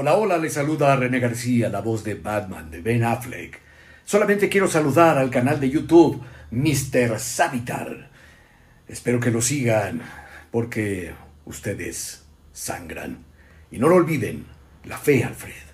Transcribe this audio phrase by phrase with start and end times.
[0.00, 3.60] Hola, hola, le saluda a René García, la voz de Batman de Ben Affleck.
[4.04, 7.18] Solamente quiero saludar al canal de YouTube Mr.
[7.18, 8.08] Savitar.
[8.86, 10.00] Espero que lo sigan,
[10.52, 11.14] porque
[11.46, 13.24] ustedes sangran.
[13.72, 14.46] Y no lo olviden,
[14.84, 15.66] la fe, Alfred,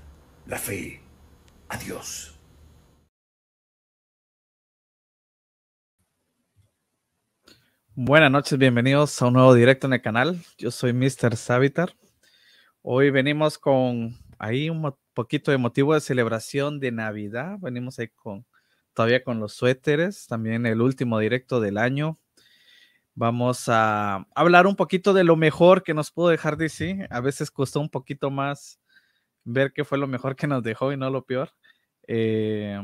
[0.47, 1.03] la fe.
[1.69, 2.35] Adiós.
[7.95, 10.43] Buenas noches, bienvenidos a un nuevo directo en el canal.
[10.57, 11.37] Yo soy Mr.
[11.37, 11.95] Savitar.
[12.87, 17.59] Hoy venimos con ahí un poquito de motivo de celebración de Navidad.
[17.61, 18.47] Venimos ahí con
[18.95, 22.19] todavía con los suéteres, también el último directo del año.
[23.15, 27.07] Vamos a hablar un poquito de lo mejor que nos pudo dejar DC.
[27.11, 28.81] A veces costó un poquito más
[29.45, 31.51] ver qué fue lo mejor que nos dejó y no lo peor.
[32.09, 32.81] Eh,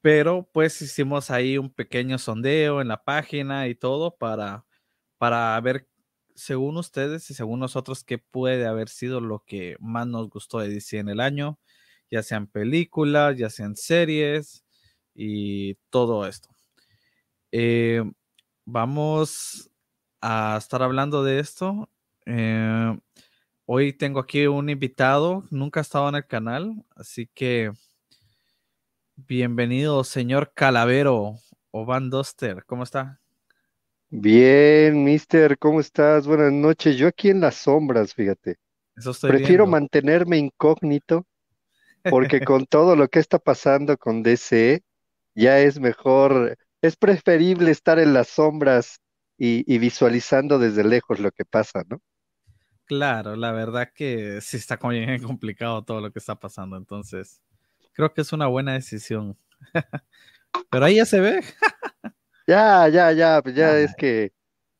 [0.00, 4.66] pero pues hicimos ahí un pequeño sondeo en la página y todo para,
[5.16, 5.88] para ver,
[6.34, 10.68] según ustedes y según nosotros, qué puede haber sido lo que más nos gustó de
[10.68, 11.58] DC en el año,
[12.10, 14.64] ya sean películas, ya sean series
[15.14, 16.50] y todo esto.
[17.52, 18.02] Eh,
[18.64, 19.70] vamos
[20.20, 21.88] a estar hablando de esto.
[22.26, 22.98] Eh,
[23.66, 27.72] hoy tengo aquí un invitado, nunca ha estado en el canal, así que
[29.16, 31.36] Bienvenido, señor Calavero
[31.70, 32.64] o Van Doster.
[32.66, 33.23] ¿Cómo está?
[34.10, 36.26] Bien, mister, ¿cómo estás?
[36.26, 36.96] Buenas noches.
[36.96, 38.56] Yo aquí en las sombras, fíjate.
[38.96, 39.66] Eso estoy Prefiero viendo.
[39.66, 41.26] mantenerme incógnito
[42.08, 44.82] porque con todo lo que está pasando con DC,
[45.34, 49.00] ya es mejor, es preferible estar en las sombras
[49.38, 52.00] y, y visualizando desde lejos lo que pasa, ¿no?
[52.86, 57.42] Claro, la verdad que sí está bien complicado todo lo que está pasando, entonces
[57.92, 59.38] creo que es una buena decisión.
[60.70, 61.42] Pero ahí ya se ve.
[62.46, 64.32] Ya, ya, ya, pues ya Ah, es que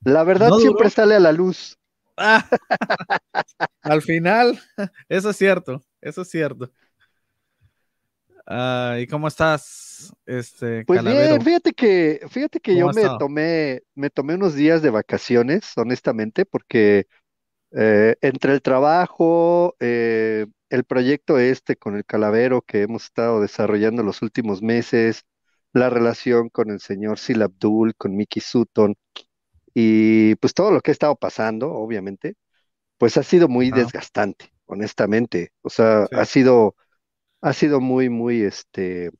[0.05, 1.79] la verdad no siempre sale a la luz.
[2.17, 2.45] Ah,
[3.83, 4.59] al final,
[5.09, 6.71] eso es cierto, eso es cierto.
[8.47, 11.37] Ah, ¿y cómo estás, este Pues Calavero?
[11.37, 15.73] bien, fíjate que, fíjate que ¿Cómo yo me tomé, me tomé unos días de vacaciones,
[15.77, 17.07] honestamente, porque
[17.73, 24.03] eh, entre el trabajo, eh, el proyecto este con el Calavero que hemos estado desarrollando
[24.03, 25.25] los últimos meses,
[25.75, 28.97] la relación con el señor Sil Abdul, con Mickey Sutton,
[29.75, 32.37] y pues todo lo que ha estado pasando, obviamente,
[32.97, 35.53] pues ha sido muy desgastante, honestamente.
[35.63, 36.17] O sea, sí.
[36.17, 36.77] ha sido,
[37.41, 39.11] ha sido muy, muy, este,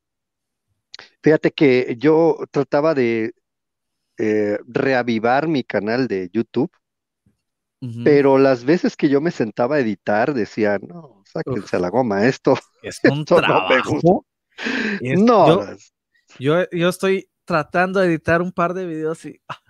[1.23, 3.35] fíjate que yo trataba de
[4.17, 6.71] eh, reavivar mi canal de YouTube,
[8.03, 12.27] pero las veces que yo me sentaba a editar decía, no, sáquense a la goma,
[12.27, 14.15] esto, es un esto no me gusta.
[14.17, 14.27] trabajo.
[15.01, 15.77] Es, No, yo,
[16.39, 19.61] yo, yo estoy tratando de editar un par de videos y ah,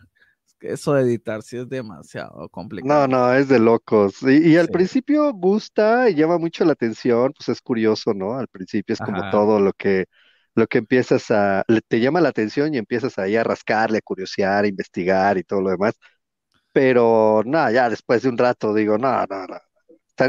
[0.61, 2.49] eso de editar sí es demasiado
[2.81, 3.09] no, complicado.
[3.09, 4.23] no, es de locos.
[4.23, 8.35] Y, y al Sí, principio gusta y llama mucho la atención, pues es curioso, ¿no?
[8.39, 10.07] Al principio es como ajá, todo lo que,
[10.55, 14.65] lo que empiezas a, te llama la atención y empiezas ahí a rascarle, a curiosear,
[14.65, 15.95] a investigar y todo lo demás.
[16.73, 19.59] Pero nada, ya después de un rato digo, no, no, no.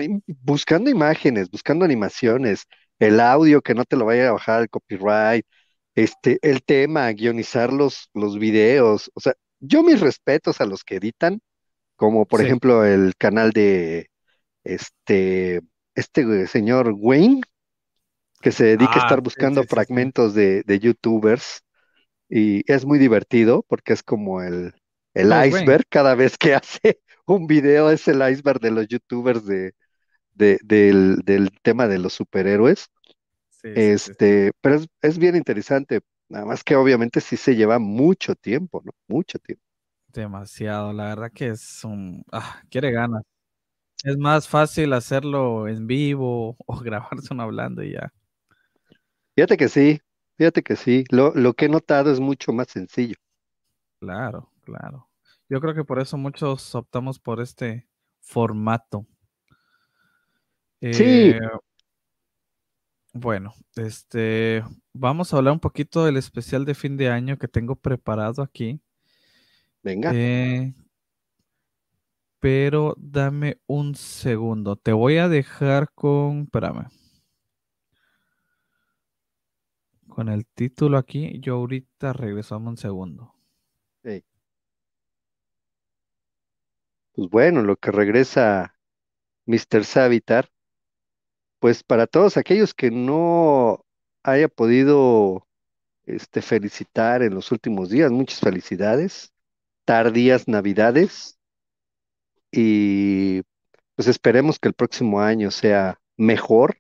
[0.02, 2.66] Im- buscando imágenes, buscando animaciones,
[3.00, 5.46] el audio que no te lo vaya a bajar el copyright,
[5.96, 9.12] este, el tema, guionizar los, los videos.
[9.16, 11.42] O sea, yo mis respetos a los que editan,
[11.98, 12.44] como por sí.
[12.44, 14.10] ejemplo el canal de
[14.64, 15.62] este,
[15.96, 17.42] este señor Wayne,
[18.42, 19.94] que se dedica a Ah, estar buscando sí, sí, sí.
[19.94, 21.62] fragmentos de, de YouTubers
[22.30, 24.74] y es muy divertido porque es como el,
[25.14, 25.48] el Wayne.
[25.48, 29.74] iceberg, cada vez que hace un video es el iceberg de los YouTubers de,
[30.34, 32.88] de- del, del tema de los superhéroes.
[33.66, 34.30] Sí, sí, sí, sí.
[34.30, 38.82] Este, pero es, es bien interesante, nada más que obviamente sí se lleva mucho tiempo,
[38.86, 38.92] ¿no?
[39.08, 39.64] Mucho tiempo.
[40.08, 42.24] Demasiado, la verdad que es un...
[42.32, 43.24] Ah, quiere ganas.
[44.04, 48.14] Es más fácil hacerlo en vivo o grabarse uno hablando y ya.
[49.34, 50.02] Fíjate que sí,
[50.38, 53.16] fíjate que sí, lo, lo que he notado es mucho más sencillo.
[54.00, 55.10] Claro, claro.
[55.50, 57.88] Yo creo que por eso muchos optamos por este
[58.22, 59.06] formato.
[60.92, 61.50] Sí, Eh,
[63.16, 64.62] bueno, este,
[64.94, 68.82] vamos a hablar un poquito del especial de fin de año que tengo preparado aquí.
[69.84, 70.74] venga, Eh,
[72.40, 74.76] pero dame un segundo.
[74.76, 76.88] Te voy a dejar con, espérame,
[80.10, 81.40] con el título aquí.
[81.42, 83.36] Yo ahorita regresamos un segundo.
[84.04, 84.24] sí.
[87.14, 88.76] Pues bueno, lo que regresa
[89.46, 89.86] Mr.
[89.86, 90.50] Savitar,
[91.66, 93.84] pues para todos aquellos que no
[94.22, 95.48] haya podido
[96.06, 99.34] este, felicitar en los últimos días, muchas felicidades,
[99.84, 101.40] tardías navidades
[102.52, 103.42] y
[103.96, 106.78] pues esperemos que el próximo año sea mejor.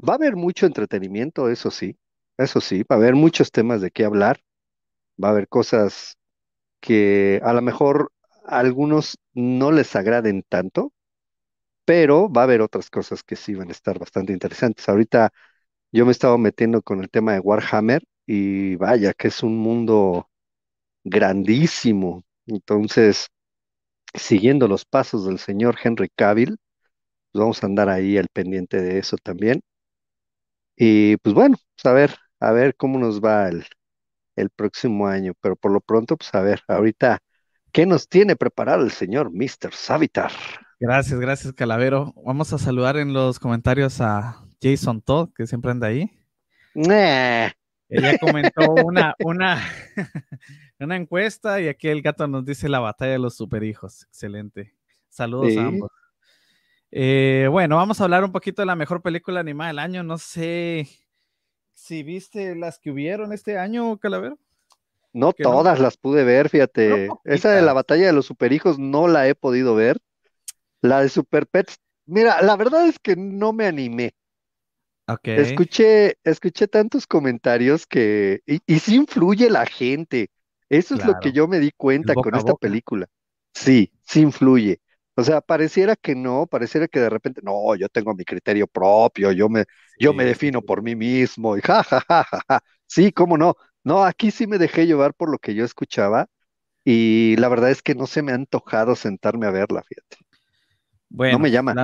[0.00, 1.96] Va a haber mucho entretenimiento, eso sí,
[2.36, 4.40] eso sí, va a haber muchos temas de qué hablar,
[5.22, 6.18] va a haber cosas
[6.80, 8.10] que a lo mejor
[8.44, 10.92] a algunos no les agraden tanto,
[11.84, 14.88] pero va a haber otras cosas que sí van a estar bastante interesantes.
[14.88, 15.32] Ahorita
[15.92, 20.28] yo me estaba metiendo con el tema de Warhammer y vaya que es un mundo
[21.04, 22.24] grandísimo.
[22.46, 23.28] Entonces,
[24.14, 26.58] siguiendo los pasos del señor Henry Cavill,
[27.32, 29.62] pues vamos a andar ahí al pendiente de eso también.
[30.76, 33.66] Y pues bueno, pues a ver, a ver cómo nos va el,
[34.36, 37.20] el próximo año, pero por lo pronto, pues a ver, ahorita,
[37.72, 39.74] ¿qué nos tiene preparado el señor Mr.
[39.74, 40.32] Savitar?
[40.80, 42.12] Gracias, gracias, Calavero.
[42.24, 46.10] Vamos a saludar en los comentarios a Jason Todd, que siempre anda ahí.
[46.74, 49.62] Ella comentó una, una,
[50.80, 54.04] una encuesta y aquí el gato nos dice la batalla de los superhijos.
[54.04, 54.74] Excelente.
[55.08, 55.90] Saludos a ambos.
[56.90, 60.02] Eh, bueno, vamos a hablar un poquito de la mejor película animada del año.
[60.02, 60.88] No sé
[61.72, 64.38] si viste las que hubieron este año, Calavero.
[65.12, 67.08] No todas las pude ver, fíjate.
[67.24, 70.00] Esa de la batalla de los superhijos no la he podido ver.
[70.84, 74.14] La de Super Pets, mira, la verdad es que no me animé.
[75.08, 75.64] Okay.
[75.64, 80.30] Escuché, escuché tantos comentarios que, y, y sí influye la gente.
[80.68, 83.06] Eso es lo que yo me di cuenta con esta película.
[83.54, 84.80] Sí, sí influye.
[85.16, 89.32] O sea, pareciera que no, pareciera que de repente, no, yo tengo mi criterio propio,
[89.32, 89.64] yo me,
[89.98, 92.60] yo me defino por mí mismo, y ja, ja, ja, ja, ja.
[92.86, 93.54] Sí, cómo no.
[93.84, 96.26] No, aquí sí me dejé llevar por lo que yo escuchaba,
[96.84, 100.18] y la verdad es que no se me ha antojado sentarme a verla, fíjate.
[101.14, 101.74] Bueno, no me llama.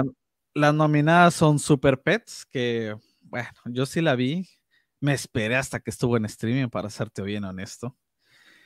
[0.54, 4.48] las nominadas son Super Pets, que, bueno, yo sí la vi,
[4.98, 7.96] me esperé hasta que estuvo en streaming, para serte bien honesto.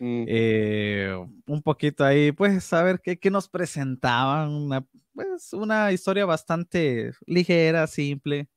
[0.00, 0.24] Mm.
[0.26, 1.14] Eh,
[1.46, 4.52] un poquito ahí, pues, a ver qué, nos presentaban.
[4.52, 8.48] Una, pues, una historia bastante ligera, simple,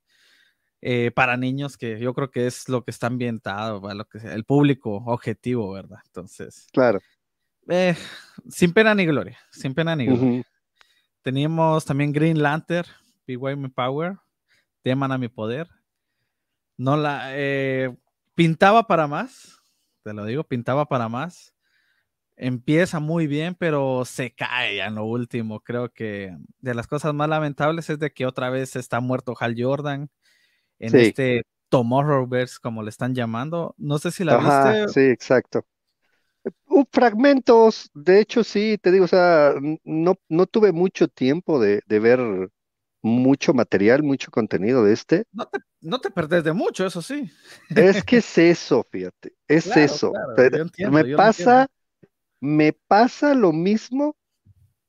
[0.79, 4.45] eh, para niños, que yo creo que es lo que está ambientado, lo que el
[4.45, 5.99] público objetivo, ¿verdad?
[6.05, 6.67] Entonces.
[6.71, 7.01] Claro.
[7.67, 7.95] Eh,
[8.47, 10.43] sin pena ni gloria, sin pena ni gloria.
[11.27, 12.87] Teníamos también Green Lantern,
[13.27, 14.15] My Power,
[14.81, 15.67] Teman a mi poder.
[16.77, 17.33] No la
[18.33, 19.61] pintaba para más,
[20.03, 21.53] te lo digo, pintaba para más.
[22.37, 25.59] Empieza muy bien, pero se cae en lo último.
[25.59, 29.53] Creo que de las cosas más lamentables es de que otra vez está muerto Hal
[29.57, 30.09] Jordan
[30.79, 33.75] en este Tomorrowverse, como le están llamando.
[33.77, 34.93] No sé si la viste.
[34.93, 35.65] Sí, exacto.
[36.67, 41.81] Uh, fragmentos, de hecho sí, te digo, o sea, no, no tuve mucho tiempo de,
[41.87, 42.49] de ver
[43.01, 45.25] mucho material, mucho contenido de este.
[45.31, 47.29] No te, no te perdés de mucho, eso sí.
[47.69, 50.11] Es que es eso, fíjate, es eso.
[50.91, 51.67] me pasa,
[52.39, 54.15] me pasa lo mismo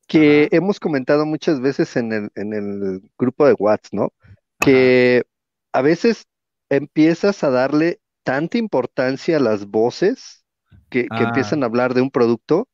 [0.07, 4.13] que hemos comentado muchas veces en el, en el grupo de WhatsApp, ¿no?
[4.59, 5.23] Que
[5.71, 6.25] a veces
[6.69, 10.38] empiezas a darle tanta importancia a las voces
[10.89, 12.69] que, que empiezan a hablar de un producto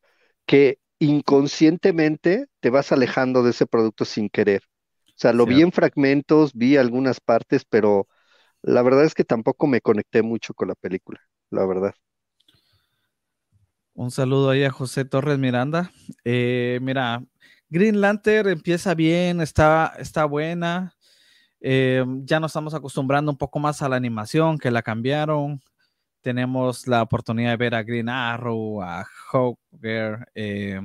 [0.46, 4.62] que inconscientemente te vas alejando de ese producto sin querer.
[5.10, 8.08] O sea, lo vi en fragmentos, vi algunas partes, pero
[8.62, 11.20] la verdad es que tampoco me conecté mucho con la película,
[11.50, 11.94] la verdad.
[13.94, 15.90] Un saludo ahí a José Torres Miranda.
[16.24, 17.22] Eh, mira,
[17.70, 20.94] Green Lantern empieza bien, está, está buena.
[21.60, 25.60] Eh, ya nos estamos acostumbrando un poco más a la animación, que la cambiaron.
[26.26, 30.26] Tenemos la oportunidad de ver a Green Arrow, a Hawker.
[30.34, 30.80] Eh,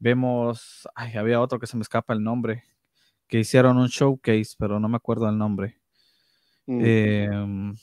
[0.00, 2.64] vemos, ay, había otro que se me escapa el nombre
[3.28, 5.78] que hicieron un showcase, pero no me acuerdo el nombre.
[6.66, 6.80] Mm.
[6.84, 7.76] Em,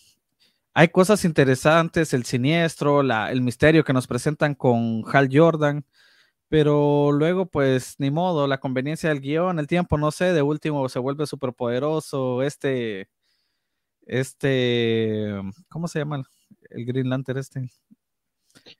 [0.73, 5.85] hay cosas interesantes, el siniestro, la, el misterio que nos presentan con Hal Jordan,
[6.49, 10.89] pero luego, pues, ni modo, la conveniencia del guion, el tiempo, no sé, de último
[10.89, 13.07] se vuelve súper poderoso, este,
[14.05, 15.33] este,
[15.69, 16.25] ¿cómo se llama
[16.69, 17.69] el Green Lantern este?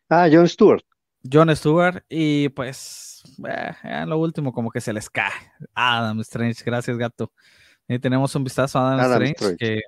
[0.10, 0.84] Ah, John Stewart.
[1.30, 5.32] John Stewart, y pues eh, en lo último como que se les cae.
[5.74, 7.32] Adam Strange, gracias gato.
[7.88, 9.82] Y tenemos un vistazo a Adam, Strange, que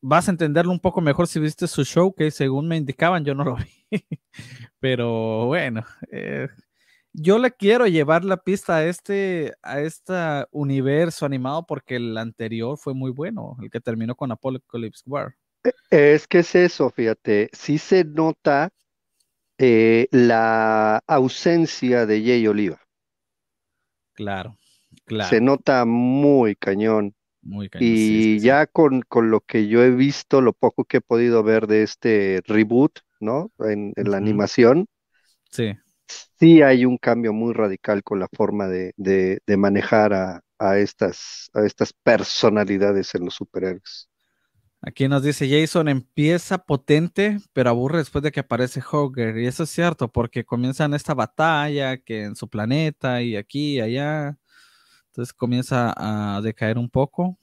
[0.00, 3.34] vas a entenderlo un poco mejor si viste su show, que según me indicaban yo
[3.34, 3.56] no lo
[3.90, 4.04] vi.
[4.78, 6.48] Pero bueno, eh,
[7.12, 10.14] yo le quiero llevar la pista a este, a este
[10.52, 15.34] universo animado porque el anterior fue muy bueno, el que terminó con Apocalypse War.
[15.90, 18.70] E, es que es eso, fíjate, sí se nota
[19.58, 22.80] eh, la ausencia de Jay Oliva.
[24.14, 24.56] Claro,
[25.04, 25.30] claro.
[25.30, 27.14] Se nota muy cañón.
[27.42, 27.88] Muy cañón.
[27.88, 31.66] Y ya Con, con, lo que yo he visto, lo poco que he podido ver
[31.66, 33.50] de este reboot, ¿no?
[33.58, 34.86] En, la animación.
[35.50, 35.74] Sí.
[36.38, 40.78] sí hay un cambio muy radical con la forma de, de, de manejar a, a,
[40.78, 44.08] estas, a estas personalidades en los superhéroes.
[44.80, 49.36] Aquí nos dice Jason, empieza potente, pero aburre después de que aparece Hogger.
[49.38, 53.80] Y eso es cierto, porque comienzan esta batalla que en su planeta y aquí y
[53.80, 54.38] allá.
[55.08, 57.36] Entonces comienza a decaer un poco.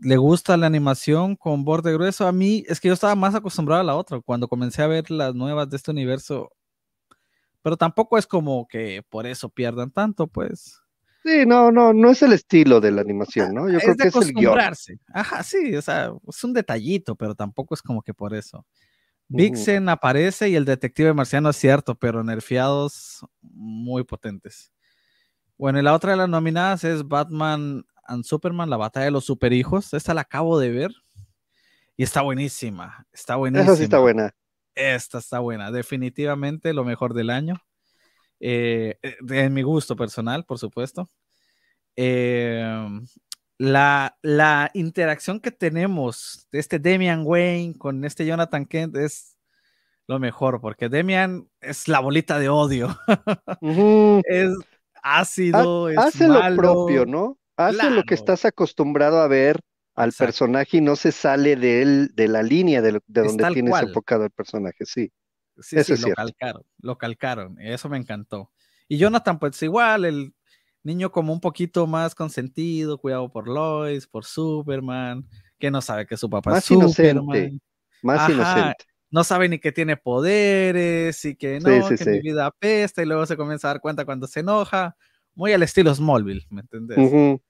[0.00, 2.26] Le gusta la animación con borde grueso.
[2.26, 4.20] A mí es que yo estaba más acostumbrado a la otra.
[4.20, 6.50] Cuando comencé a ver las nuevas de este universo,
[7.62, 10.81] pero tampoco es como que por eso pierdan tanto, pues.
[11.24, 13.70] Sí, no, no, no es el estilo de la animación, ¿no?
[13.70, 14.58] Yo creo que es el guion.
[15.14, 18.66] Ajá, sí, o sea, es un detallito, pero tampoco es como que por eso.
[19.28, 24.72] Vixen aparece y el detective marciano es cierto, pero nerfeados muy potentes.
[25.56, 29.24] Bueno, y la otra de las nominadas es Batman and Superman, la batalla de los
[29.24, 29.94] superhijos.
[29.94, 30.90] Esta la acabo de ver
[31.96, 33.06] y está buenísima.
[33.12, 33.72] Está buenísima.
[33.72, 34.34] Esa sí está buena.
[34.74, 37.62] Esta está buena, definitivamente lo mejor del año.
[38.44, 41.08] Eh, eh, en mi gusto personal, por supuesto.
[41.94, 43.06] Em,
[43.56, 49.38] la, la, interacción que tenemos de este Damian Wayne con este Jonathan Kent es
[50.08, 52.98] lo mejor, porque Damian es la bolita de odio.
[54.24, 54.50] Es
[55.04, 57.38] ácido, es Hace lo propio, ¿no?
[57.56, 59.60] Hace lo que estás acostumbrado a ver
[59.94, 64.24] al personaje y no se sale de él, de la línea de, donde tienes enfocado
[64.24, 65.12] el personaje, sí.
[65.58, 68.50] Sí, sí, lo calcaron, lo calcaron, eso me encantó.
[68.88, 70.34] Y Jonathan, pues igual, el
[70.82, 75.26] niño como un poquito más consentido, cuidado por Lois, por Superman,
[75.58, 77.60] que no sabe que su papá es Superman.
[78.02, 78.84] más inocente.
[79.10, 83.26] No sabe ni que tiene poderes y que no, que mi vida apesta y luego
[83.26, 84.96] se comienza a dar cuenta cuando se enoja.
[85.34, 87.40] Muy al estilo Smallville, ¿me entendés?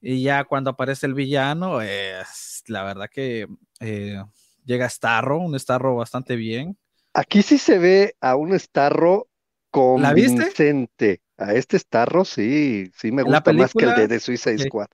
[0.00, 3.48] Y ya cuando aparece el villano, es la verdad que
[3.80, 4.22] eh,
[4.64, 6.78] llega Starro, un Starro bastante bien.
[7.18, 9.28] Aquí sí se ve a un Starro
[9.72, 11.20] convincente.
[11.36, 14.86] A este Starro sí, sí me gusta más que el de, de Suicide Squad.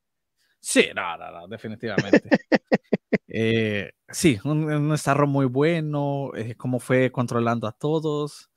[0.58, 2.22] Sí, no, no, no, definitivamente.
[3.28, 8.50] eh, sí, un, un, Starro muy bueno, eh, cómo fue controlando a todos.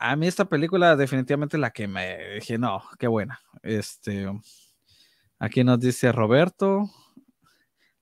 [0.00, 3.38] A mí esta película definitivamente la que me dije, no, qué buena.
[3.62, 4.26] Este,
[5.38, 6.90] aquí nos dice Roberto,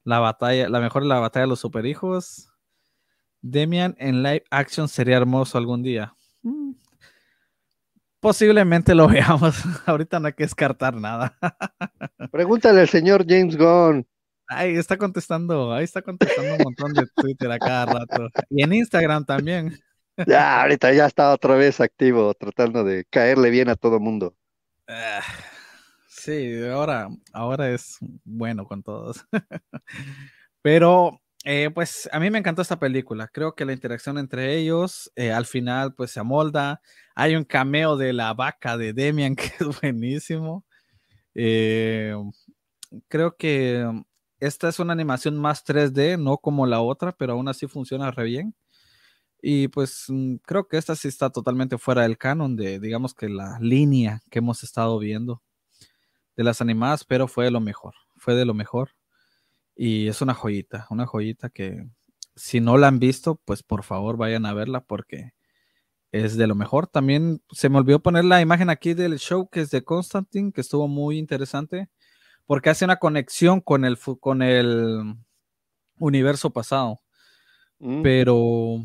[0.05, 2.51] la batalla, la mejor la batalla de los superhijos.
[3.43, 6.15] Demian en live action sería hermoso algún día.
[6.43, 6.73] Mm,
[8.21, 9.57] posiblemente lo veamos.
[9.87, 11.37] Ahorita no hay que descartar nada.
[12.33, 14.07] Pregúntale al señor James Gunn.
[14.49, 18.29] Ahí está contestando, ahí está contestando un montón de Twitter a cada rato.
[18.49, 19.79] Y en Instagram también.
[20.27, 24.35] Ya, ahorita ya está otra vez activo, tratando de caerle bien a todo mundo.
[24.89, 25.21] Ah,
[26.09, 29.27] sí, ahora, ahora es bueno con todos.
[30.63, 33.29] Pero eh, pues a mí me encantó esta película.
[33.29, 36.81] Creo que la interacción entre ellos eh, al final pues se amolda.
[37.15, 40.65] Hay un cameo de la vaca de Demian que es buenísimo.
[41.35, 42.17] Eh,
[43.09, 43.87] creo que
[44.41, 48.25] esta es una animación más 3D, no como la otra, pero aún así funciona re
[48.25, 48.55] bien.
[49.43, 53.29] Y pues mm, creo que esta sí está totalmente fuera del canon de, digamos que
[53.29, 55.43] la línea que hemos estado viendo
[56.37, 58.91] de las animadas, pero fue de lo mejor, fue de lo mejor.
[59.77, 61.87] Y es una joyita, una joyita que
[62.35, 65.35] si no la han visto, pues por favor vayan a verla porque
[66.13, 66.87] es de lo mejor.
[66.87, 70.63] También se me olvidó poner la imagen aquí del show que es de Constantine, que
[70.63, 71.91] estuvo muy interesante,
[72.47, 75.15] porque hace una conexión con el, con el
[75.99, 77.03] universo pasado.
[77.79, 78.03] Mm.
[78.03, 78.83] Pero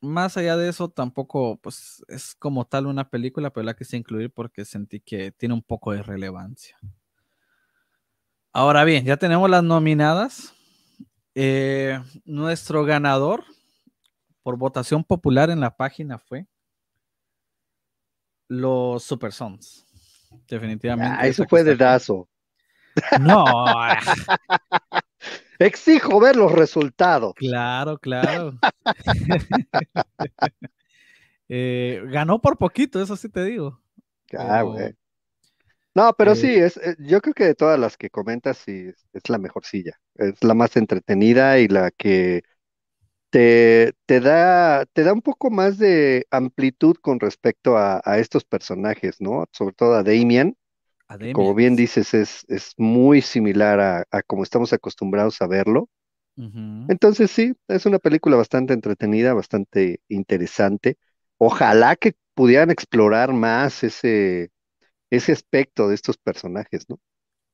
[0.00, 4.32] más allá de eso, tampoco, pues es como tal una película, pero la quise incluir
[4.32, 6.78] porque sentí que tiene un poco de relevancia.
[8.52, 10.54] Ahora bien, ya tenemos las nominadas.
[11.34, 13.44] Eh, nuestro ganador
[14.42, 16.46] por votación popular en la página fue
[18.48, 19.86] los Super Sons.
[20.46, 21.16] Definitivamente.
[21.18, 22.28] Ah, eso fue de Dazo.
[23.20, 23.44] No.
[25.58, 27.34] Exijo ver los resultados.
[27.34, 28.58] Claro, claro.
[31.54, 33.78] Eh, ganó por poquito, eso sí te digo.
[34.38, 34.96] Ah, güey.
[35.94, 38.90] No, pero sí, eh, es, eh, yo creo que de todas las que comentas, sí,
[39.12, 40.00] es, la mejor silla.
[40.14, 42.42] Es la más entretenida y la que
[43.30, 49.20] te, te da, te da un poco más de amplitud con respecto a, estos personajes,
[49.20, 49.46] ¿no?
[49.52, 50.56] Sobre todo a Damian.
[51.34, 55.90] Como bien dices, es, es muy similar a, a como estamos acostumbrados a verlo.
[56.34, 60.96] Entonces sí, es una película bastante entretenida, bastante interesante.
[61.36, 64.50] Ojalá que pudieran explorar más ese,
[65.16, 66.98] ese aspecto de estos personajes, ¿no?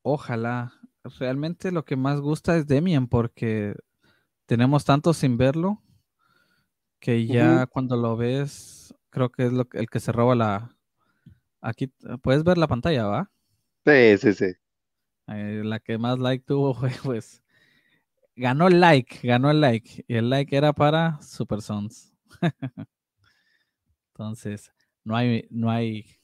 [0.02, 0.72] Ojalá.
[1.18, 3.74] Realmente lo que más gusta es Demian porque
[4.46, 5.82] tenemos tanto sin verlo
[7.00, 10.76] que ya cuando lo ves, creo que es lo, el que se roba la...
[11.60, 13.30] Aquí, puedes ver la pantalla, ¿va?
[13.84, 14.52] Sí, sí, sí.
[15.28, 17.42] Eh, la que más like tuvo fue, pues,
[18.36, 20.04] ganó el like, ganó el like.
[20.06, 22.14] Y el like era para Super Sons.
[24.14, 26.17] Entonces, no hay, no hay.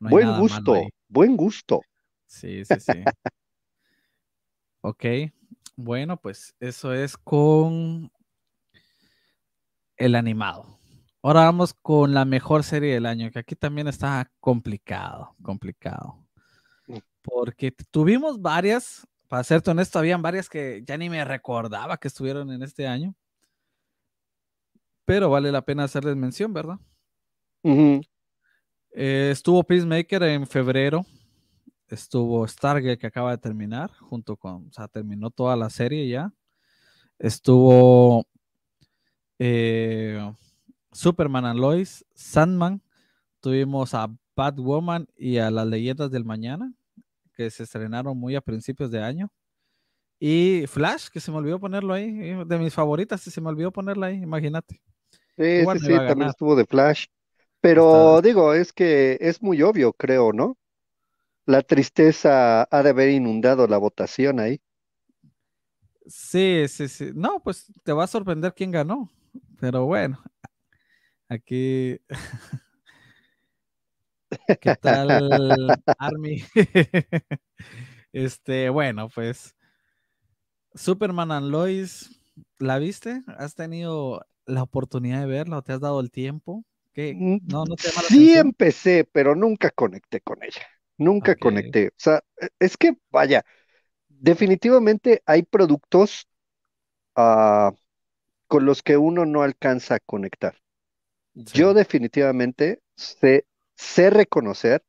[0.00, 0.74] Buen gusto,
[1.08, 1.80] buen gusto.
[2.26, 2.92] Sí, sí, sí.
[4.80, 5.04] ok.
[5.76, 8.10] Bueno, pues eso es con
[9.96, 10.78] el animado.
[11.22, 16.24] Ahora vamos con la mejor serie del año, que aquí también está complicado, complicado.
[17.22, 22.50] Porque tuvimos varias, para serte honesto, habían varias que ya ni me recordaba que estuvieron
[22.50, 23.14] en este año.
[25.04, 26.78] Pero vale la pena hacerles mención, ¿verdad?
[28.92, 31.04] Eh, estuvo Peacemaker en febrero.
[31.88, 36.32] Estuvo Stargate que acaba de terminar, junto con, o sea, terminó toda la serie ya.
[37.18, 38.26] Estuvo
[39.38, 40.32] eh,
[40.92, 42.82] Superman and Lois, Sandman.
[43.40, 46.72] Tuvimos a Batwoman y a las leyendas del mañana,
[47.34, 49.32] que se estrenaron muy a principios de año.
[50.20, 53.70] Y Flash, que se me olvidó ponerlo ahí, eh, de mis favoritas, se me olvidó
[53.70, 54.80] ponerla ahí, imagínate.
[55.36, 57.06] Sí, sí, sí, también estuvo de Flash.
[57.60, 60.56] Pero digo, es que es muy obvio, creo, ¿no?
[61.44, 64.60] La tristeza ha de haber inundado la votación ahí.
[66.06, 67.10] Sí, sí, sí.
[67.14, 69.10] No, pues te va a sorprender quién ganó.
[69.60, 70.22] Pero bueno,
[71.28, 71.98] aquí.
[74.60, 76.42] ¿Qué tal, Army?
[78.12, 79.54] este, bueno, pues.
[80.74, 82.20] Superman and Lois,
[82.58, 83.22] ¿la viste?
[83.38, 86.64] ¿Has tenido la oportunidad de verla o te has dado el tiempo?
[86.98, 90.62] Mm, no, no te sí empecé, pero nunca conecté con ella.
[90.96, 91.88] Nunca conecté.
[91.88, 93.44] O sea, e, es que, vaya,
[94.08, 96.26] definitivamente hay productos
[97.16, 97.72] ah,
[98.46, 100.56] con los que uno no alcanza a conectar.
[101.34, 104.82] Yo definitivamente sé, sé reconocer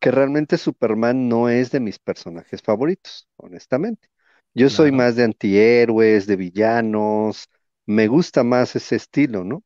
[0.00, 4.08] que realmente Superman no es de mis personajes favoritos, honestamente.
[4.52, 7.48] Yo soy más de antihéroes, de villanos,
[7.86, 9.64] me gusta más ese estilo, ¿no?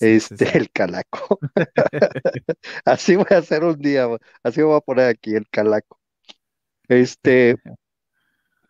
[0.00, 1.38] Este, el calaco.
[2.84, 4.06] así voy a hacer un día,
[4.42, 5.98] así voy a poner aquí el calaco.
[6.88, 7.56] Este,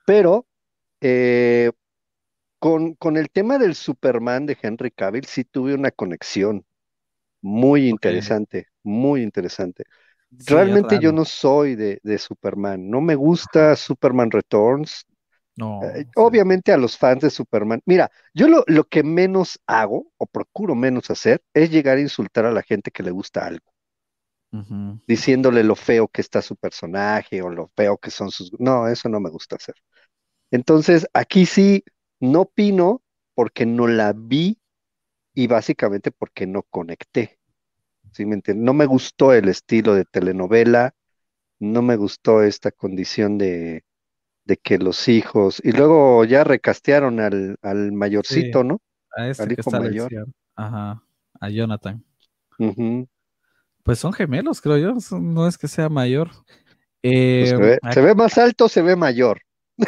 [0.06, 0.46] pero
[1.00, 1.70] eh,
[2.58, 6.64] con, con, el tema del Superman de Henry Cavill sí tuve una conexión
[7.42, 9.84] muy interesante, muy interesante.
[10.30, 15.06] Realmente yo no soy de, de, Superman, no me gusta Superman Returns,
[15.56, 15.82] no.
[15.82, 17.80] Eh, obviamente a los fans de Superman.
[17.86, 22.44] Mira, yo lo, lo, que menos hago, o procuro menos hacer, es llegar a insultar
[22.44, 23.66] a la gente que le gusta algo.
[25.06, 28.50] Diciéndole lo feo que está su personaje o lo feo que son sus...
[28.58, 29.74] No, eso no me gusta hacer.
[30.50, 31.84] Entonces, aquí sí,
[32.20, 33.02] no opino
[33.34, 34.58] porque no la vi
[35.34, 37.38] y básicamente porque no conecté.
[38.12, 40.94] ¿Sí me No me gustó el estilo de telenovela,
[41.58, 43.84] no me gustó esta condición de,
[44.46, 48.80] de que los hijos, y luego ya recastearon al, al mayorcito, ¿no?
[49.16, 50.10] A ese que está mayor.
[50.54, 51.02] Ajá,
[51.40, 52.02] a Jonathan.
[53.82, 56.30] Pues son gemelos, creo yo, no es que sea mayor.
[57.02, 59.40] Pues eh, se, ve, más alto, se ve mayor.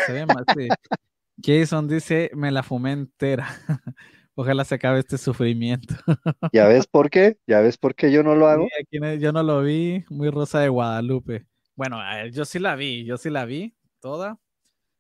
[0.07, 0.69] Se ve más, sí.
[1.43, 3.49] Jason dice, me la fumé entera.
[4.35, 5.95] Ojalá se acabe este sufrimiento.
[6.53, 7.39] ¿Ya ves por qué?
[7.47, 8.69] ¿Ya ves por qué yo no lo hago?
[8.91, 11.47] yo no lo vi, muy rosa de Guadalupe.
[11.75, 11.99] Bueno,
[12.31, 14.39] yo sí la vi, yo sí la vi toda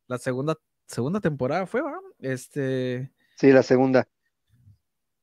[0.08, 1.98] la segunda, segunda temporada fue, ¿va?
[2.18, 3.12] Este.
[3.36, 4.08] Sí, la segunda.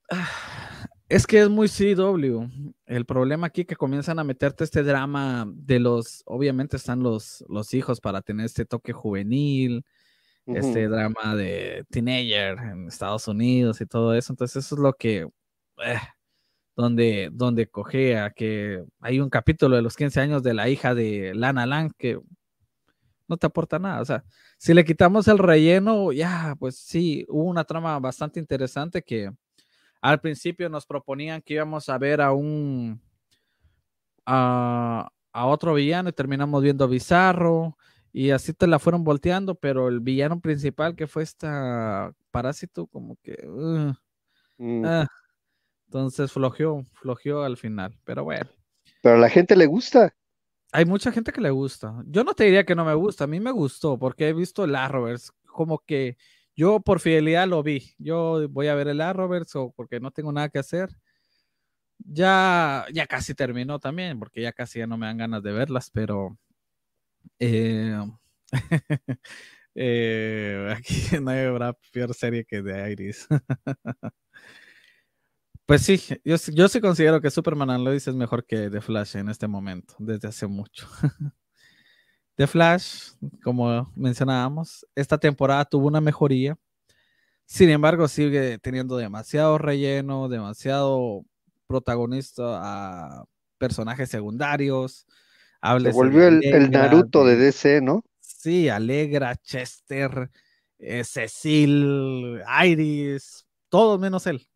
[1.08, 2.50] Es que es muy CW.
[2.88, 7.76] El problema aquí que comienzan a meterte este drama de los, obviamente están los, los
[7.76, 9.86] hijos para tener este toque juvenil,
[10.48, 14.34] este drama de teenager en Estados Unidos y todo eso.
[14.34, 15.28] Entonces eso es lo que,
[15.86, 16.00] eh,
[16.76, 21.36] donde, donde cogea que hay un capítulo de los 15 años de la hija de
[21.36, 22.20] Lana Lang que
[23.28, 24.02] no te aporta nada.
[24.02, 24.24] O sea,
[24.58, 29.32] si le quitamos el relleno, ya, pues sí, hubo una trama bastante interesante que
[30.02, 33.02] al principio nos proponían que íbamos a ver a un
[34.26, 37.78] a, otro villano y terminamos viendo a Bizarro
[38.14, 43.18] y así te la fueron volteando, pero el villano principal que fue esta parásito como
[43.22, 43.36] que
[44.58, 44.86] mm.
[44.86, 45.08] ah,
[45.88, 48.50] entonces flojeó, flojeó al final, pero bueno.
[49.02, 50.14] Pero a la gente le gusta.
[50.76, 52.04] Hay mucha gente que le gusta.
[52.06, 54.66] Yo no te diría que no me gusta, a mí me gustó porque he visto
[54.66, 56.18] el Arrowverse, como que
[56.54, 57.94] yo por fidelidad lo vi.
[57.98, 60.90] Yo voy a ver el Arrowverse o porque no tengo nada que hacer.
[62.00, 65.90] Ya, ya casi terminó también, porque ya casi ya no me dan ganas de verlas,
[65.92, 66.38] pero
[67.40, 67.98] eh,
[69.76, 73.28] eh, aquí no habrá peor serie que de Iris.
[75.66, 79.18] Pues sí, yo, yo sí considero que Superman and Lois es mejor que The Flash
[79.18, 80.88] en este momento, desde hace mucho.
[82.36, 86.58] The Flash, como mencionábamos, esta temporada tuvo una mejoría.
[87.46, 91.24] Sin embargo, sigue teniendo demasiado relleno, demasiado
[91.68, 93.26] protagonista a
[93.58, 95.08] personajes secundarios.
[95.82, 98.04] Se volvió el, Naruto de DC, ¿no?
[98.20, 100.30] Sí, Alegra, Chester,
[100.78, 104.48] eh, Cecil, Iris, todos menos él.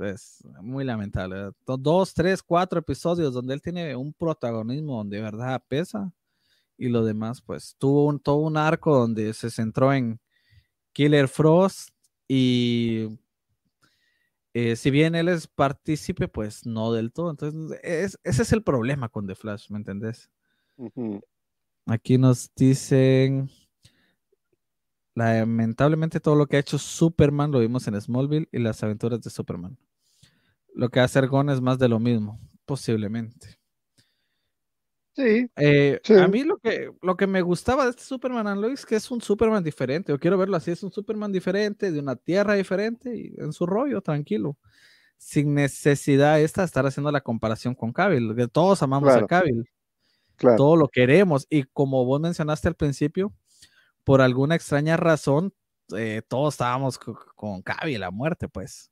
[0.00, 1.50] Es muy lamentable.
[1.66, 6.12] Dos, tres, cuatro episodios donde él tiene un protagonismo donde de verdad pesa.
[6.76, 10.18] Y lo demás, pues tuvo un, todo un arco donde se centró en
[10.92, 11.90] Killer Frost
[12.26, 13.08] y
[14.54, 17.30] eh, si bien él es partícipe, pues no del todo.
[17.30, 20.30] Entonces, ese es el problema con The Flash, ¿me entendés?
[21.86, 23.50] Aquí nos dicen,
[25.14, 29.30] lamentablemente todo lo que ha hecho Superman lo vimos en Smallville y las aventuras de
[29.30, 29.76] Superman.
[30.74, 33.58] Lo que hace Gon es más de lo mismo, posiblemente.
[35.16, 38.84] Eh, sí, A mí lo que, lo que me gustaba de este Superman and Lois
[38.84, 40.12] que es un Superman diferente.
[40.12, 43.66] Yo quiero verlo así, es un Superman diferente, de una tierra diferente y en su
[43.66, 44.56] rollo, tranquilo.
[45.16, 49.68] Sin necesidad esta de estar haciendo la comparación con Cavill, que todos amamos a Cavill.
[50.36, 50.56] Claro.
[50.56, 51.46] Todo lo queremos.
[51.48, 53.32] Y como vos mencionaste al principio,
[54.04, 55.52] por alguna extraña razón,
[55.96, 58.90] eh, todos estábamos con Cavill a muerte, pues.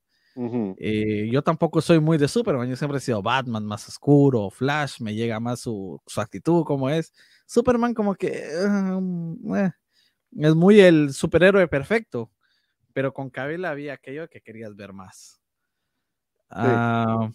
[0.78, 5.00] Eh, yo tampoco soy muy de Superman, yo siempre he sido Batman más oscuro, Flash,
[5.00, 7.12] me llega más su, actitud como es.
[7.46, 9.70] Superman como que eh,
[10.38, 12.30] es muy el superhéroe perfecto,
[12.94, 15.40] pero con Cavill había aquello que querías ver más.
[16.48, 17.30] Ah,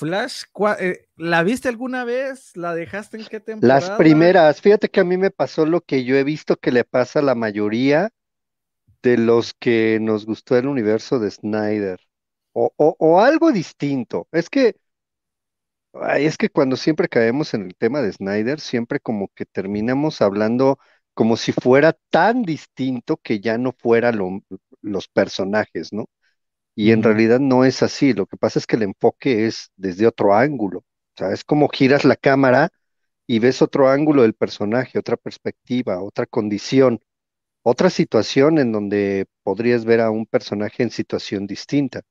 [0.00, 0.44] Flash,
[0.78, 2.56] eh, ¿la viste alguna vez?
[2.56, 3.80] ¿La dejaste en qué temporada?
[3.80, 6.84] Las primeras, fíjate que a mí me pasó lo que yo he visto que le
[6.84, 8.08] pasa a la mayoría
[9.02, 12.00] de los que nos gustó el universo de Snyder.
[12.54, 14.26] O, o, algo distinto.
[14.32, 14.76] Es que,
[16.16, 20.78] es que cuando siempre caemos en el tema de Snyder, siempre como que terminamos hablando
[21.12, 24.12] como si fuera tan distinto que ya no fuera
[24.80, 26.06] los personajes, ¿no?
[26.80, 28.14] Y en realidad no es así.
[28.14, 30.80] Lo que pasa es que el enfoque es desde otro ángulo.
[30.80, 30.84] O
[31.16, 32.70] sea, es como giras la cámara
[33.26, 37.00] y ves otro ángulo del personaje, otra perspectiva, otra condición
[37.62, 42.02] otra situación en donde podrías ver a un personaje en situación distinta.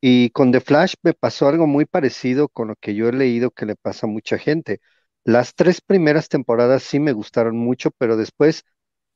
[0.00, 3.50] Y con The Flash me pasó algo muy parecido con lo que yo he leído
[3.50, 4.80] que le pasa a mucha gente.
[5.24, 8.64] Las tres primeras temporadas sí me gustaron mucho, pero después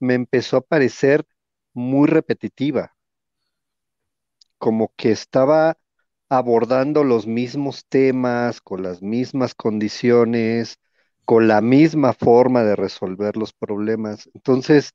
[0.00, 1.26] me empezó a parecer
[1.74, 2.96] muy repetitiva,
[4.58, 5.78] como que estaba
[6.28, 10.78] abordando los mismos temas, con las mismas condiciones,
[11.24, 14.28] con la misma forma de resolver los problemas.
[14.34, 14.94] Entonces,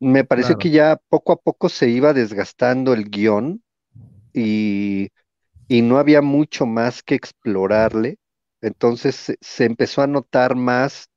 [0.00, 3.62] me pareció que ya poco a poco se iba desgastando el guion
[4.32, 5.10] y,
[5.68, 8.18] no había mucho más que explorarle.
[8.60, 11.08] Entonces se, empezó a notar más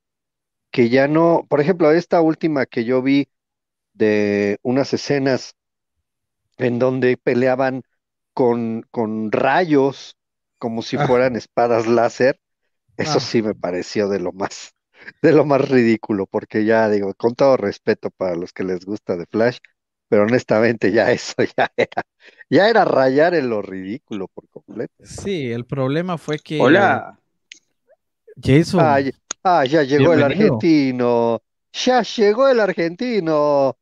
[0.72, 3.28] que ya no, por ejemplo, esta última que yo vi
[3.94, 5.56] de unas escenas
[6.62, 7.84] en donde peleaban
[8.34, 10.18] con, con rayos
[10.58, 11.08] como si ah.
[11.08, 12.40] fueran espadas láser,
[12.98, 13.20] eso ah.
[13.20, 14.74] sí me pareció de lo más,
[15.22, 19.18] de lo más ridículo, porque ya digo, con todo respeto para los que les gusta
[19.18, 19.58] de Flash,
[20.08, 22.04] pero honestamente ya eso ya era,
[22.50, 24.94] ya era rayar en lo ridículo por completo.
[25.04, 26.60] Sí, el problema fue que.
[26.62, 27.18] Hola.
[28.42, 28.80] Jason.
[29.44, 31.42] Ah, ya, llegó el argentino.
[31.74, 33.78] Ya llegó el argentino.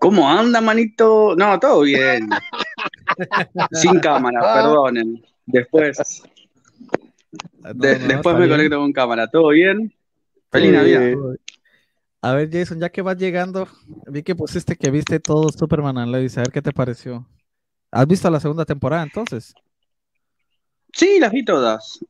[0.00, 1.36] ¿Cómo anda, manito?
[1.36, 2.30] No, todo bien.
[3.72, 4.54] Sin cámara, ah.
[4.54, 5.22] perdonen.
[5.44, 6.22] Después.
[7.62, 9.28] Ah, después me conecto con cámara.
[9.28, 9.92] ¿Todo bien?
[10.50, 11.12] Feliz Navidad.
[12.22, 13.68] A ver, Jason, ya que vas llegando,
[14.06, 16.36] vi que pusiste que viste todo Superman Lois.
[16.38, 17.26] A ver qué te pareció.
[17.90, 19.54] ¿Has visto la segunda temporada entonces?
[20.94, 22.00] Sí, las vi todas.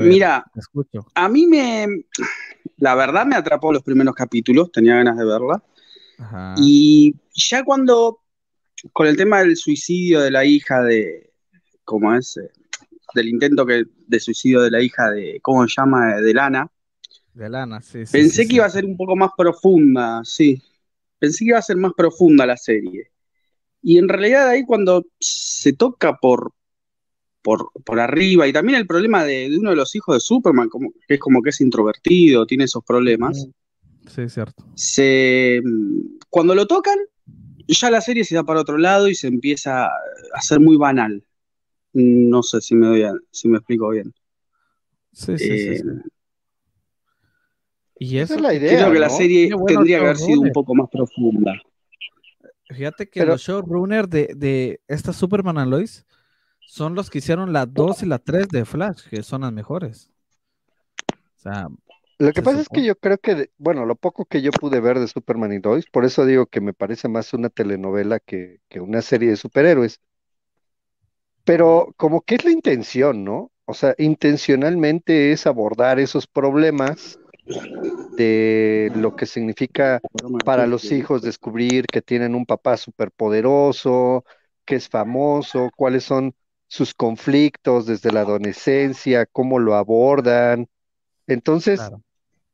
[0.00, 0.44] Mira,
[1.14, 1.86] a mí me.
[2.78, 5.62] La verdad me atrapó los primeros capítulos, tenía ganas de verla.
[6.58, 8.20] Y ya cuando.
[8.92, 11.32] Con el tema del suicidio de la hija de.
[11.84, 12.38] ¿Cómo es?
[13.14, 16.16] del intento que, de suicidio de la hija de, ¿cómo se llama?
[16.16, 16.70] De Lana.
[17.32, 18.04] De Lana, sí.
[18.10, 20.60] Pensé que iba a ser un poco más profunda, sí.
[21.18, 23.10] Pensé que iba a ser más profunda la serie.
[23.82, 26.52] Y en realidad ahí cuando se toca por,
[27.42, 30.92] por, por arriba, y también el problema de, uno de los hijos de Superman, como,
[31.06, 33.46] que es como que es introvertido, tiene esos problemas.
[34.06, 34.64] Sí, cierto.
[34.74, 35.60] Se,
[36.30, 36.98] cuando lo tocan,
[37.66, 39.92] ya la serie se da para otro lado y se empieza a
[40.34, 41.24] hacer muy banal.
[41.92, 44.12] No sé si me, doy si me explico bien.
[45.12, 45.82] Sí, sí, sí, eh,
[47.98, 48.78] Y esa es la idea.
[48.80, 51.54] Creo que la serie tendría que haber sido un poco más profunda.
[52.68, 56.04] Fíjate que los showrunners de, de esta Superman and Lois
[56.66, 60.10] son los que hicieron la 2 y la 3 de Flash, que son las mejores.
[61.36, 61.68] O sea,
[62.18, 64.98] lo que pasa es que yo creo que, bueno, lo poco que yo pude ver
[64.98, 68.80] de Superman y Lois, por eso digo que me parece más una telenovela que, que
[68.80, 70.00] una serie de superhéroes.
[71.44, 73.50] Pero como que es la intención, ¿no?
[73.66, 77.18] O sea, intencionalmente es abordar esos problemas
[78.16, 80.00] de lo que significa
[80.44, 84.24] para los hijos descubrir que tienen un papá superpoderoso,
[84.64, 86.34] que es famoso, cuáles son
[86.68, 90.68] sus conflictos desde la adolescencia, cómo lo abordan.
[91.26, 91.92] Entonces,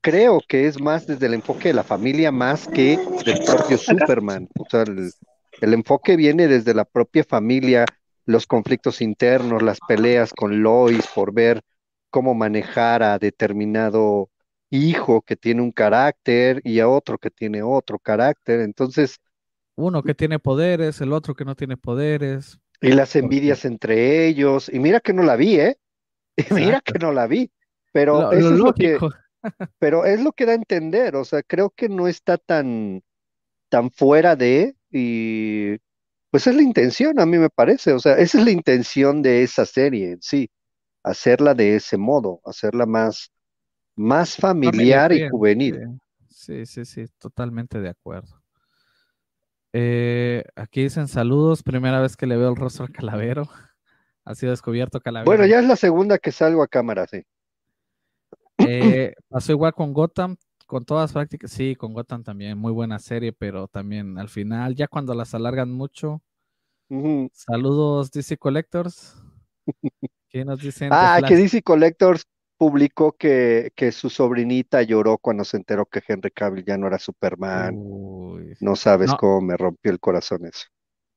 [0.00, 4.48] creo que es más desde el enfoque de la familia más que del propio Superman.
[4.58, 5.12] O sea, el,
[5.60, 7.84] el enfoque viene desde la propia familia,
[8.26, 11.62] los conflictos internos, las peleas con Lois por ver
[12.10, 14.30] cómo manejar a determinado
[14.70, 18.60] hijo que tiene un carácter y a otro que tiene otro carácter.
[18.60, 19.18] Entonces,
[19.76, 22.60] uno que tiene poderes, el otro que no tiene poderes.
[22.80, 24.70] Y las envidias entre ellos.
[24.72, 25.76] Y mira que no la vi, ¿eh?
[26.36, 27.50] Y mira que no la vi.
[27.92, 28.98] Pero eso es lo que,
[29.78, 31.16] pero es lo que da a entender.
[31.16, 33.02] O sea, creo que no está tan,
[33.68, 35.76] tan fuera de, y
[36.30, 37.92] pues es la intención, a mí me parece.
[37.92, 40.50] O sea, esa es la intención de esa serie en sí.
[41.02, 43.32] Hacerla de ese modo, hacerla más,
[43.96, 45.98] más familiar y juvenil.
[46.28, 48.40] Sí, sí, sí, totalmente de acuerdo.
[49.72, 53.48] Eh, aquí dicen saludos, primera vez que le veo el rostro al calavero.
[54.22, 55.28] Ha sido descubierto calavero.
[55.28, 57.24] Bueno, ya es la segunda que salgo a cámara, sí.
[58.70, 63.32] Eh, pasó igual con Gotham, con todas prácticas, sí, con Gotham también, muy buena serie,
[63.32, 66.22] pero también al final, ya cuando las alargan mucho.
[67.32, 69.16] Saludos DC Collectors.
[70.28, 70.90] ¿Qué nos dicen?
[70.92, 72.24] Ah, que DC Collectors
[72.56, 76.98] publicó que, que, su sobrinita lloró cuando se enteró que Henry Cavill ya no era
[76.98, 77.74] Superman.
[78.60, 80.66] no sabes cómo me rompió el corazón eso.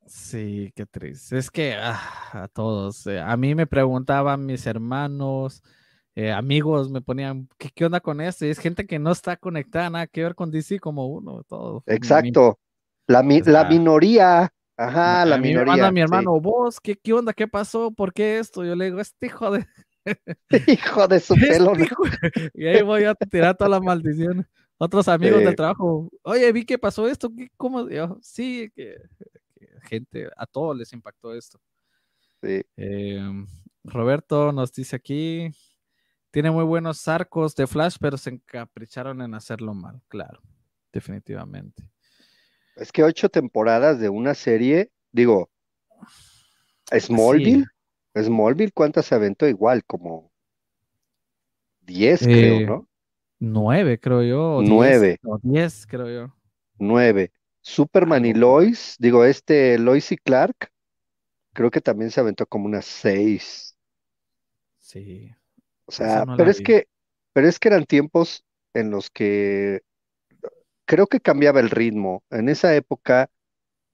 [0.06, 1.38] Sí, qué triste.
[1.38, 2.00] Es que ah,
[2.32, 5.62] a todos, eh, a mí me preguntaban mis hermanos,
[6.14, 8.46] eh, amigos, me ponían, ¿qué, ¿qué, onda con esto?
[8.46, 11.82] Y es gente que no está conectada, nada que ver con DC como uno, todo.
[11.86, 12.58] Exacto.
[13.06, 14.52] La, la minoría.
[14.76, 15.90] Ajá, la minoría.
[15.92, 17.32] mi hermano, vos, ¿qué, ¿qué onda?
[17.32, 17.92] ¿Qué pasó?
[17.92, 18.64] ¿Por qué esto?
[18.64, 19.66] Yo le digo, este hijo de
[20.66, 21.72] Hijo de su pelo.
[22.54, 24.46] Y ahí voy a tirar toda la maldición.
[24.76, 27.86] Otros amigos del trabajo, oye, vi que pasó esto, ¿cómo?
[28.20, 28.96] sí, que,
[29.82, 31.60] gente, a todos les impactó esto.
[32.42, 33.46] Em,
[33.84, 35.48] Roberto nos dice aquí,
[36.34, 40.40] tiene muy buenos arcos de Flash, pero se encapricharon en hacerlo mal, claro,
[40.92, 41.88] definitivamente.
[42.74, 45.48] Es que ocho temporadas de una serie, digo,
[46.92, 47.66] Smallville,
[48.16, 49.46] Smallville, ¿cuántas se aventó?
[49.46, 50.32] Igual, como
[51.82, 52.88] 10, creo, eh, ¿no?
[53.38, 54.60] 9, creo yo.
[54.64, 55.20] 9.
[55.40, 56.34] 10, creo yo.
[56.80, 57.30] 9.
[57.60, 60.72] Superman y Lois, digo, este Lois y Clark,
[61.52, 63.76] creo que también se aventó como unas 6.
[64.78, 65.30] Sí.
[65.86, 66.86] O sea, pero es que,
[67.32, 68.44] pero es que eran tiempos
[68.74, 69.80] en los que
[70.84, 72.22] creo que cambiaba el ritmo.
[72.30, 73.30] En esa época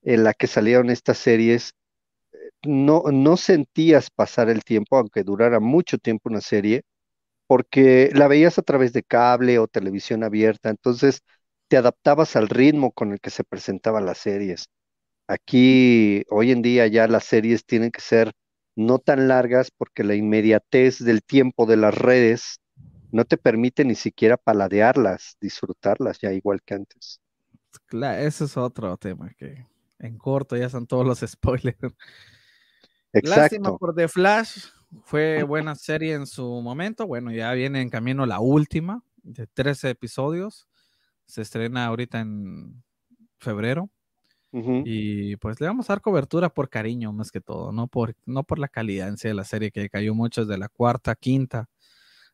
[0.02, 1.74] en la que salieron estas series,
[2.64, 6.82] no, no sentías pasar el tiempo, aunque durara mucho tiempo una serie,
[7.46, 11.22] porque la veías a través de cable o televisión abierta, entonces
[11.68, 14.66] te adaptabas al ritmo con el que se presentaban las series.
[15.28, 18.32] Aquí, hoy en día ya las series tienen que ser
[18.80, 22.60] no tan largas porque la inmediatez del tiempo de las redes
[23.12, 27.20] no te permite ni siquiera paladearlas, disfrutarlas ya igual que antes.
[27.86, 29.66] Claro, eso es otro tema que
[29.98, 31.78] en corto ya son todos los spoilers.
[33.12, 33.40] Exacto.
[33.40, 34.66] Lástima por The Flash.
[35.04, 37.06] Fue buena serie en su momento.
[37.06, 40.68] Bueno, ya viene en camino la última de 13 episodios.
[41.26, 42.82] Se estrena ahorita en
[43.38, 43.88] febrero.
[44.52, 48.42] Y pues le vamos a dar cobertura por cariño más que todo, no por, no
[48.42, 51.68] por la calidad en sí de la serie que cayó mucho desde la cuarta, quinta,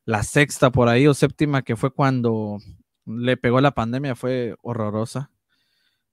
[0.07, 2.59] la sexta por ahí o séptima que fue cuando
[3.05, 5.31] le pegó la pandemia fue horrorosa.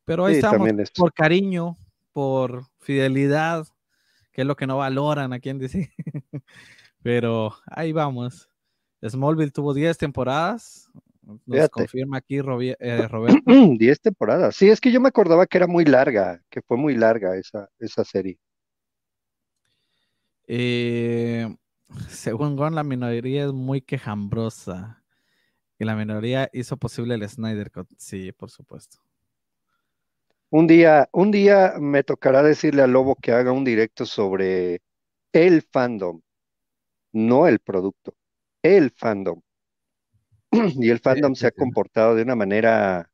[0.06, 1.78] Pero ahí estamos por cariño,
[2.12, 3.66] por fidelidad,
[4.32, 5.94] que es lo que no valoran a quien dice.
[7.02, 8.50] Pero ahí vamos.
[9.02, 10.90] Smallville tuvo 10 temporadas.
[11.46, 13.42] Nos confirma aquí eh, Roberto.
[13.46, 14.56] 10 temporadas.
[14.56, 17.70] Sí, es que yo me acordaba que era muy larga, que fue muy larga esa,
[17.80, 18.38] esa serie.
[20.48, 21.56] Eh,
[22.10, 25.04] según Gon, la minoría es muy quejambrosa.
[25.80, 27.90] Y la minoría hizo posible el Snyder Cut.
[27.98, 28.98] Sí, por supuesto.
[30.50, 34.82] Un día, un día me tocará decirle a Lobo que haga un directo sobre
[35.32, 36.22] el fandom,
[37.12, 38.14] no el producto,
[38.62, 39.42] el fandom.
[40.80, 43.10] Y el fandom se ha comportado de una manera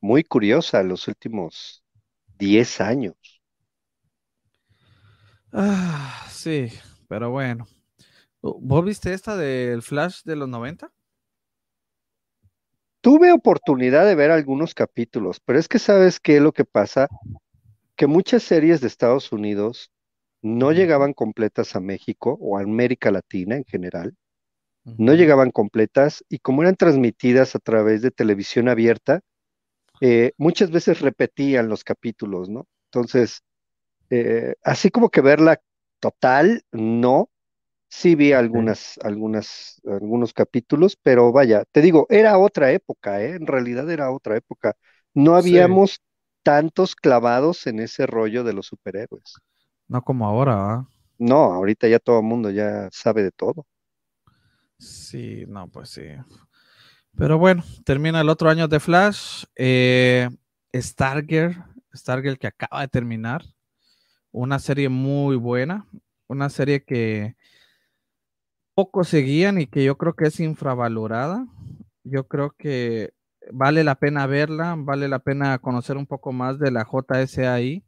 [0.00, 1.84] muy curiosa los últimos
[2.38, 3.16] 10 años.
[5.52, 6.68] Ah, sí,
[7.08, 7.66] pero bueno.
[8.42, 10.92] ¿Vos viste esta del Flash de los 90?
[13.00, 17.08] Tuve oportunidad de ver algunos capítulos, pero es que sabes qué es lo que pasa,
[17.96, 19.90] que muchas series de Estados Unidos
[20.42, 24.16] no llegaban completas a México o a América Latina en general,
[24.96, 29.20] no llegaban completas y como eran transmitidas a través de televisión abierta,
[30.00, 32.66] eh, muchas veces repetían los capítulos, ¿no?
[32.86, 33.42] Entonces,
[34.10, 35.60] eh, así como que verla
[36.00, 37.30] total, no,
[37.90, 43.36] Sí vi algunas, algunas, algunos capítulos, pero vaya, te digo, era otra época, ¿eh?
[43.36, 44.76] En realidad era otra época.
[45.14, 46.00] No habíamos
[46.42, 49.34] tantos clavados en ese rollo de los superhéroes.
[49.88, 50.88] No como ahora, ¿ah?
[51.18, 53.66] No, ahorita ya todo el mundo ya sabe de todo.
[54.82, 56.02] Sí, no, pues sí.
[57.16, 59.44] Pero bueno, termina el otro año de Flash.
[59.54, 60.28] Eh,
[60.74, 61.64] Stargirl,
[61.94, 63.44] Stargirl que acaba de terminar.
[64.32, 65.86] Una serie muy buena.
[66.26, 67.36] Una serie que
[68.74, 71.46] poco seguían y que yo creo que es infravalorada.
[72.02, 73.12] Yo creo que
[73.52, 77.84] vale la pena verla, vale la pena conocer un poco más de la JSAI,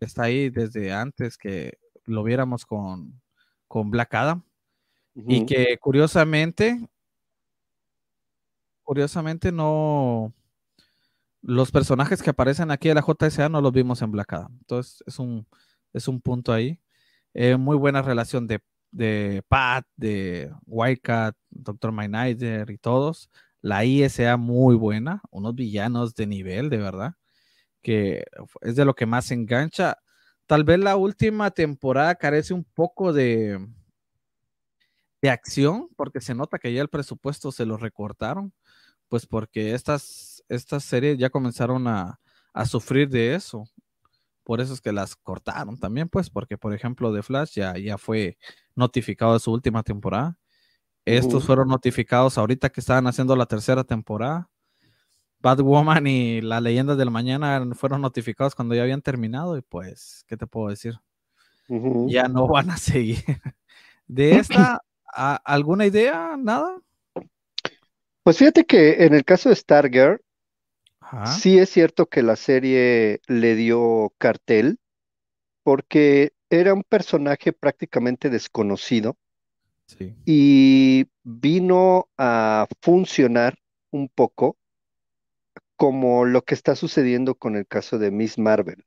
[0.00, 3.20] está ahí desde antes que lo viéramos con,
[3.66, 3.90] con.
[5.26, 6.88] Y que curiosamente,
[8.84, 10.32] curiosamente no,
[11.42, 14.56] los personajes que aparecen aquí de la JSA no los vimos en Black Adam.
[14.60, 15.46] Entonces es un,
[15.92, 16.78] es un punto ahí.
[17.34, 21.92] Eh, muy buena relación de de Pat, de Wildcat, Dr.
[21.92, 23.30] Mindnider y todos.
[23.60, 27.14] La ISA muy buena, unos villanos de nivel, de verdad,
[27.82, 28.24] que
[28.62, 29.98] es de lo que más engancha.
[30.46, 33.58] Tal vez la última temporada carece un poco de,
[35.20, 38.52] de acción, porque se nota que ya el presupuesto se lo recortaron,
[39.08, 42.20] pues porque estas, estas series ya comenzaron a,
[42.52, 43.64] a sufrir de eso.
[44.44, 47.98] Por eso es que las cortaron también, pues, porque por ejemplo de Flash ya, ya
[47.98, 48.38] fue
[48.74, 50.38] notificado de su última temporada.
[51.04, 54.50] Estos fueron notificados ahorita que estaban haciendo la tercera temporada.
[55.40, 60.36] Batwoman y la leyenda del mañana fueron notificados cuando ya habían terminado y pues, ¿qué
[60.36, 60.98] te puedo decir?
[62.08, 63.24] Ya no van a seguir.
[64.06, 64.82] ¿De esta
[65.12, 66.36] alguna idea?
[66.36, 66.80] ¿Nada?
[68.22, 70.20] Pues fíjate que en el caso de Stargirl,
[71.24, 74.78] Sí es cierto que la serie le dio cartel
[75.62, 79.16] porque era un personaje prácticamente desconocido
[80.26, 83.58] y vino a funcionar
[83.90, 84.56] un poco
[85.76, 88.84] como lo que está sucediendo con el caso de Miss Marvel.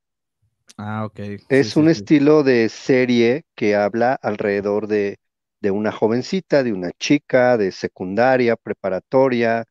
[0.77, 1.19] Ah, ok.
[1.49, 5.17] Es un estilo de serie que habla alrededor de,
[5.61, 9.65] de una jovencita, de una chica de secundaria, preparatoria,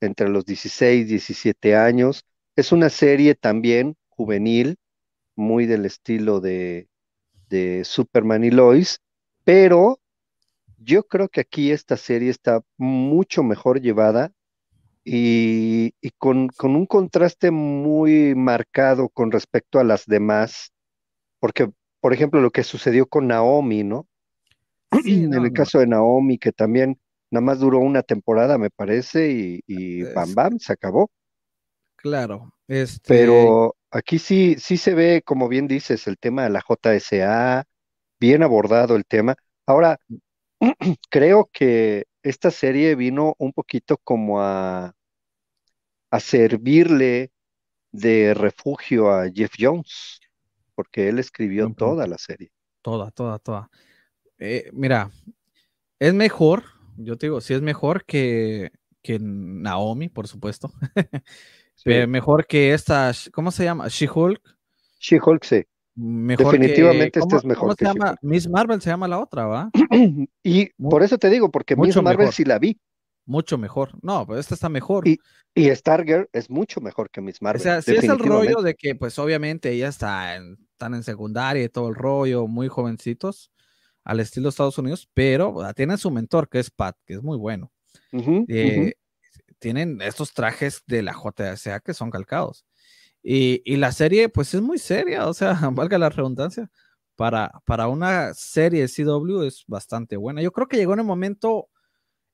[0.00, 2.24] entre los 16 y 17 años.
[2.56, 4.76] Es una serie también juvenil,
[5.36, 6.88] muy del estilo de,
[7.48, 9.00] de Superman y Lois,
[9.44, 10.00] pero
[10.78, 14.32] yo creo que aquí esta serie está mucho mejor llevada
[15.04, 20.72] y, con, un contraste muy marcado con respecto a las demás,
[21.38, 21.70] porque,
[22.00, 24.08] por ejemplo, lo que sucedió con Naomi, ¿no?
[25.04, 26.98] En el caso de Naomi, que también
[27.30, 31.10] Nada más duró una temporada, me parece, y, bam, bam, se acabó.
[31.96, 32.52] Claro.
[32.68, 33.00] Este...
[33.06, 37.64] Pero aquí sí, sí se ve, como bien dices, el tema de la JSA,
[38.20, 39.34] bien abordado el tema.
[39.66, 39.98] Ahora,
[41.10, 44.94] creo que esta serie vino un poquito como a,
[46.10, 47.32] a servirle
[47.90, 50.20] de refugio a Jeff Jones,
[50.76, 52.52] porque él escribió toda la serie.
[52.82, 53.68] Toda, toda, toda.
[54.38, 55.10] Eh, mira,
[55.98, 56.64] es mejor
[56.96, 58.72] yo te digo, sí es mejor que,
[59.02, 60.72] que Naomi, por supuesto.
[62.08, 63.88] mejor que esta, ¿cómo se llama?
[63.88, 64.40] She-Hulk.
[64.98, 65.64] She-Hulk, sí.
[65.94, 67.60] Definitivamente este es mejor.
[67.60, 68.16] ¿Cómo se llama?
[68.20, 69.70] Miss Marvel se llama la otra, ¿va?
[70.42, 72.78] y por eso te digo, porque Miss Marvel sí la vi.
[73.24, 73.90] Mucho mejor.
[74.02, 75.08] No, pues esta está mejor.
[75.08, 75.18] Y,
[75.54, 77.60] y Stargirl es mucho mejor que Miss Marvel.
[77.60, 81.02] O sea, sí es el rollo de que, pues obviamente ella está en, están en
[81.02, 83.50] secundaria y todo el rollo, muy jovencitos
[84.06, 87.36] al estilo de Estados Unidos, pero tienen su mentor, que es Pat, que es muy
[87.36, 87.72] bueno.
[88.48, 88.94] Eh,
[89.58, 92.64] tienen estos trajes de la JSA que son calcados.
[93.20, 96.70] Y, la serie, pues es muy seria, o sea, valga la redundancia.
[97.16, 100.40] Para, para una serie CW es bastante buena.
[100.40, 101.68] Yo creo que llegó en un momento,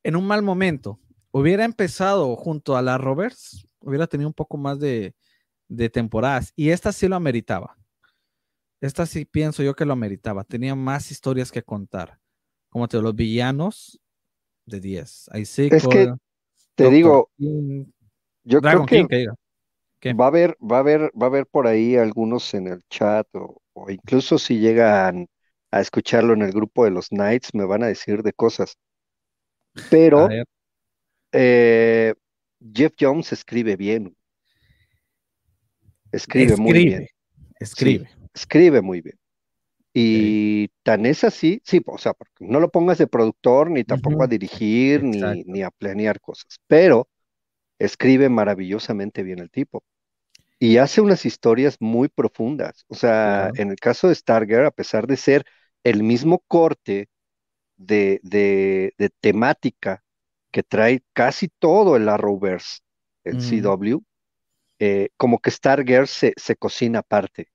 [0.02, 1.00] en un mal momento.
[1.30, 5.14] Hubiera empezado junto a la Roberts, hubiera tenido un poco más de,
[5.68, 6.52] de temporadas.
[6.54, 7.78] Y esta sí lo ameritaba.
[8.82, 10.42] Esta sí pienso yo que lo ameritaba.
[10.42, 12.18] Tenía más historias que contar.
[12.68, 14.00] Como te los villanos
[14.66, 15.30] de 10.
[15.34, 16.12] Es que
[16.74, 19.26] te digo, yo creo que,
[20.18, 23.24] Va a haber, va a haber, va a haber por ahí algunos en el chat
[23.34, 25.28] o, incluso si llegan
[25.70, 28.76] a escucharlo en el grupo de los Knights, me van a decir de cosas.
[29.90, 30.28] Pero
[31.30, 32.14] eh,
[32.74, 34.16] Jeff Jones escribe bien.
[36.10, 37.06] Escribe, muy bien.
[37.60, 38.10] Escribe.
[38.34, 39.18] Escribe muy bien.
[39.94, 44.26] Y tan es así, sí, o sea, no lo pongas de productor, ni tampoco a
[44.26, 47.08] dirigir, ni, ni, a planear cosas, pero
[47.78, 49.84] escribe maravillosamente bien el tipo.
[50.58, 52.84] Y hace unas historias muy profundas.
[52.88, 55.44] O sea, en el caso de Stargirl, a pesar de ser
[55.84, 57.08] el mismo corte
[57.76, 60.04] de, de, de temática
[60.52, 62.80] que trae casi todo el Arrowverse,
[63.24, 64.02] el CW,
[64.80, 67.48] eh, como que Stargirl se, se cocina aparte.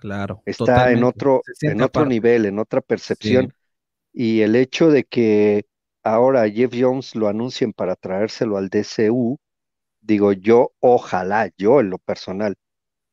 [0.00, 0.42] Claro.
[0.46, 3.52] Está en otro, en otro nivel, en otra percepción.
[4.12, 5.66] Y el hecho de que
[6.02, 9.38] ahora Jeff Jones lo anuncien para traérselo al DCU,
[10.00, 12.56] digo yo, ojalá, yo en lo personal,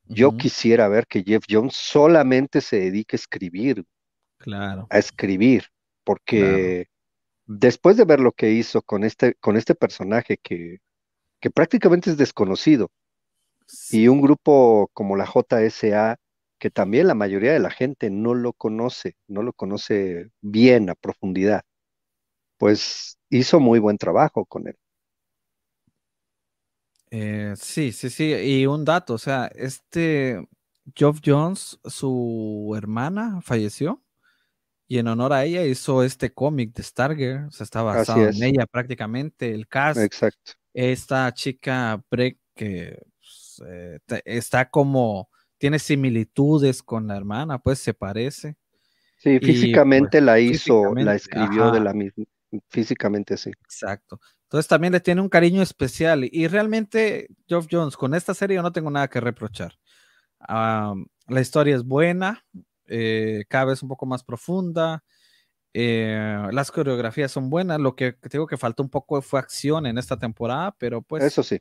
[0.05, 3.83] yo quisiera ver que Jeff Jones solamente se dedique a escribir.
[4.38, 4.88] Claro.
[4.89, 5.65] A escribir,
[6.05, 6.88] porque
[7.45, 10.77] después de ver lo que hizo con este, con este personaje que,
[11.41, 12.89] que prácticamente es desconocido,
[13.91, 16.17] y un grupo como la JSA
[16.57, 20.95] que también la mayoría de la gente no lo conoce, no lo conoce bien a
[20.95, 21.63] profundidad,
[22.57, 24.75] pues hizo muy buen trabajo con él.
[27.09, 30.45] Eh, sí, sí, sí, y un dato, o sea, este
[30.93, 34.03] Geoff Jones, su hermana falleció
[34.87, 38.43] y en honor a ella hizo este cómic de Stargirl, o sea, está basado en
[38.43, 39.99] ella prácticamente, el cast.
[39.99, 40.53] Exacto.
[40.73, 47.93] Esta chica Breck que pues, eh, está como tiene similitudes con la hermana, pues se
[47.93, 48.55] parece.
[49.17, 52.25] Sí, físicamente pues, la hizo, la escribió de la misma,
[52.69, 53.49] físicamente sí.
[53.49, 54.19] Exacto.
[54.43, 58.61] Entonces también le tiene un cariño especial y realmente Geoff Jones con esta serie yo
[58.61, 59.73] no tengo nada que reprochar.
[60.39, 62.45] la historia es buena,
[62.85, 65.03] eh, cada vez un poco más profunda,
[65.73, 69.97] eh, las coreografías son buenas, lo que digo que faltó un poco fue acción en
[69.97, 71.23] esta temporada, pero pues...
[71.23, 71.59] Eso sí.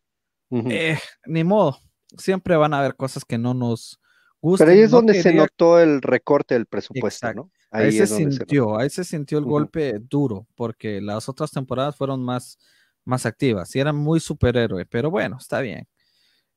[0.51, 1.81] Eh, ni modo,
[2.17, 4.01] siempre van a haber cosas que no nos
[4.41, 4.67] gustan.
[4.67, 7.51] Pero ahí es donde se notó el recorte del presupuesto, ¿no?
[7.71, 12.59] Ahí, se sintió, ahí se sintió el golpe duro, porque las otras temporadas fueron más,
[13.05, 15.87] más activas y eran muy superhéroe, pero bueno, está bien.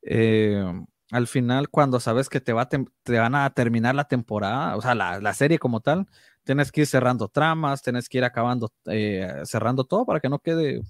[0.01, 0.63] Eh,
[1.11, 4.93] al final, cuando sabes que te, va te, van a terminar la temporada, o sea,
[4.93, 6.07] la, serie como tal,
[6.43, 10.39] tienes que ir cerrando tramas, tienes que ir acabando, eh, cerrando todo para que no
[10.39, 10.81] quede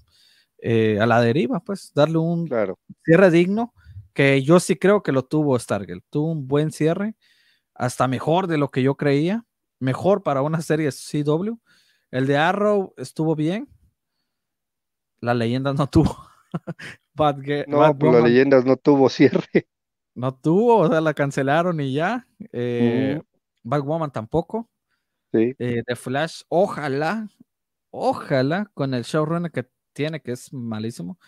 [0.58, 2.48] eh, a la deriva, pues, darle un
[3.04, 3.72] cierre digno
[4.12, 6.02] que yo sí creo que lo tuvo Stargirl.
[6.10, 7.16] Tuvo un buen cierre,
[7.74, 9.44] hasta mejor de lo que yo creía,
[9.78, 11.58] mejor para una serie CW.
[12.10, 13.68] El de Arrow estuvo bien.
[15.20, 16.16] La leyenda no tuvo.
[17.66, 19.46] no, pues la leyenda no tuvo cierre.
[20.12, 22.26] No tuvo, o sea, la cancelaron y ya.
[22.52, 23.22] Eh,
[23.62, 24.68] Batwoman tampoco.
[25.32, 25.54] Sí.
[25.58, 27.28] Eh, The Flash, ojalá,
[27.90, 31.18] ojalá con el showrunner que tiene, que es malísimo,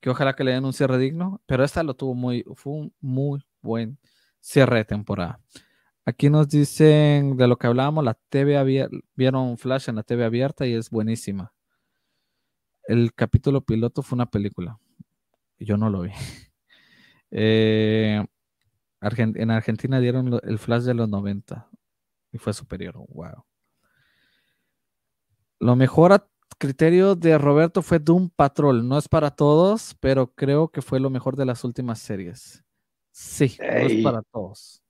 [0.00, 2.94] que ojalá que le den un cierre digno, pero esta lo tuvo muy, fue un
[3.00, 3.98] muy buen
[4.40, 5.40] cierre de temporada.
[6.06, 10.24] Aquí nos dicen de lo que hablábamos, la TV abierta, vieron Flash en la TV
[10.24, 11.52] abierta y es buenísima.
[12.84, 14.78] El capítulo piloto fue una película.
[15.58, 16.10] Yo no lo vi.
[17.32, 18.26] Eh,
[19.00, 21.70] en Argentina dieron el Flash de los 90
[22.32, 22.96] y fue superior.
[22.96, 23.44] Wow.
[25.60, 26.28] Lo mejor
[26.60, 28.86] criterio de Roberto fue Doom Patrol.
[28.86, 32.62] No es para todos, pero creo que fue lo mejor de las últimas series.
[33.10, 34.82] Sí, no es para todos.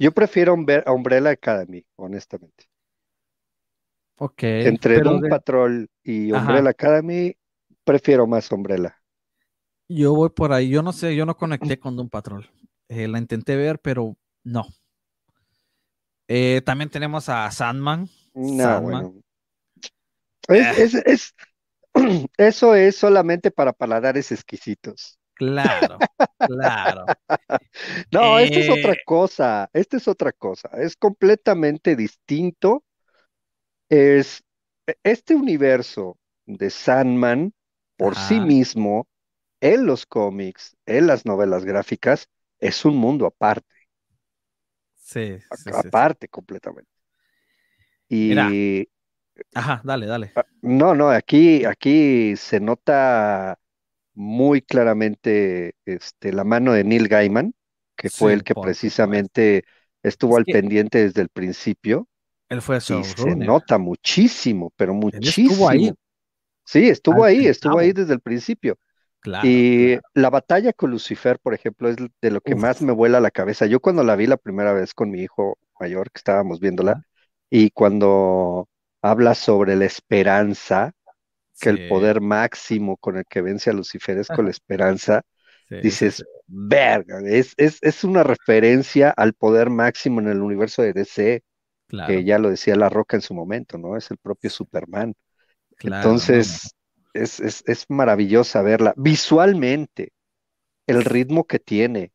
[0.00, 2.64] Yo prefiero Umbrella Academy, honestamente.
[4.18, 4.42] Ok.
[4.42, 7.36] Entre Doom Patrol y Umbrella Academy,
[7.84, 9.00] prefiero más Umbrella.
[9.86, 10.70] Yo voy por ahí.
[10.70, 12.50] Yo no sé, yo no conecté con Doom Patrol.
[12.88, 14.66] Eh, la intenté ver, pero no.
[16.26, 18.08] Eh, también tenemos a Sandman.
[18.34, 19.23] No, Bueno.
[20.48, 21.34] Es, es,
[22.36, 25.18] eso es solamente para paladares exquisitos.
[25.34, 25.98] Claro,
[26.38, 27.06] claro.
[28.12, 32.84] no, esta es otra eh, cosa, esta es otra cosa, es completamente distinto.
[33.88, 34.42] Es
[34.86, 37.52] e, este universo de Sandman
[37.96, 39.08] por sí mismo,
[39.60, 42.28] en los cómics, en las novelas gráficas,
[42.58, 43.74] es un mundo aparte.
[44.96, 45.38] Sí,
[45.72, 46.90] aparte completamente.
[48.08, 48.88] Y
[49.54, 50.32] Ajá, dale, dale.
[50.34, 53.58] Ah, no, no, aquí, aquí se nota
[54.14, 57.54] muy claramente este, la mano de Neil Gaiman,
[57.96, 59.64] que fue el que precisamente
[60.02, 62.08] estuvo al pendiente desde el principio.
[62.48, 65.48] Él fue y se nota muchísimo, pero muchísimo.
[65.48, 65.92] estuvo ahí.
[66.64, 68.78] Sí, estuvo ahí, estuvo ahí desde el principio.
[69.42, 73.30] y la batalla con Lucifer, por ejemplo, es de lo que más me vuela la
[73.30, 73.66] cabeza.
[73.66, 77.00] Yo cuando la vi la primera vez con mi hijo mayor, que estábamos viéndola,
[77.50, 78.68] y cuando
[79.04, 80.92] habla sobre la esperanza,
[81.60, 85.22] que el poder máximo con el que vence a Lucifer es con la esperanza,
[85.68, 91.42] dices, verga, es, es, es, una referencia al poder máximo en el universo de DC,
[92.06, 93.96] que ya lo decía La Roca en su momento, ¿no?
[93.96, 95.14] Es el propio Superman.
[95.80, 96.74] Entonces,
[97.12, 98.94] es, es, es maravillosa verla.
[98.96, 100.12] Visualmente,
[100.86, 102.12] el ritmo que tiene,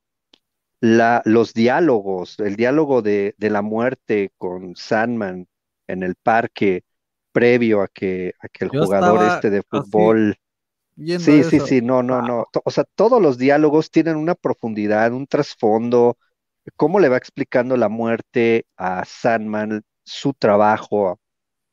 [0.81, 5.47] la, los diálogos, el diálogo de, de, la muerte con Sandman
[5.91, 6.83] en el parque
[7.31, 10.37] previo a que, a que el jugador este de fútbol.
[11.15, 12.45] Sí, sí, sí, no, no, no.
[12.65, 16.17] O sea, todos los diálogos tienen una profundidad, un trasfondo,
[16.75, 21.19] cómo le va explicando la muerte a Sandman, su trabajo,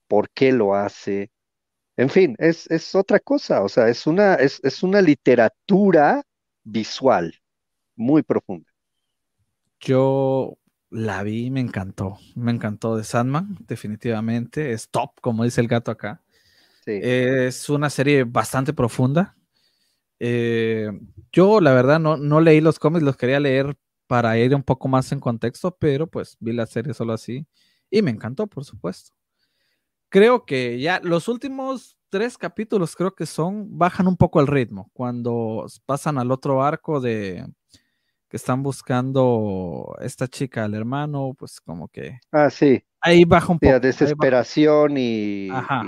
[0.09, 1.31] por qué lo hace.
[1.97, 6.23] En fin, es, es otra cosa, o sea, es una, es, es una literatura
[6.65, 7.35] visual
[7.97, 8.71] muy profunda.
[9.81, 10.59] Yo
[10.91, 15.91] la vi me encantó, me encantó de Sandman, definitivamente, es top, como dice el gato
[15.91, 16.23] acá.
[16.87, 19.37] Es una serie bastante profunda.
[20.21, 20.89] Eh,
[21.33, 23.77] yo, la verdad, no, no leí los cómics, los quería leer
[24.07, 27.47] para ir un poco más en contexto, pero pues vi la serie solo así
[27.91, 29.13] y me encantó, por supuesto.
[30.09, 34.91] Creo que ya los últimos tres capítulos creo que son, bajan un poco el ritmo
[34.93, 37.45] cuando pasan al otro arco de
[38.29, 42.19] que están buscando esta chica, al hermano, pues como que...
[42.33, 42.83] Ah, sí.
[43.01, 43.79] Ahí baja un poco.
[43.79, 45.85] desesperación y, ah,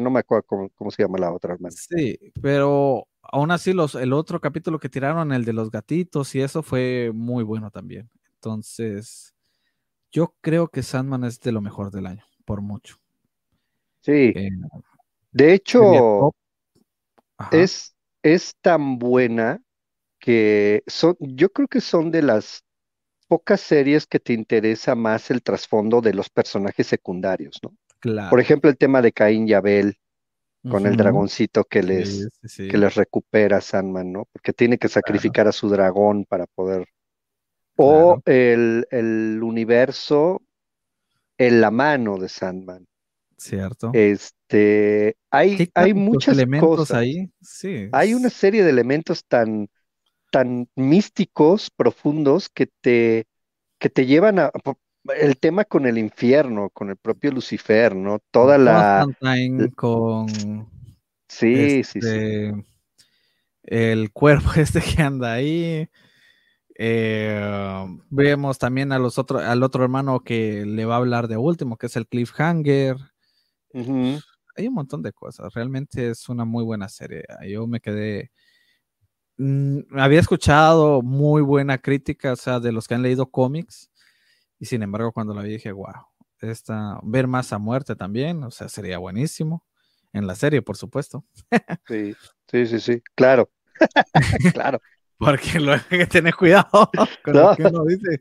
[0.00, 1.74] no me acuerdo cómo, se llama la otra hermana.
[1.76, 6.40] Sí, pero aún así los, el otro capítulo que tiraron, el de los gatitos y
[6.40, 8.10] eso fue muy bueno también.
[8.34, 9.32] Entonces,
[10.10, 12.96] yo creo que Sandman es de lo mejor del año, por mucho.
[14.00, 14.32] Sí.
[14.34, 14.50] Eh,
[15.30, 16.32] de hecho,
[17.52, 19.60] es, es tan buena
[20.26, 22.64] que son, yo creo que son de las
[23.28, 27.76] pocas series que te interesa más el trasfondo de los personajes secundarios, ¿no?
[28.00, 28.30] Claro.
[28.30, 29.96] Por ejemplo, el tema de Caín y Abel,
[30.68, 34.24] con el dragoncito que les, que les recupera Sandman, ¿no?
[34.32, 36.88] Porque tiene que sacrificar a su dragón para poder.
[37.76, 40.42] O el, el, universo
[41.38, 42.84] en la mano de Sandman.
[43.36, 43.92] Cierto.
[43.92, 46.96] Este, hay, hay muchas elementos cosas.
[46.96, 47.30] ahí.
[47.40, 47.88] Sí.
[47.92, 49.68] Hay una serie de elementos tan,
[50.30, 53.26] tan místicos, profundos, que te,
[53.78, 54.50] que te llevan a
[55.18, 58.18] el tema con el infierno, con el propio Lucifer, ¿no?
[58.30, 59.06] Toda la...
[59.74, 60.26] con...
[61.28, 61.98] Sí, sí, sí.
[61.98, 62.66] Este,
[63.64, 65.88] el cuerpo este que anda ahí.
[66.78, 71.36] Eh, vemos también a los otro, al otro hermano que le va a hablar de
[71.36, 72.96] último, que es el Cliffhanger.
[74.56, 75.52] Hay un montón de cosas.
[75.54, 77.24] Realmente es una muy buena serie.
[77.48, 78.30] Yo me quedé
[79.92, 83.90] había escuchado muy buena crítica, o sea, de los que han leído cómics,
[84.58, 86.06] y sin embargo, cuando la vi dije, wow,
[86.40, 89.64] esta, ver más a muerte también, o sea, sería buenísimo.
[90.12, 91.24] En la serie, por supuesto.
[91.88, 92.14] sí,
[92.50, 93.50] sí, sí, sí, claro.
[94.54, 94.80] claro.
[95.18, 96.90] Porque luego hay que tener cuidado
[97.22, 98.20] con lo que uno dice.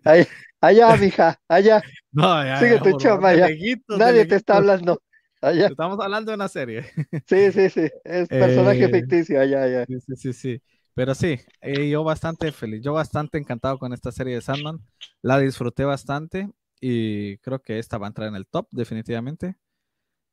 [0.61, 1.82] allá, mija, allá.
[2.11, 3.49] No, ya, Sigue tu chama, allá.
[3.89, 5.01] Nadie te está hablando.
[5.41, 5.68] Allá.
[5.68, 6.86] Estamos hablando de una serie.
[7.28, 7.89] Sí, sí, sí.
[8.03, 9.86] Es personaje eh, ficticio, allá, allá.
[9.86, 10.61] Sí, sí, sí.
[10.95, 14.79] Pero sí, eh, yo bastante feliz, yo bastante encantado con esta serie de Sandman.
[15.21, 19.57] La disfruté bastante y creo que esta va a entrar en el top definitivamente.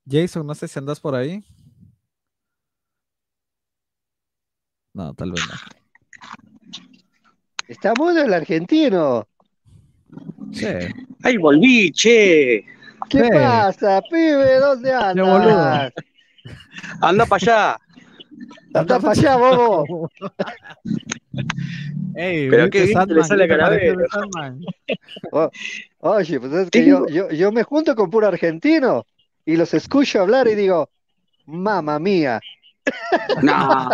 [0.08, 1.44] Jason, no sé si andas por ahí.
[4.94, 5.54] No, tal vez no.
[7.66, 9.26] Estamos en el argentino.
[10.52, 10.66] Sí.
[11.24, 12.64] ¡Ay, volví, che!
[13.08, 14.60] ¿Qué pasa, pibe?
[14.60, 15.92] ¿Dónde andas?
[17.00, 17.81] Anda para allá.
[18.72, 20.10] Para allá, bobo.
[22.14, 23.48] Ey, Pero qué bien le sale
[25.32, 25.50] oh,
[26.00, 29.06] Oye, pues es que yo, yo, yo me junto con puro argentino
[29.44, 30.90] y los escucho hablar y digo,
[31.46, 32.40] mamá mía.
[33.42, 33.90] No,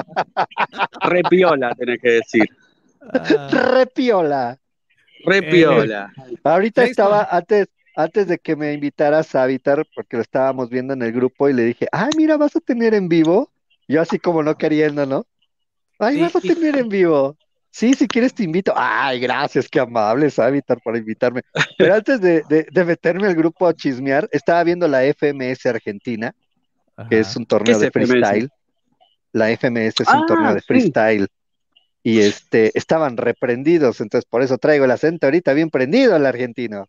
[1.03, 2.49] repiola tenés que decir.
[3.03, 3.49] Ah.
[3.51, 4.59] Repiola.
[5.27, 6.11] Repiola.
[6.27, 10.95] Eh, ahorita estaba, antes, antes de que me invitaras a Habitar, porque lo estábamos viendo
[10.95, 13.51] en el grupo y le dije, ay, mira, vas a tener en vivo
[13.89, 15.27] yo así como no queriendo, ¿no?
[15.99, 17.37] Ay, vas a tener en vivo.
[17.71, 18.73] Sí, si quieres te invito.
[18.77, 21.43] Ay, gracias, qué amable, Savitar, por invitarme.
[21.77, 26.35] Pero antes de, meterme al grupo a chismear, estaba viendo la FMS Argentina,
[27.09, 28.51] que es un torneo de freestyle.
[29.33, 31.29] La FMS es un torneo ah, de freestyle.
[32.03, 36.87] Y este, estaban reprendidos, entonces por eso traigo el acento ahorita bien prendido al argentino.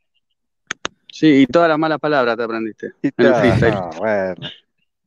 [1.12, 2.91] Sí, y todas las malas palabras te aprendiste.
[3.02, 3.12] Y
[3.97, 4.36] bueno.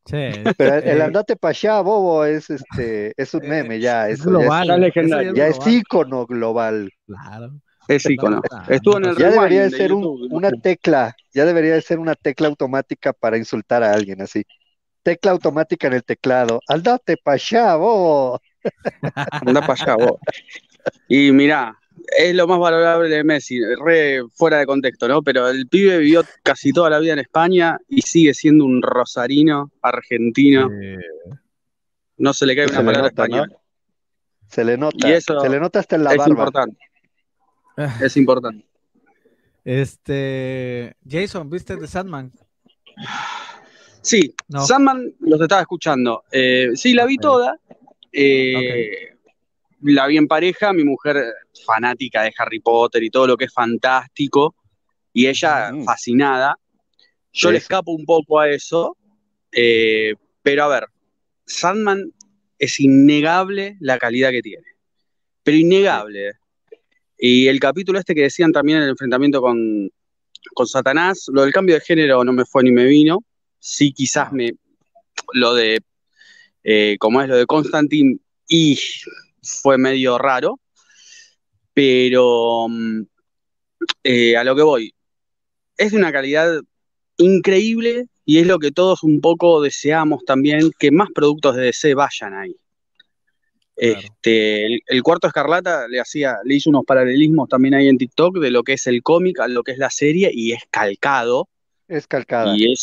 [0.04, 0.30] Sí.
[0.56, 5.00] Pero el andate para allá, bobo, es este, es un meme ya, es global, ya
[5.00, 6.90] es, ya es ícono global.
[7.06, 7.52] Claro.
[7.88, 8.40] Es ícono.
[8.68, 12.48] Estuvo en el Ya debería de ser una tecla, ya debería de ser una tecla
[12.48, 14.44] automática para insultar a alguien así.
[15.02, 16.60] Tecla automática en el teclado.
[16.68, 18.40] Andate para allá, bobo.
[19.46, 20.20] Anda para allá, bobo.
[21.08, 21.76] Y mira,
[22.16, 25.22] es lo más valorable de Messi, re fuera de contexto, ¿no?
[25.22, 29.70] Pero el pibe vivió casi toda la vida en España y sigue siendo un rosarino
[29.80, 30.68] argentino.
[32.16, 33.56] No se le cae una palabra española.
[34.48, 36.78] Se le nota, se le nota hasta en la es Importante.
[38.02, 38.66] es importante.
[39.64, 42.32] Este, Jason, ¿viste de Sandman?
[44.02, 44.34] Sí,
[44.66, 46.24] Sandman los estaba escuchando.
[46.30, 47.58] Eh, sí, la vi toda.
[48.12, 49.11] Eh,
[49.82, 51.24] la vi en pareja, mi mujer
[51.66, 54.54] fanática de Harry Potter y todo lo que es fantástico,
[55.12, 55.84] y ella mm.
[55.84, 56.56] fascinada.
[57.32, 58.96] Yo le escapo un poco a eso,
[59.52, 60.86] eh, pero a ver,
[61.46, 62.12] Sandman
[62.58, 64.66] es innegable la calidad que tiene,
[65.42, 66.32] pero innegable.
[67.18, 69.90] Y el capítulo este que decían también el enfrentamiento con,
[70.54, 73.24] con Satanás, lo del cambio de género no me fue ni me vino,
[73.58, 74.52] sí quizás me,
[75.32, 75.80] lo de,
[76.64, 78.18] eh, como es lo de Constantine,
[78.48, 78.78] y
[79.42, 80.60] fue medio raro,
[81.74, 83.02] pero mm,
[84.04, 84.94] eh, a lo que voy,
[85.76, 86.60] es de una calidad
[87.18, 91.94] increíble y es lo que todos un poco deseamos también, que más productos de DC
[91.94, 92.56] vayan ahí.
[93.74, 98.50] Este, el, cuarto escarlata le hacía, le hizo unos paralelismos también ahí en TikTok de
[98.50, 101.48] lo que es el cómic a lo que es la serie y es calcado.
[101.88, 102.54] Es calcado.
[102.54, 102.74] Y,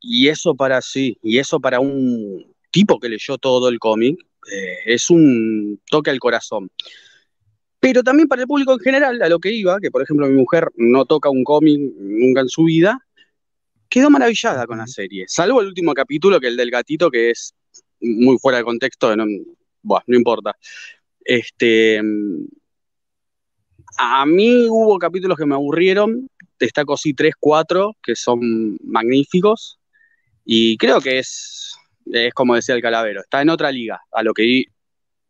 [0.00, 4.18] y eso para sí, y eso para un tipo que leyó todo el cómic,
[4.50, 6.70] eh, es un toque al corazón.
[7.80, 10.36] Pero también para el público en general, a lo que iba, que por ejemplo mi
[10.36, 12.98] mujer no toca un cómic nunca en su vida,
[13.88, 17.30] quedó maravillada con la serie, salvo el último capítulo, que es el del gatito, que
[17.30, 17.54] es
[18.00, 20.56] muy fuera de contexto, no, no importa.
[21.24, 22.00] Este,
[23.98, 26.28] a mí hubo capítulos que me aburrieron,
[26.58, 29.78] destaco sí 3, 4, que son magníficos,
[30.44, 31.61] y creo que es
[32.10, 34.00] es como decía el Calavero, está en otra liga.
[34.10, 34.64] A lo que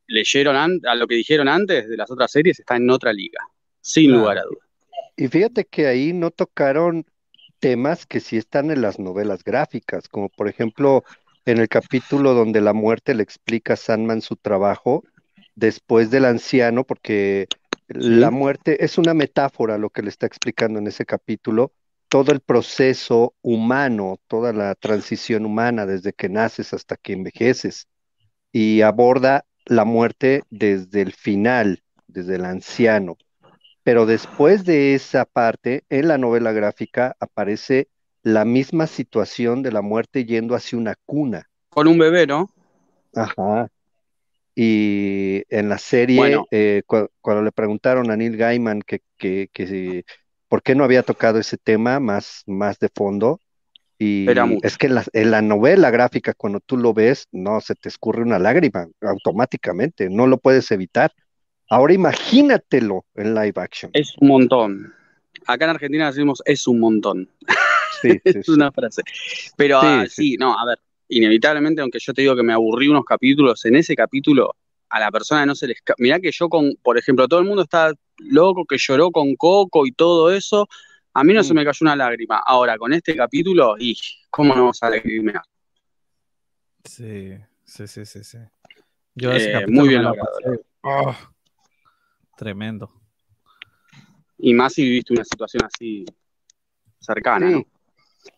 [0.06, 3.40] leyeron, a lo que dijeron antes de las otras series, está en otra liga,
[3.80, 4.68] sin lugar a dudas.
[5.16, 7.04] Y fíjate que ahí no tocaron
[7.60, 11.04] temas que sí están en las novelas gráficas, como por ejemplo
[11.44, 15.04] en el capítulo donde la muerte le explica a Sandman su trabajo
[15.54, 17.46] después del anciano, porque
[17.88, 21.72] la muerte es una metáfora lo que le está explicando en ese capítulo,
[22.12, 27.88] todo el proceso humano, toda la transición humana desde que naces hasta que envejeces
[28.52, 33.16] y aborda la muerte desde el final, desde el anciano.
[33.82, 37.88] Pero después de esa parte, en la novela gráfica aparece
[38.22, 41.48] la misma situación de la muerte yendo hacia una cuna.
[41.70, 42.50] Con un bebé, ¿no?
[43.14, 43.68] Ajá.
[44.54, 46.82] Y en la serie, eh,
[47.22, 50.04] cuando le preguntaron a Neil Gaiman que, que, que
[50.52, 53.40] por qué no había tocado ese tema más, más de fondo.
[53.98, 54.26] Y
[54.62, 58.38] es que en la, novela gráfica, cuando tú lo ves, no se te escurre una
[58.38, 61.10] lágrima automáticamente, no lo puedes evitar.
[61.70, 63.92] Ahora imagínatelo en live action.
[63.94, 64.92] Es un montón.
[65.46, 67.30] Acá en Argentina decimos es un montón.
[68.02, 69.00] Sí, es una frase.
[69.56, 70.78] Pero ah, sí, no, a ver,
[71.08, 74.54] inevitablemente, aunque yo te digo que me aburrí unos capítulos, en ese capítulo
[74.92, 75.78] a la persona no se les...
[75.96, 79.86] Mirá que yo con, por ejemplo, todo el mundo está loco que lloró con Coco
[79.86, 80.68] y todo eso.
[81.14, 81.56] A mí no se mm.
[81.56, 82.42] me cayó una lágrima.
[82.44, 83.96] Ahora, con este capítulo, y
[84.28, 85.42] ¿cómo no vamos a lagrimear?
[86.84, 88.38] Sí, sí, sí, sí, sí.
[89.14, 90.30] Yo eh, muy bien logrado.
[90.82, 91.14] Oh,
[92.36, 92.92] tremendo.
[94.36, 96.04] Y más si viviste una situación así
[97.00, 97.64] cercana, ¿no?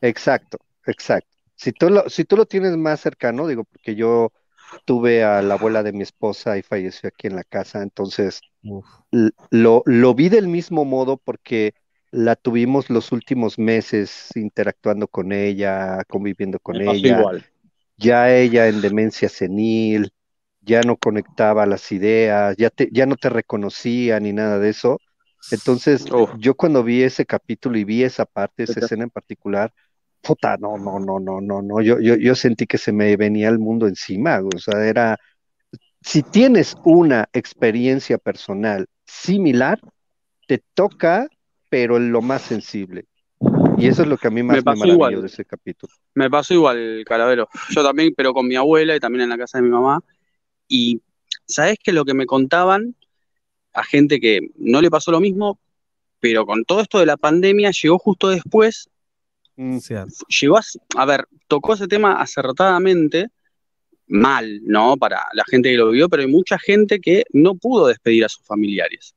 [0.01, 1.31] Exacto, exacto.
[1.57, 4.31] Si tú, lo, si tú lo tienes más cercano, digo, porque yo
[4.85, 8.41] tuve a la abuela de mi esposa y falleció aquí en la casa, entonces
[9.51, 11.75] lo, lo, vi del mismo modo porque
[12.11, 17.25] la tuvimos los últimos meses interactuando con ella, conviviendo con ella.
[17.97, 20.13] Ya ella en demencia senil,
[20.61, 25.01] ya no conectaba las ideas, ya, te, ya no te reconocía ni nada de eso.
[25.51, 26.05] Entonces,
[26.39, 29.73] yo cuando vi ese capítulo y vi esa parte, esa escena en particular,
[30.25, 33.49] puta, no, no, no, no, no, no, yo, yo, yo sentí que se me venía
[33.49, 35.19] el mundo encima, o sea, era,
[36.01, 39.81] si tienes una experiencia personal similar,
[40.47, 41.29] te toca,
[41.69, 43.07] pero en lo más sensible.
[43.77, 45.93] Y eso es lo que a mí más me, maravilló de ese capítulo.
[46.15, 47.49] Me pasó igual, Calavero.
[47.71, 50.01] Yo también, pero con mi abuela y también en la casa de mi mamá.
[50.69, 51.03] Y,
[51.47, 51.93] ¿sabes qué?
[51.93, 52.95] Lo que me contaban
[53.73, 55.59] a gente que no le pasó lo mismo,
[56.21, 58.89] pero con todo esto de la pandemia llegó justo después
[59.57, 59.79] Mm.
[60.41, 60.63] Llegó a,
[60.97, 63.29] a ver, tocó ese tema acertadamente,
[64.07, 64.97] mal, ¿no?
[64.97, 68.29] Para la gente que lo vio, pero hay mucha gente que no pudo despedir a
[68.29, 69.15] sus familiares.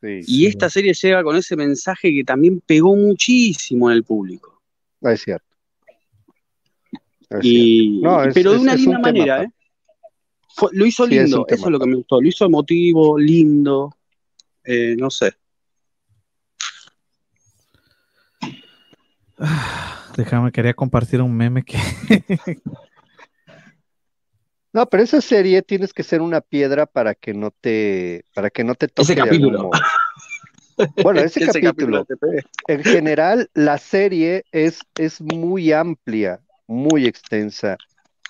[0.00, 4.62] y esta serie llega con ese mensaje que también pegó muchísimo en el público.
[5.02, 5.46] Ah, es cierto.
[8.32, 9.50] pero de una linda manera, ¿eh?
[10.72, 12.20] lo hizo lindo, eso es lo que me gustó.
[12.20, 13.96] Lo hizo emotivo, lindo,
[14.64, 15.34] eh, no sé.
[20.16, 21.78] Déjame, quería compartir un meme que.
[24.72, 28.64] no, pero esa serie tienes que ser una piedra para que no te, para que
[28.64, 29.12] no te toque.
[29.12, 29.70] Ese capítulo.
[31.02, 32.06] Bueno, ese, capítulo.
[32.68, 37.76] en general, la serie es, es muy amplia, muy extensa.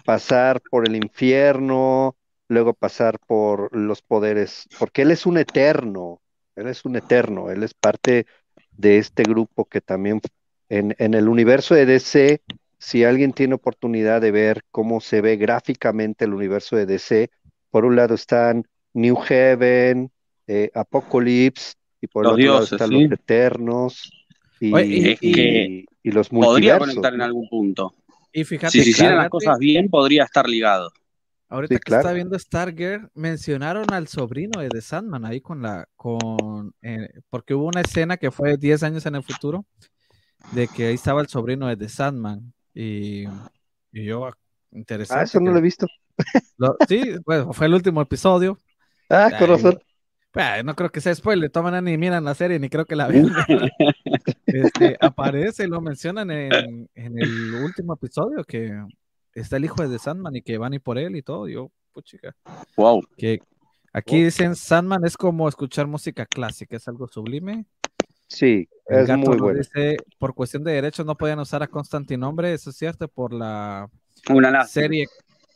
[0.05, 2.17] Pasar por el infierno,
[2.49, 6.23] luego pasar por los poderes, porque él es un eterno,
[6.57, 8.27] él es un eterno, él es parte
[8.73, 10.21] de este grupo que también
[10.69, 12.43] en, el universo de DC,
[12.79, 17.31] si alguien tiene oportunidad de ver cómo se ve gráficamente el universo de DC,
[17.71, 18.65] por un lado están
[18.95, 20.11] New Heaven,
[20.47, 24.11] eh, Apocalypse, y por el otro lado están los Eternos
[24.61, 24.71] y,
[26.05, 26.55] los multiversos.
[26.55, 27.95] Podría conectar en algún punto.
[28.33, 30.91] Y fíjate, si se hicieran las cosas bien, podría estar ligado.
[31.51, 36.75] Ahorita que está viendo Stargirl, mencionaron al sobrino de The Sandman ahí con la, con,
[36.83, 39.65] eh, porque hubo una escena que fue 10 años en el futuro,
[40.53, 42.53] de que ahí estaba el sobrino de The Sandman.
[42.75, 43.25] Y,
[43.93, 44.37] yo, ah,
[44.73, 45.21] interesante.
[45.21, 45.87] Ah, eso no lo he visto.
[46.89, 48.59] sí, bueno, fue el último episodio.
[49.11, 49.79] Ah, corazón.
[50.31, 53.09] Pues, no creo que sea spoiler, toman ni miran la serie, ni creo que la
[53.09, 53.27] vean.
[54.47, 58.73] este, aparece, lo mencionan en, el último episodio, que
[59.35, 61.49] está el hijo de The Sandman y que van y por él y todo.
[61.49, 62.37] Yo, puchica.
[62.77, 63.03] Wow.
[63.17, 63.41] Que
[63.93, 67.65] aquí dicen Sandman es como escuchar música clásica, es algo sublime.
[68.29, 69.59] Sí, es muy bueno.
[69.59, 73.91] Dice, por cuestión de derechos no podían usar a Constantinombre, eso es cierto, por la
[74.69, 75.07] serie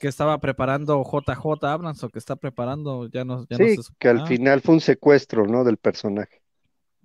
[0.00, 4.26] que estaba preparando JJ Abrams o que está preparando, ya no, ya sí, que al
[4.26, 5.62] final fue un secuestro, ¿no?
[5.62, 6.42] Del personaje.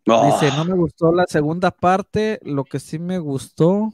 [0.03, 3.93] Dice, no me gustó la segunda parte, lo que sí me gustó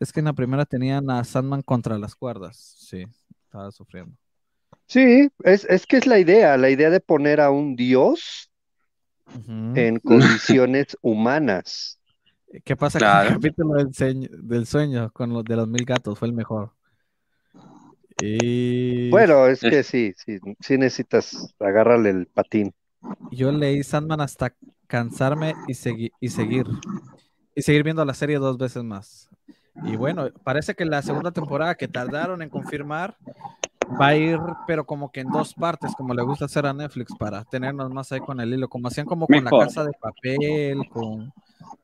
[0.00, 3.06] es que en la primera tenían a Sandman contra las cuerdas, sí,
[3.44, 4.16] estaba sufriendo.
[4.86, 8.47] Sí, es, es que es la idea, la idea de poner a un dios
[9.46, 11.98] en condiciones humanas.
[12.64, 16.18] ¿Qué pasa con el capítulo del, sueño, con los de los mil gatos?
[16.18, 16.72] Fue el mejor.
[18.20, 19.10] Y...
[19.10, 22.74] Bueno, es que sí, sí, sí necesitas agarrarle el patín.
[23.30, 24.54] Yo leí Sandman hasta
[24.86, 25.72] cansarme y,
[26.20, 26.66] y seguir.
[27.54, 29.28] Y seguir viendo la serie dos veces más.
[29.84, 33.16] Y bueno, parece que la segunda temporada que tardaron en confirmar
[34.00, 37.14] va a ir, pero como que en dos partes, como le gusta hacer a Netflix,
[37.18, 40.88] para tenernos más ahí con el hilo, como hacían como con la casa de papel,
[40.90, 41.32] con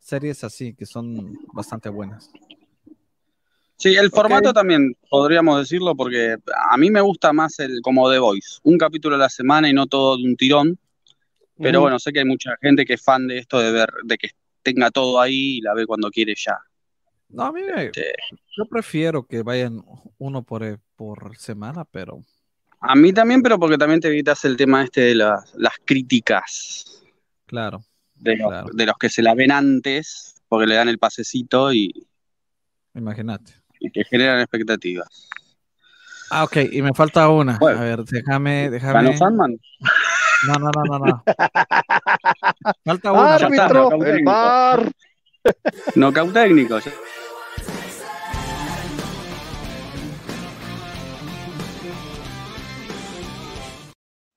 [0.01, 2.31] series así, que son bastante buenas.
[3.77, 6.37] Sí, el formato también podríamos decirlo, porque
[6.71, 9.73] a mí me gusta más el como The Voice, un capítulo a la semana y
[9.73, 10.79] no todo de un tirón.
[11.57, 14.19] Pero bueno, sé que hay mucha gente que es fan de esto de ver, de
[14.19, 14.31] que
[14.63, 16.59] tenga todo ahí y la ve cuando quiere ya.
[17.29, 18.13] No, a mí este
[18.57, 19.83] yo prefiero que vayan
[20.19, 22.23] uno por, por semana, pero...
[22.81, 25.45] A mí también, pero porque también te evitas el tema este de las,
[25.85, 27.03] críticas.
[27.47, 27.85] Claro
[28.25, 31.93] de, los, que se la ven antes, porque le dan el pasecito y...
[32.95, 33.53] Imagínate.
[33.81, 35.29] Y que generan expectativas.
[36.31, 37.57] Ah, ok, y me falta una.
[37.57, 39.17] a ver, déjame, déjame.
[39.17, 39.59] Sandman?
[40.47, 41.25] No, no, no, no, no.
[42.85, 43.35] falta una.
[43.35, 44.91] Árbitro, el bar.
[45.95, 46.79] Knockout técnico.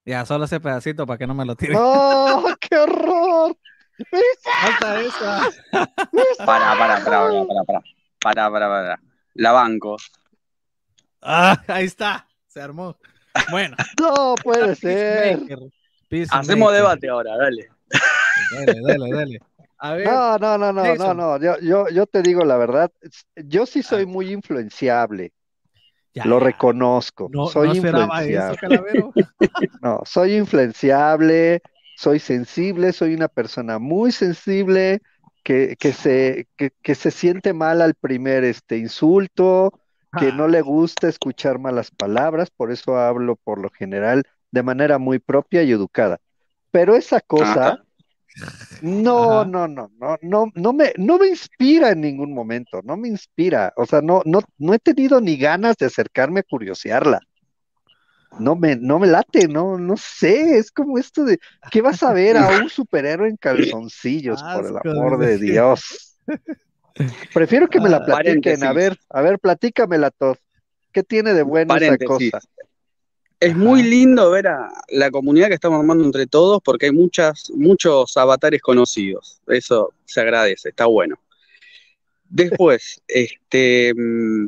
[0.06, 1.74] Ya, solo ese pedacito para que no me lo tire.
[1.78, 3.58] ¡Oh, qué horror!
[4.62, 5.42] Falta esa.
[6.46, 7.82] Para, para, para, para, para,
[8.22, 9.00] para, para, para,
[9.34, 9.98] La banco.
[11.22, 12.26] Ah, ahí está.
[12.48, 12.96] Se armó.
[13.52, 13.76] Bueno.
[14.00, 15.42] No puede ser.
[16.30, 17.70] Hacemos debate ahora, dale.
[18.52, 19.40] Dale, dale, dale.
[19.80, 21.38] A ver, no, no, no, no, no, no.
[21.40, 22.92] Yo, yo, yo te digo la verdad.
[23.36, 24.08] Yo sí soy ah.
[24.08, 25.34] muy influenciable
[26.26, 27.30] lo reconozco.
[27.32, 29.06] No, soy influenciable.
[29.82, 31.62] no, soy influenciable,
[31.96, 35.02] soy sensible, soy una persona muy sensible
[35.44, 39.80] que, que se, que, se siente mal al primer este, insulto,
[40.20, 44.98] que no le gusta escuchar malas palabras, por eso hablo por lo general de manera
[44.98, 46.20] muy propia y educada.
[46.72, 47.84] Pero esa cosa,
[48.82, 53.08] no, no, no, no, no, no me, no me inspira en ningún momento, no me
[53.08, 53.74] inspira.
[53.76, 57.20] O sea, no, no, no he tenido ni ganas de acercarme a curiosearla.
[58.40, 61.40] No me, no me late, no, no sé, es como esto de,
[61.72, 66.20] ¿qué vas a ver a un superhéroe en calzoncillos, por el amor de Dios?
[67.34, 68.64] Prefiero que me la ah, platiquen.
[68.64, 70.38] A ver, a ver, platícamela todos.
[70.92, 72.40] ¿Qué tiene de bueno esa cosa?
[73.40, 77.52] Es muy lindo ver a la comunidad que estamos armando entre todos porque hay muchas,
[77.52, 79.42] muchos avatares conocidos.
[79.46, 81.20] Eso se agradece, está bueno.
[82.28, 84.48] Después, este mm,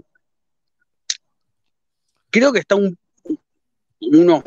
[2.32, 2.76] creo que está
[4.02, 4.44] unos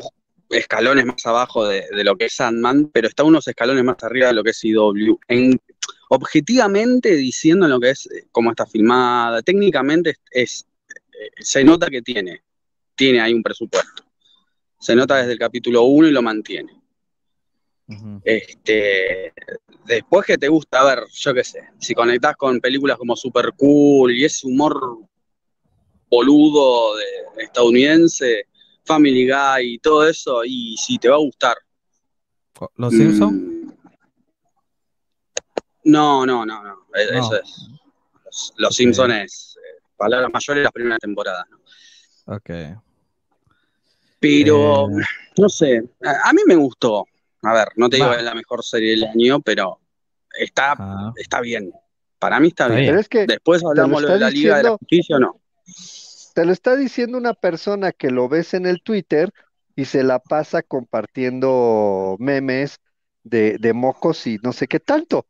[0.49, 4.33] escalones más abajo de, lo que es Sandman, pero está unos escalones más arriba de
[4.33, 5.19] lo que es CW.
[5.29, 5.59] En,
[6.09, 12.01] objetivamente diciendo lo que es, eh, cómo está filmada, técnicamente es, eh, se nota que
[12.01, 12.43] tiene,
[12.95, 14.02] tiene ahí un presupuesto.
[14.83, 16.77] Se nota desde el capítulo 1 y lo mantiene.
[18.25, 19.31] Este,
[19.85, 23.53] después que te gusta, a ver, yo qué sé, si conectás con películas como Super
[23.55, 24.97] Cool y ese humor
[26.09, 27.05] boludo de,
[27.45, 28.47] estadounidense,
[28.83, 31.55] Family Guy y todo eso, y si te va a gustar.
[32.75, 33.41] ¿Los Simpsons?
[35.85, 36.87] No, no, no, no.
[36.93, 37.69] E-, eso es.
[38.57, 41.45] Los, Simpsons es eh, palabras mayores las primeras temporadas.
[41.49, 42.35] ¿no?
[42.35, 42.49] Ok.
[44.23, 45.03] Pero, eh.
[45.37, 47.05] no sé, a, mí me gustó.
[47.41, 49.81] A ver, no te digo que es la mejor serie del año, pero
[50.39, 50.77] está,
[51.17, 51.73] está bien.
[52.19, 52.97] Para mí está, bien.
[52.97, 55.41] es que Después hablamos de la Liga de la Justicia o no.
[56.33, 59.29] Te lo está diciendo una persona que lo ves en el Twitter
[59.75, 62.79] y se la pasa compartiendo memes
[63.23, 65.27] de, de mocos y no sé qué tanto.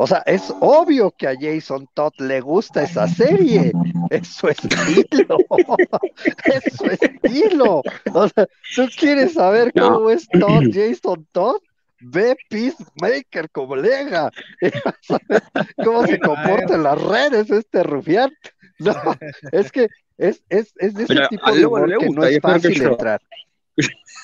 [0.00, 3.72] O sea, es obvio que a Jason Todd le gusta esa serie.
[4.10, 5.38] Es su estilo.
[6.44, 7.82] es su estilo.
[8.12, 8.46] O sea,
[8.76, 11.56] tú quieres saber cómo es Todd, Jason Todd.
[12.00, 14.30] Ve Peacemaker, colega.
[15.84, 18.30] cómo se comporta en las redes este rufián.
[18.78, 18.94] No,
[19.50, 23.20] es que es, es, es de ese tipo de humor que no es fácil entrar.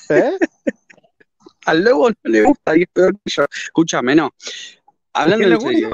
[0.09, 0.37] ¿Eh?
[1.65, 3.45] Al lobo no le gusta y es peor que yo.
[3.51, 4.31] Escúchame, no.
[5.15, 5.91] Hablando en serio,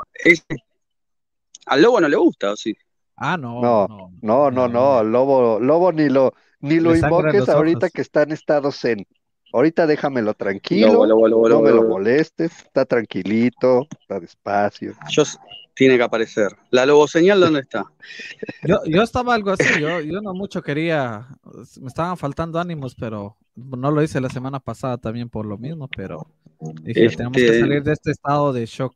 [1.67, 2.75] al lobo no le gusta, ¿o sí?
[3.15, 3.61] Ah, no.
[3.61, 8.31] No, no, no, no, lobo, lobo ni lo, ni lo invoques ahorita que está en
[8.31, 9.05] estado zen.
[9.53, 14.95] Ahorita déjamelo tranquilo, no me lo molestes, está tranquilito, está despacio.
[15.09, 15.23] Yo,
[15.75, 16.51] tiene que aparecer.
[16.71, 17.85] ¿La lobo señal dónde está?
[18.63, 21.27] Yo, yo estaba algo así, yo, yo no mucho quería,
[21.79, 25.87] me estaban faltando ánimos, pero no lo hice la semana pasada también por lo mismo,
[25.87, 26.27] pero
[26.83, 28.93] dije, tenemos que este salir de este estado de shock.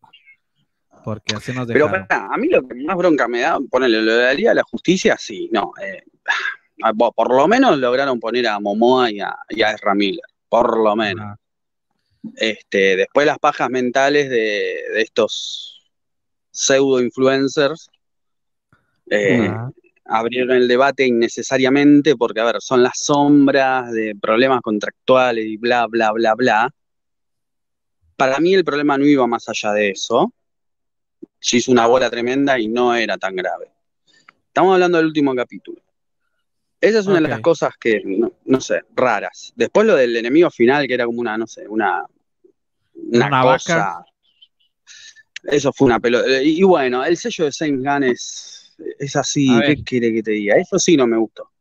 [1.05, 1.67] Porque así nos.
[1.67, 5.15] Pero a mí lo que más bronca me da, ponerle lo Liga de la Justicia,
[5.19, 5.71] sí, no.
[5.79, 6.03] Eh,
[7.15, 11.37] por lo menos lograron poner a Momoa y a, y Ezra Miller, por lo menos.
[12.37, 15.91] Este, después las pajas mentales de, estos
[16.49, 17.87] pseudo influencers
[19.11, 19.53] eh,
[20.05, 25.85] abrieron el debate innecesariamente porque, a ver, son las sombras de problemas contractuales y bla,
[25.85, 26.73] bla, bla, bla.
[28.17, 30.33] Para mí el problema no iba más allá de eso
[31.45, 33.69] se hizo una bola tremenda y no era tan grave.
[34.47, 35.79] Estamos hablando del último capítulo.
[36.81, 38.01] Esa es una de las cosas que,
[38.45, 39.53] no, sé, raras.
[39.55, 42.03] Después lo del enemigo final, que era como una, no sé, una,
[42.95, 44.05] una, cosa.
[45.43, 46.41] Eso fue una pelota.
[46.41, 49.47] Y, bueno, el sello de Saint Gunn es, es así.
[49.67, 50.55] ¿Qué quiere que te diga?
[50.55, 51.51] Eso sí no me gustó.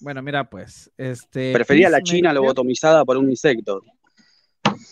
[0.00, 1.52] Bueno, mira, pues, este.
[1.52, 3.80] Prefería la China lobotomizada por un insecto.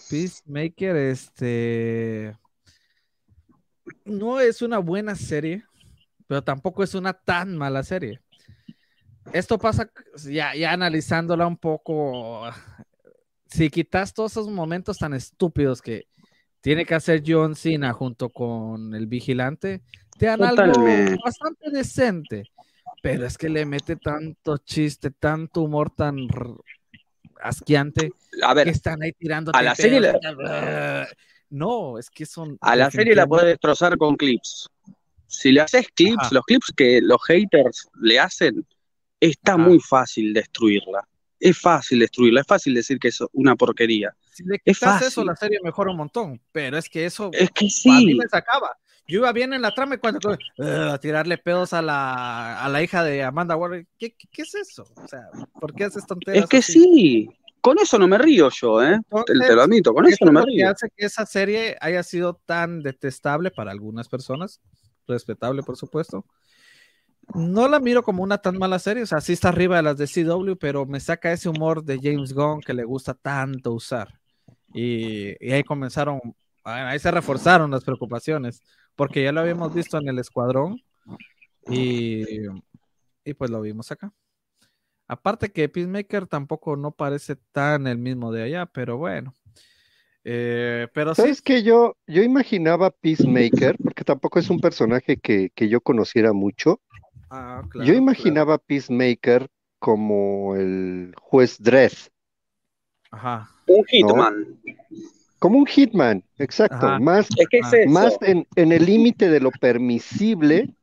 [0.09, 2.37] Peacemaker, este
[4.05, 5.64] no es una buena serie,
[6.26, 8.20] pero tampoco es una tan mala serie.
[9.32, 9.91] Esto pasa,
[10.24, 12.45] ya, ya analizándola un poco,
[13.47, 16.07] si quitas todos esos momentos tan estúpidos que
[16.61, 19.82] tiene que hacer John Cena junto con el vigilante,
[20.18, 20.84] te dan algo
[21.24, 22.51] bastante decente.
[23.03, 26.16] Pero es que le mete tanto chiste, tanto humor tan
[27.41, 28.11] asqueante
[28.43, 29.53] a ver, que están ahí tirando.
[29.55, 30.01] A la serie
[31.51, 32.59] no, es que son.
[32.61, 34.68] A la serie la puedes destrozar con clips.
[35.26, 38.66] Si le haces clips, los clips que los haters le hacen,
[39.20, 41.07] está muy fácil destruirla.
[41.38, 44.14] Es fácil destruirla, es fácil decir que es una porquería.
[44.32, 46.40] Si le quitas eso, la serie mejora un montón.
[46.53, 47.90] Pero es que eso es que sí.
[47.90, 48.76] a mí me sacaba.
[49.09, 52.82] Yo iba bien en la trama y cuando a tirarle pedos a la, a la
[52.82, 54.84] hija de Amanda Waller, ¿qué, ¿qué, es eso?
[54.97, 55.28] O sea,
[55.61, 56.44] ¿por qué haces tonterías?
[56.44, 57.28] Es que sí,
[57.67, 58.97] con eso no me río yo, ¿eh?
[59.27, 60.59] te, lo admito, con eso no me río.
[60.59, 64.61] Que hace que esa serie haya sido tan detestable para algunas personas,
[65.09, 66.25] respetable por supuesto.
[67.35, 69.99] No la miro como una tan mala serie, o sea, sí está arriba de las
[69.99, 74.17] de CW, pero me saca ese humor de James Gunn que le gusta tanto usar.
[74.73, 76.21] Y, ahí comenzaron,
[76.62, 78.62] ahí se reforzaron las preocupaciones,
[78.95, 80.81] porque ya lo habíamos visto en el escuadrón
[81.69, 82.47] y,
[83.25, 84.12] y pues lo vimos acá.
[85.09, 89.35] Aparte que Peacemaker tampoco no parece tan el mismo de allá, pero bueno.
[90.25, 95.81] Eh, pero ¿Sabes que yo, yo imaginaba Peacemaker, porque tampoco es un personaje que, yo
[95.81, 96.81] conociera mucho.
[97.31, 99.47] Ah, yo imaginaba Peacemaker
[99.79, 101.93] como el juez Dredd.
[103.13, 103.49] Ajá.
[103.69, 104.59] Un hitman.
[105.39, 106.99] Como un hitman, exacto.
[106.99, 107.29] Más,
[107.87, 110.75] más en, el límite de lo permisible,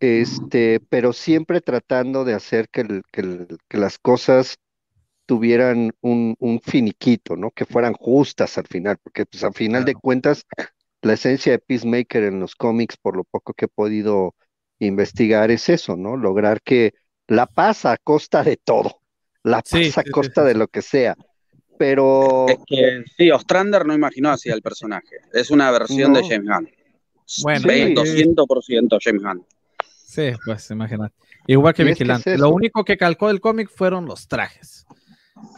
[0.00, 4.58] este, pero siempre tratando de hacer que, que las cosas
[5.26, 7.50] tuvieran un, finiquito, ¿no?
[7.50, 10.46] Que fueran justas al final, porque pues al final de cuentas
[11.02, 14.34] la esencia de Peacemaker en los cómics, por lo poco que he podido
[14.78, 16.16] investigar, es eso, ¿no?
[16.16, 16.94] Lograr que
[17.26, 19.00] la paz a costa de todo,
[19.42, 21.16] la paz a costa de lo que sea.
[21.78, 22.46] Pero.
[22.48, 25.16] Es que sí, Ostrander no imaginó así al personaje.
[25.32, 26.70] Es una versión de James Gunn.
[27.42, 27.68] Bueno,
[28.02, 29.46] 200% James Gunn.
[30.16, 31.14] Sí, pues imagínate.
[31.46, 32.38] Igual que Vigilante.
[32.38, 34.86] lo único que calcó el cómic fueron los trajes.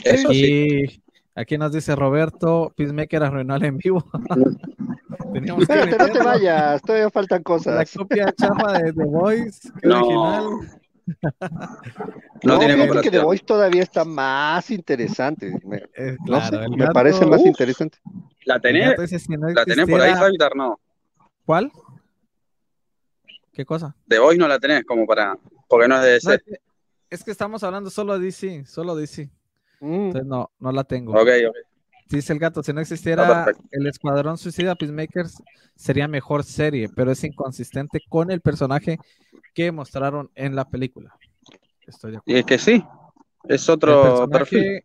[0.02, 1.00] Eso y
[1.36, 4.04] aquí nos dice Roberto, Peacemaker arruinó el en vivo.
[5.60, 7.76] Espérate, no te vayas, todavía faltan cosas.
[7.76, 10.00] La copia chafa de The Voice, no.
[10.00, 10.80] original.
[12.44, 15.58] No, no tiene que The Voice todavía está más interesante.
[15.64, 17.98] Me, eh, claro, me parece más interesante.
[18.44, 18.94] ¿La tenés?
[19.54, 20.54] ¿La tenés por ahí, Savitar?
[20.54, 20.78] No.
[21.46, 21.72] ¿Cuál?
[23.58, 23.92] ¿Qué cosa?
[24.06, 25.36] The Voice no la tenés como para...
[25.68, 26.60] Porque no es de DC.
[27.10, 29.28] es que estamos hablando solo de DC, solo DC.
[29.80, 29.94] Mm.
[29.94, 31.10] Entonces no, no la tengo.
[31.10, 31.56] Ok, ok.
[32.08, 35.42] Dice el gato, si no existiera el Escuadrón Suicida Peacemakers,
[35.74, 39.00] sería mejor serie, pero es inconsistente con el personaje
[39.54, 41.16] que mostraron en la película.
[41.84, 42.36] Estoy de acuerdo.
[42.36, 42.84] Y es que sí,
[43.48, 44.84] es otro perfil.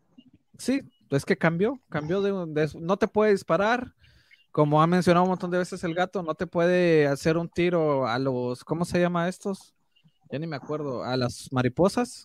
[0.58, 3.94] Sí, es que cambió, cambió de, no te puede disparar,
[4.54, 8.06] como ha mencionado un montón de veces el gato, no te puede hacer un tiro
[8.06, 9.74] a los, ¿cómo se llama estos?
[10.30, 12.24] Ya ni me acuerdo, a las mariposas.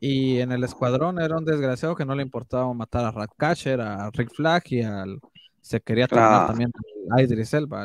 [0.00, 4.08] Y en el escuadrón era un desgraciado que no le importaba matar a Ratcatcher, a
[4.12, 5.20] Rick Flag y al.
[5.60, 6.72] Se quería tomar también
[7.10, 7.84] a Idris Elba.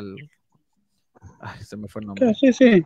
[1.40, 2.32] Ay, se me fue el nombre.
[2.40, 2.82] Sí, sí.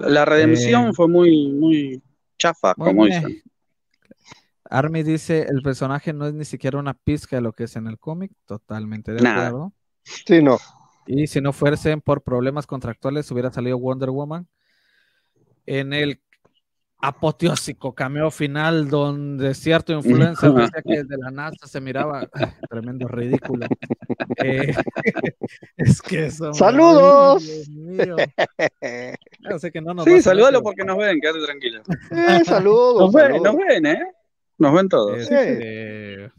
[0.00, 2.02] La redención eh, fue muy, muy
[2.36, 3.40] chafa, como dicen.
[4.64, 7.86] Army dice: el personaje no es ni siquiera una pizca de lo que es en
[7.86, 8.32] el cómic.
[8.46, 9.72] Totalmente de acuerdo.
[10.02, 10.58] Sí, no.
[11.06, 14.46] Y si no fuesen por problemas contractuales, hubiera salido Wonder Woman.
[15.66, 16.20] En el
[17.02, 22.28] apoteósico cameo final donde cierto influencer decía que desde la NASA se miraba
[22.70, 23.66] tremendo ridículo.
[24.42, 24.74] Eh,
[25.76, 26.54] es que eso.
[26.54, 27.44] ¡Saludos!
[29.72, 31.82] que no nos sí, salúdalo porque nos ven, quédate tranquilo.
[32.10, 33.12] Eh, saludos.
[33.12, 34.00] Nos ven, nos ven, ¿eh?
[34.56, 35.18] Nos ven todos.
[35.18, 36.30] Este,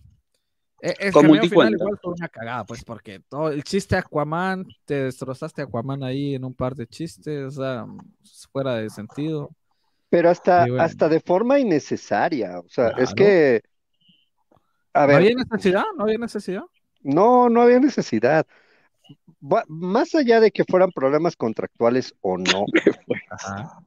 [0.81, 5.61] el Con final igual fue una cagada, pues, porque todo el chiste Aquaman, te destrozaste
[5.61, 7.85] Aquaman ahí en un par de chistes, o sea,
[8.51, 9.51] fuera de sentido.
[10.09, 12.59] Pero hasta, hasta de forma innecesaria.
[12.59, 13.61] O sea, es que.
[14.93, 15.83] A ver, ¿No había necesidad?
[15.97, 16.63] ¿No había necesidad?
[17.01, 18.45] No, no había necesidad.
[19.67, 22.65] más allá de que fueran problemas contractuales o no.
[23.29, 23.83] Ajá.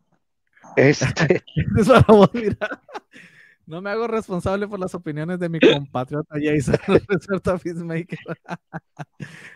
[0.76, 1.42] Este.
[3.66, 6.78] No me hago responsable por las opiniones de mi compatriota Jason
[7.62, 8.18] Peacemaker.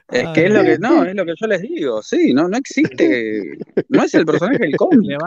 [0.09, 2.57] Es que es lo que, no, es lo que yo les digo, sí, no, no
[2.57, 5.19] existe, no es el personaje del cómic.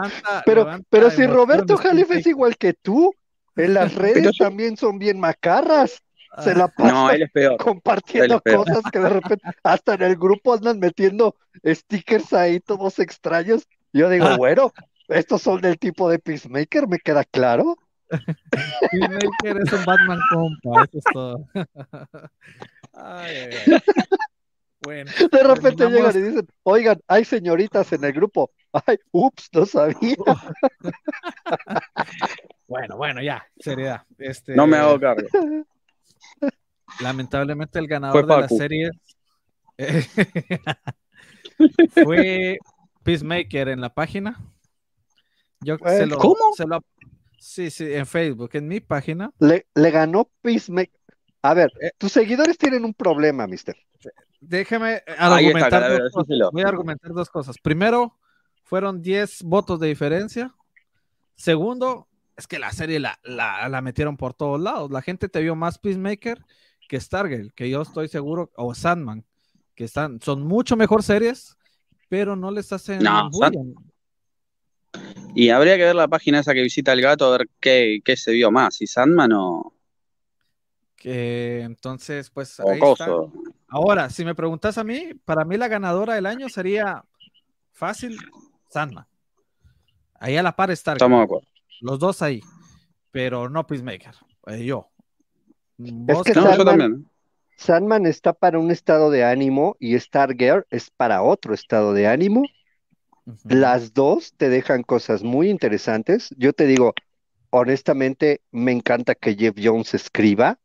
[0.44, 3.14] pero, pero si Roberto Jalife es igual que tú,
[3.54, 6.02] en las redes también son bien macarras.
[6.42, 7.58] Se la pasan no, él es peor.
[7.58, 13.68] compartiendo cosas que de repente hasta en el grupo andan metiendo stickers ahí todos extraños.
[13.92, 14.36] Yo digo, ah.
[14.38, 14.72] bueno,
[15.08, 17.76] estos son del tipo de Peacemaker, me queda claro.
[18.90, 21.48] Peacemaker es un Batman compa, eso es todo.
[24.84, 28.50] Bueno, de repente llegan y dicen, oigan, hay señoritas en el grupo.
[28.72, 30.16] Ay, ups, no sabía.
[32.66, 34.02] bueno, bueno, ya, seriedad.
[34.18, 35.28] Este, no me hago cargo.
[37.00, 38.90] Lamentablemente el ganador de la serie
[42.04, 42.58] fue
[43.04, 44.40] Peacemaker en la página.
[45.60, 46.54] Yo se lo, ¿Cómo?
[46.56, 46.82] Se lo,
[47.42, 49.32] Sí, sí, en Facebook, en mi página.
[49.40, 50.94] Le, ganó Peacemaker.
[51.42, 53.76] A ver, eh, tus seguidores tienen un problema, mister.
[54.40, 55.98] Déjeme argumentar.
[55.98, 56.38] dos cosas.
[56.52, 57.56] Voy a argumentar dos cosas.
[57.58, 58.16] Primero,
[58.62, 60.54] fueron 10 votos de diferencia.
[61.34, 64.92] Segundo, es que la serie la, la, metieron por todos lados.
[64.92, 66.44] La gente te vio más Peacemaker
[66.88, 69.24] que Stargirl, que yo estoy seguro, o Sandman,
[69.74, 71.58] que están, son mucho mejor series,
[72.08, 73.02] pero no les hacen.
[73.02, 73.28] No,
[75.34, 78.32] y habría que ver la página esa que visita el gato a ver qué, se
[78.32, 79.72] vio más, si Sandman o.
[80.96, 82.60] Que entonces, pues.
[83.68, 87.02] Ahora, si me preguntas a mí, para mí la ganadora del año sería
[87.72, 88.18] fácil
[88.68, 89.06] Sandman.
[90.20, 90.92] Ahí a la par está.
[90.92, 91.48] Estamos de acuerdo.
[91.80, 92.40] Los dos ahí.
[93.10, 94.14] Pero no Peacemaker.
[94.46, 94.88] Eh, yo.
[96.06, 97.10] Es que Sandman,
[97.56, 102.42] Sandman está para un estado de ánimo y Stargirl es para otro estado de ánimo.
[103.44, 106.34] Las dos te dejan cosas muy interesantes.
[106.36, 106.94] Yo te digo,
[107.50, 110.58] honestamente, me encanta que Jeff Jones escriba.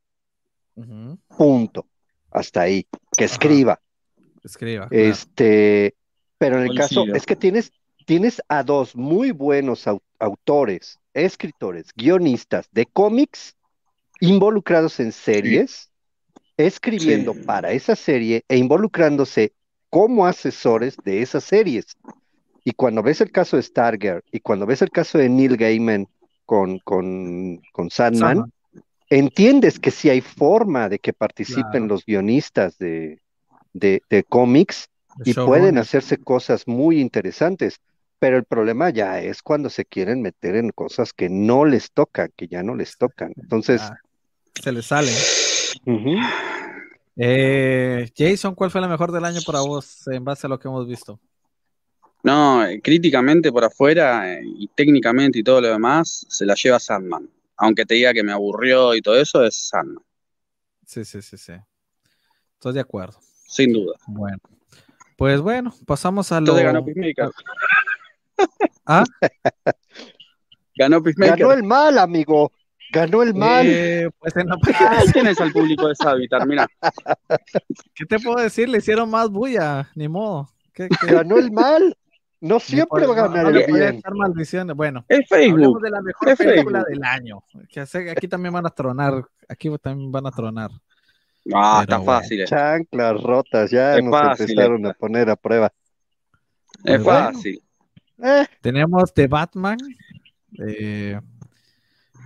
[1.37, 1.87] Punto.
[2.31, 2.87] Hasta ahí.
[3.15, 3.79] Que escriba.
[4.43, 4.87] Escriba.
[4.91, 5.95] Este,
[6.37, 7.71] pero en el caso, es que tienes,
[8.05, 9.85] tienes a dos muy buenos
[10.19, 13.55] autores, escritores, guionistas de cómics
[14.19, 15.91] involucrados en series,
[16.57, 19.53] escribiendo para esa serie e involucrándose
[19.89, 21.85] como asesores de esas series.
[22.67, 26.05] Y cuando ves el caso de Stargirl y cuando ves el caso de Neil Gaiman
[26.45, 28.51] con, con, con Sandman,
[29.09, 33.21] entiendes que sí hay forma de que participen los guionistas de,
[33.71, 34.89] de, cómics
[35.23, 37.79] y pueden hacerse cosas muy interesantes.
[38.19, 42.33] Pero el problema ya es cuando se quieren meter en cosas que no les tocan,
[42.35, 43.31] que ya no les tocan.
[43.37, 43.81] Entonces.
[44.61, 45.13] se les sale.
[47.15, 50.67] Eh, Jason, ¿cuál fue la mejor del año para vos en base a lo que
[50.67, 51.17] hemos visto?
[52.23, 57.29] No, críticamente por afuera eh, y técnicamente y todo lo demás, se la lleva Sandman.
[57.57, 60.03] Aunque te diga que me aburrió y todo eso, es Sandman.
[60.85, 61.53] Sí, sí, sí, sí.
[62.53, 63.19] Estoy de acuerdo.
[63.47, 63.93] Sin duda.
[64.07, 64.39] Bueno.
[65.17, 66.53] Pues bueno, pasamos a lo.
[66.53, 66.85] ganó
[68.85, 69.03] ¿Ah?
[70.75, 72.51] ganó Ganó el mal, amigo.
[72.91, 73.65] Ganó el mal.
[73.67, 74.33] Eh, pues
[75.11, 76.67] tienes al público de Savitar, mira.
[77.95, 78.69] ¿Qué te puedo decir?
[78.69, 80.49] Le hicieron más bulla, ni modo.
[81.07, 81.97] Ganó el mal.
[82.39, 84.01] No siempre va a ganar el bien.
[84.75, 85.81] Bueno, es Facebook.
[85.81, 87.43] de la mejor película del año.
[87.69, 89.25] Que aquí también van a tronar.
[89.49, 90.71] Aquí también van a tronar.
[91.53, 92.45] Ah, está fácil.
[92.45, 95.71] Chanclas rotas, ya nos empezaron a poner a prueba.
[96.83, 97.61] Es fácil.
[98.23, 98.45] Eh.
[98.61, 99.77] Tenemos The Batman.
[100.59, 101.19] Eh,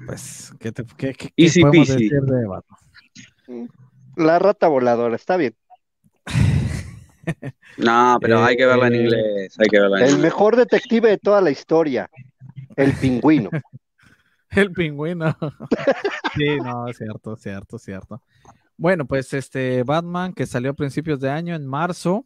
[0.05, 1.31] pues, ¿qué, te, qué, qué,
[1.61, 3.69] podemos decir de Batman?
[4.15, 5.55] La rata voladora, está bien.
[7.77, 9.55] No, pero hay que verla en eh, inglés.
[9.59, 12.09] Hay que verla el mejor detective de toda la historia,
[12.75, 13.49] el pingüino.
[14.51, 15.37] el pingüino.
[16.35, 18.21] sí, no, cierto, cierto, cierto.
[18.77, 22.25] Bueno, pues este Batman que salió a principios de año, en marzo,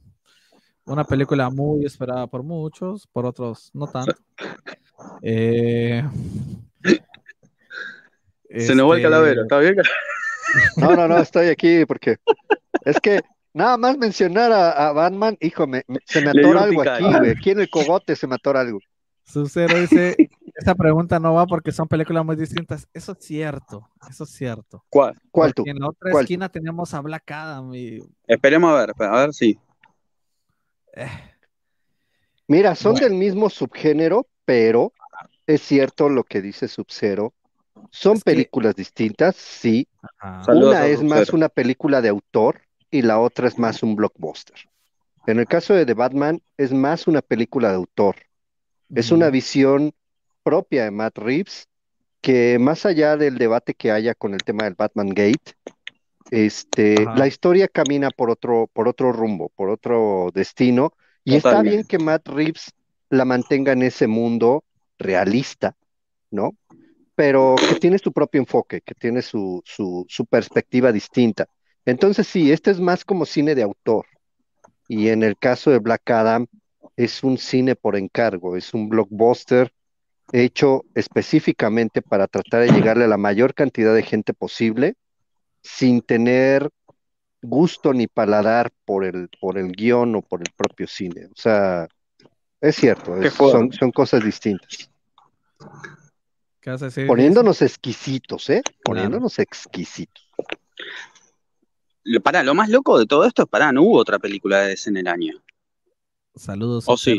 [0.85, 4.15] una película muy esperada por muchos, por otros no tanto.
[5.21, 6.03] Eh,
[8.49, 9.75] Se nos va el este, calavero, ¿está bien?
[10.77, 12.17] No, no, no, estoy aquí porque
[12.85, 13.21] es que
[13.55, 15.65] nada más mencionar a, Batman, hijo,
[16.05, 17.31] se me atora algo aquí, güey.
[17.31, 18.79] Aquí en el cogote se me atora algo.
[19.23, 20.15] Sub-Zero dice,
[20.55, 22.87] esta pregunta no va porque son películas muy distintas.
[22.93, 24.83] Eso es cierto, eso es cierto.
[24.89, 25.19] ¿Cuál?
[25.31, 25.63] ¿Cuál tú?
[25.65, 27.71] En la otra esquina tenemos a Black Adam.
[28.27, 29.57] Esperemos a ver, a ver si.
[30.93, 31.07] Eh.
[32.47, 34.91] Mira, son del mismo subgénero, pero
[35.47, 37.33] es cierto lo que dice Sub-Zero.
[37.89, 39.87] Son películas distintas, sí.
[40.47, 44.55] Una es más una película de autor y la otra es más un blockbuster.
[45.27, 48.15] En el caso de The Batman, es más una película de autor
[48.93, 49.93] es una visión
[50.43, 51.67] propia de Matt Reeves
[52.21, 55.53] que más allá del debate que haya con el tema del Batman Gate,
[56.31, 60.93] este, la historia camina por otro, por otro rumbo, por otro destino,
[61.23, 62.73] y está bien que Matt Reeves
[63.09, 64.63] la mantenga en ese mundo
[64.97, 65.75] realista,
[66.31, 66.55] ¿no?
[67.13, 71.47] Pero que tiene su propio enfoque, que tiene su, su, su perspectiva distinta.
[71.85, 74.05] Entonces sí, este es más como cine de autor.
[74.87, 76.47] Y en el caso de Black Adam,
[76.95, 79.73] es un cine por encargo, es un blockbuster
[80.31, 84.95] hecho específicamente para tratar de llegarle a la mayor cantidad de gente posible
[85.61, 86.69] sin tener
[87.41, 91.27] gusto ni paladar por el, por el guion o por el propio cine.
[91.27, 91.87] O sea,
[92.59, 94.89] es cierto, son, son, cosas distintas.
[97.07, 98.63] Poniéndonos exquisitos, ¿eh?
[98.83, 100.27] Poniéndonos exquisitos.
[102.23, 104.89] Para, lo más loco de todo esto es, para, no hubo otra película de ese
[104.89, 105.43] en el año.
[106.35, 106.85] Saludos.
[106.87, 107.17] Oh, sí.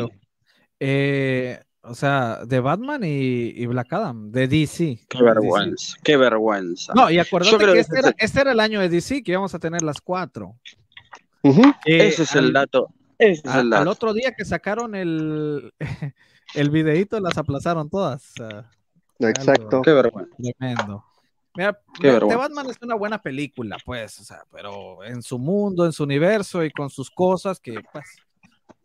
[0.79, 5.01] Eh, o sea, de Batman y, Black Adam, de DC.
[5.09, 6.93] Qué vergüenza, qué vergüenza.
[6.95, 9.59] No, y acuérdate que, este, era, este, era, el año de DC, que íbamos a
[9.59, 10.57] tener las cuatro.
[11.85, 12.89] ese es el dato.
[13.19, 13.83] Ese es el dato.
[13.83, 15.73] Al otro día que sacaron el,
[16.55, 18.33] el videíto, las aplazaron todas.
[19.19, 19.83] Exacto.
[19.83, 20.37] qué vergüenza.
[20.59, 21.05] Tremendo.
[21.57, 25.93] Mira, The Batman es una buena película, pues, o sea, pero en su mundo, en
[25.93, 28.05] su universo y con sus cosas que, pues,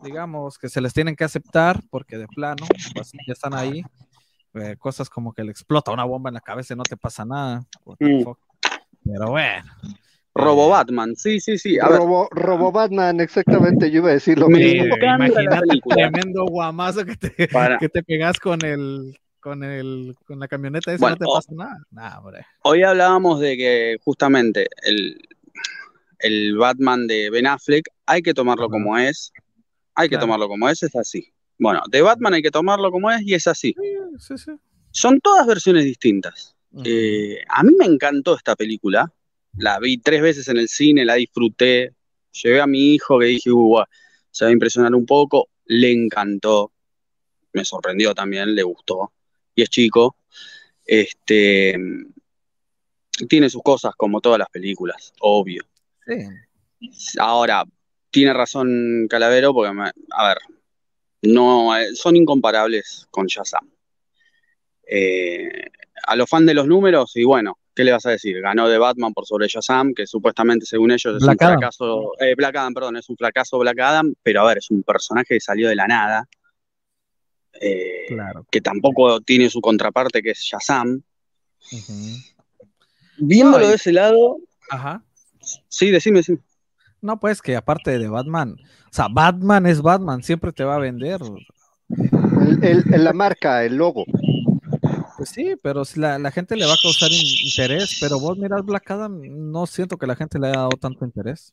[0.01, 3.83] digamos, que se les tienen que aceptar porque de plano, pues ya están ahí.
[4.53, 7.23] Eh, cosas como que le explota una bomba en la cabeza y no te pasa
[7.23, 7.65] nada.
[7.99, 8.23] Mm.
[9.05, 9.71] Pero bueno.
[10.33, 11.77] Robo eh, Batman, sí, sí, sí.
[11.79, 14.95] Robo, Robo, Batman, exactamente, yo iba a decir lo mismo.
[14.95, 17.33] Imagínate el tremendo guamazo que te,
[17.79, 22.21] que te pegas con el con el con la camioneta esa no te pasa nada.
[22.63, 25.17] Hoy hablábamos de que justamente el,
[26.19, 29.33] el Batman de Ben Affleck, hay que tomarlo como es.
[29.95, 31.33] Hay que tomarlo como es, es así.
[31.59, 33.75] Bueno, de Batman hay que tomarlo como es y es así.
[34.91, 36.55] Son todas versiones distintas.
[36.85, 39.11] Eh, a mí me encantó esta película.
[39.57, 41.93] La vi tres veces en el cine, la disfruté.
[42.31, 43.83] Llevé a mi hijo que dije, uh,
[44.31, 45.49] se va a impresionar un poco.
[45.65, 46.71] Le encantó.
[47.53, 49.11] Me sorprendió también, le gustó.
[49.55, 50.15] Y es chico.
[50.85, 51.77] Este
[53.27, 55.63] tiene sus cosas como todas las películas, obvio.
[57.19, 57.63] Ahora,
[58.09, 60.37] tiene razón Calavero porque, a ver,
[61.23, 63.69] no, eh, son incomparables con Shazam.
[64.85, 65.69] Eh,
[66.07, 68.41] a los fans de los números, y bueno, ¿qué le vas a decir?
[68.41, 72.55] Ganó de Batman por sobre Shazam, que supuestamente según ellos es un fracaso, eh, Black
[72.55, 75.69] Adam, perdón, es un fracaso Black Adam, pero a ver, es un personaje que salió
[75.69, 76.27] de la nada,
[77.59, 81.01] que tampoco tiene su contraparte que es Shazam.
[83.17, 84.37] Viéndolo de ese lado.
[84.69, 85.03] Ajá.
[85.67, 86.39] Sí, decime, decime.
[87.01, 90.79] No, pues que aparte de Batman, o sea, Batman es Batman, siempre te va a
[90.79, 91.19] vender.
[92.61, 94.05] El, la marca, el logo.
[95.17, 98.91] Pues sí, pero si la, gente le va a causar interés, pero vos miras Black
[98.91, 99.21] Adam,
[99.51, 101.51] no siento que la gente le haya dado tanto interés,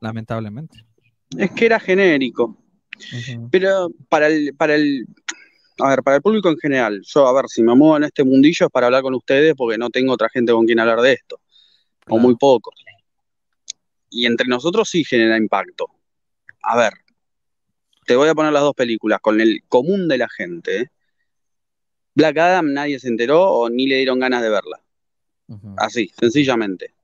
[0.00, 0.84] lamentablemente.
[1.36, 2.56] Es que era genérico.
[3.50, 5.06] Pero para el, para el,
[5.78, 8.24] a ver, para el público en general, yo, a ver, si me muevo en este
[8.24, 11.12] mundillo es para hablar con ustedes porque no tengo otra gente con quien hablar de
[11.12, 11.40] esto,
[12.08, 12.72] o muy poco.
[14.10, 15.86] Y entre nosotros sí genera impacto.
[16.62, 16.94] A ver,
[18.06, 20.80] te voy a poner las dos películas con el común de la gente.
[20.80, 20.90] ¿eh?
[22.14, 24.80] Black Adam nadie se enteró o ni le dieron ganas de verla.
[25.76, 26.94] Así, sencillamente.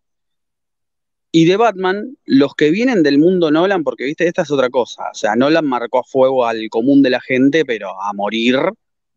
[1.37, 5.11] Y de Batman, los que vienen del mundo Nolan, porque viste, esta es otra cosa.
[5.11, 8.57] O sea, Nolan marcó a fuego al común de la gente, pero a morir.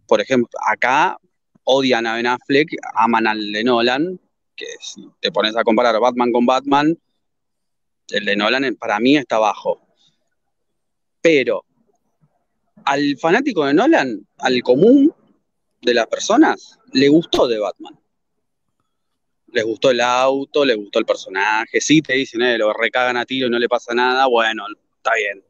[0.07, 1.15] Por ejemplo, acá
[1.63, 4.19] odian a Ben Affleck, aman al de Nolan,
[4.55, 6.97] que si te pones a comparar Batman con Batman,
[8.07, 9.79] el de Nolan para mí está bajo.
[11.21, 11.65] Pero
[12.83, 15.13] al fanático de Nolan, al común
[15.83, 17.93] de las personas, le gustó de Batman
[19.51, 23.25] les gustó el auto, les gustó el personaje, sí te dicen, eh, lo recagan a
[23.25, 24.65] tiro y no le pasa nada, bueno,
[24.97, 25.43] está bien.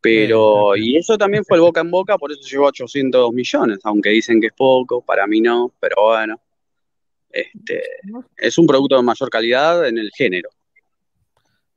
[0.00, 3.78] Pero, y eso también fue el boca en boca, por eso llegó a 802 millones,
[3.84, 6.40] aunque dicen que es poco, para mí no, pero bueno.
[7.32, 7.82] Este,
[8.36, 10.48] es un producto de mayor calidad en el género.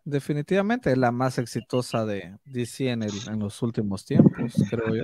[0.05, 5.03] Definitivamente es la más exitosa de DC en, en los últimos tiempos, creo yo.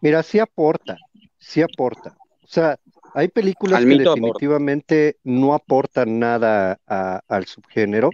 [0.00, 0.98] Mira, sí aporta,
[1.38, 2.16] sí aporta.
[2.42, 2.78] O sea,
[3.14, 8.10] hay películas que definitivamente no aportan nada al subgénero.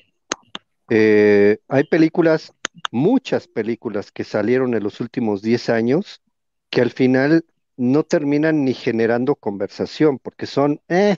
[0.88, 2.52] Eh, hay películas,
[2.90, 6.22] muchas películas que salieron en los últimos 10 años
[6.70, 7.44] que al final
[7.76, 11.16] no terminan ni generando conversación porque son, eh,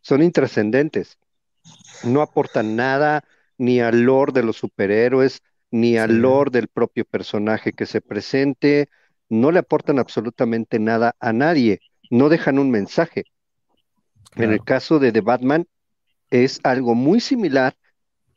[0.00, 1.18] son intrascendentes.
[2.02, 3.24] No aportan nada
[3.56, 8.88] ni al lore de los superhéroes, ni al lore del propio personaje que se presente,
[9.28, 11.80] no le aportan absolutamente nada a nadie
[12.14, 13.24] no dejan un mensaje.
[14.36, 15.66] En el caso de The Batman
[16.30, 17.76] es algo muy similar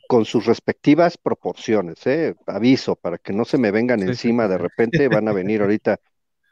[0.08, 2.36] con sus respectivas proporciones, ¿eh?
[2.48, 6.00] aviso, para que no se me vengan encima, de repente van a venir ahorita,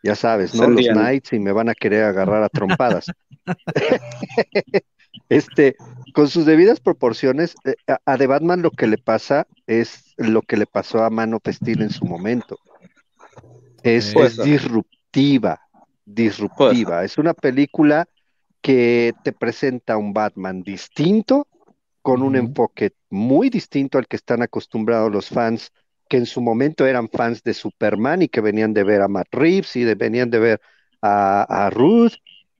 [0.03, 0.67] ya sabes, ¿no?
[0.67, 3.05] Los Knights y me van a querer agarrar a trompadas.
[5.29, 5.75] este,
[6.13, 7.75] con sus debidas proporciones, eh,
[8.05, 11.81] a, The Batman lo que le pasa es lo que le pasó a Mano Pestil
[11.81, 12.59] en su momento.
[13.83, 15.64] Es, es disruptiva,
[16.05, 17.03] disruptiva.
[17.03, 18.07] Es una película
[18.61, 21.47] que te presenta un Batman distinto,
[22.01, 25.71] con un enfoque muy distinto al que están acostumbrados los fans,
[26.07, 29.27] que en su momento eran fans de Superman y que venían de ver a Matt
[29.31, 30.61] Reeves y de, venían de ver
[31.01, 32.13] a, Ruth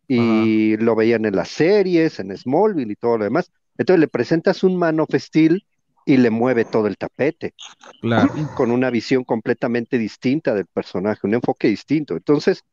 [0.07, 3.51] y lo veían en las series, en Smallville y todo lo demás.
[3.77, 5.63] Entonces le presentas un Man of Steel
[6.05, 7.53] y le mueve todo el tapete.
[8.55, 12.15] Con una visión completamente distinta del personaje, un enfoque distinto.
[12.15, 12.63] Entonces,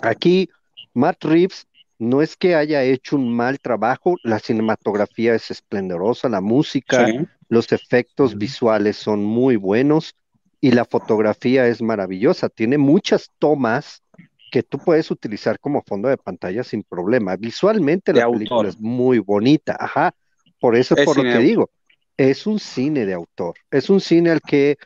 [0.00, 0.48] Aquí,
[0.94, 1.66] Matt Reeves
[1.98, 7.06] no es que haya hecho un mal trabajo, la cinematografía es esplendorosa, la música,
[7.48, 10.16] los efectos visuales son muy buenos
[10.60, 12.48] y la fotografía es maravillosa.
[12.48, 14.02] Tiene muchas tomas
[14.50, 17.36] que tú puedes utilizar como fondo de pantalla sin problema.
[17.36, 20.14] Visualmente la película es muy bonita, ajá.
[20.60, 21.70] Por eso es por lo que digo,
[22.16, 24.76] es un cine de autor, es un cine al que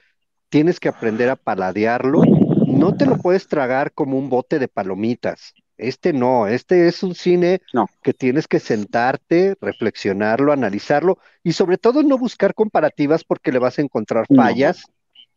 [0.49, 2.23] tienes que aprender a paladearlo
[2.67, 5.55] no te lo puedes tragar como un bote de palomitas.
[5.79, 7.61] Este no, este es un cine
[8.03, 13.79] que tienes que sentarte, reflexionarlo, analizarlo y sobre todo no buscar comparativas porque le vas
[13.79, 14.85] a encontrar fallas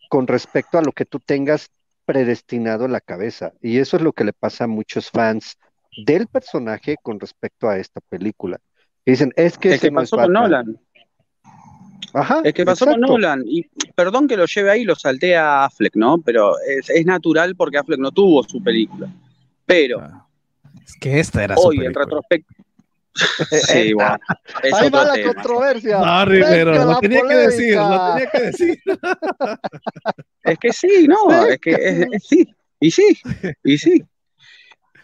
[0.09, 1.69] con respecto a lo que tú tengas
[2.05, 3.51] predestinado en la cabeza.
[3.61, 5.57] Y eso es lo que le pasa a muchos fans
[6.05, 8.59] del personaje con respecto a esta película.
[9.05, 9.77] Dicen, es que...
[9.77, 10.79] ¿Qué pasó con Nolan?
[12.13, 13.63] Ajá, es que pasó con Nolan, y
[13.95, 16.19] perdón que lo lleve ahí, lo salté a Affleck, ¿no?
[16.19, 19.11] Pero es, natural porque Affleck no tuvo su película.
[19.65, 19.99] Pero.
[20.01, 20.27] Ah,
[20.83, 22.65] es que esta era hoy, su en retrospectiva.
[23.51, 24.17] sí, bueno.
[24.63, 25.99] Ahí va la controversia.
[25.99, 28.79] No, Rivero, lo tenía que decir, lo tenía que decir.
[30.43, 32.47] es que sí, no, es que es, sí,
[32.79, 33.17] y sí,
[33.63, 34.03] y sí.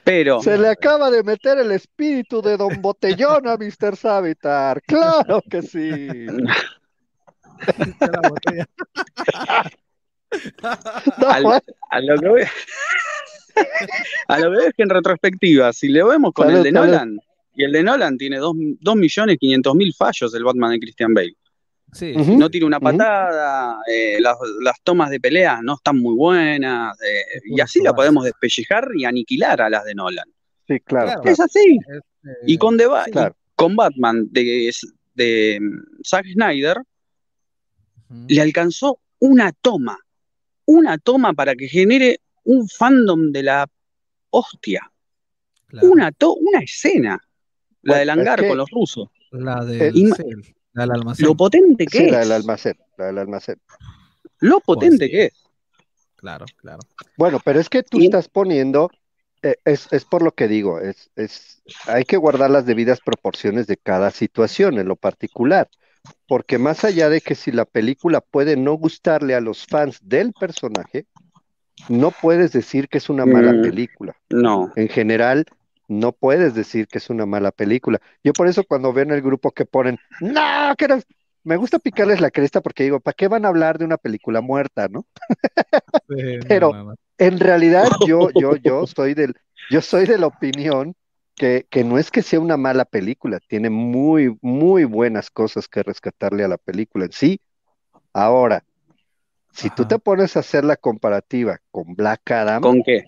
[0.04, 0.40] Pero.
[0.42, 3.96] Se le acaba de meter el espíritu de Don Botellón a Mr.
[3.96, 4.82] Savitar.
[4.84, 6.08] Claro que sí.
[11.90, 12.44] a lo que voy,
[14.28, 17.20] a lo que veo es que en retrospectiva, si le vemos con el de Nolan,
[17.56, 21.36] y el de Nolan tiene 2.500.000 fallos el Batman de Christian Bale.
[21.94, 22.14] Sí.
[22.14, 24.36] No tiene una patada, eh, las,
[24.84, 29.62] tomas de pelea no están muy buenas, eh, y así la podemos despellejar y aniquilar
[29.62, 30.28] a las de Nolan.
[30.68, 31.22] Sí, claro.
[31.24, 31.80] Es así.
[31.88, 32.78] Este, y, con
[33.56, 34.74] con Batman de,
[35.14, 35.60] de
[36.04, 36.82] Zack Snyder,
[38.10, 39.98] le alcanzó una toma,
[40.66, 43.68] una toma para que genere un fandom de la
[44.30, 44.92] hostia.
[45.82, 47.22] Una, una escena,
[47.82, 49.10] la del hangar con los rusos.
[49.32, 51.26] La, de, del almacén.
[51.26, 52.12] Lo potente que es.
[52.12, 53.60] La del almacén, la del almacén.
[54.40, 55.44] Lo potente que es.
[56.16, 56.80] Claro, claro.
[57.18, 58.90] Bueno, pero es que tú estás poniendo,
[59.42, 63.68] eh, es, es, por lo que digo, es, es, hay que guardar las debidas proporciones
[63.68, 65.70] de cada situación en lo particular
[66.28, 70.34] porque más allá de que si la película puede no gustarle a los fans del
[70.34, 71.06] personaje,
[71.90, 74.16] no puedes decir que es una mala mm, película.
[74.30, 74.72] No.
[74.76, 75.46] En general,
[75.88, 78.00] no puedes decir que es una mala película.
[78.24, 80.88] Yo por eso cuando veo en el grupo que ponen, no, que
[81.44, 84.42] me gusta picarles la cresta porque digo, ¿para qué van a hablar de una película
[84.42, 85.06] muerta, no?
[86.48, 89.36] Pero en realidad yo, yo, yo soy del,
[89.70, 90.96] yo soy de la opinión
[91.36, 96.44] que, no es que sea una mala película, tiene muy, muy buenas cosas que rescatarle
[96.44, 97.42] a la película en sí.
[98.14, 98.64] Ahora,
[99.52, 102.62] si tú te pones a hacer la comparativa con Black Adam.
[102.62, 103.04] ¿Con qué?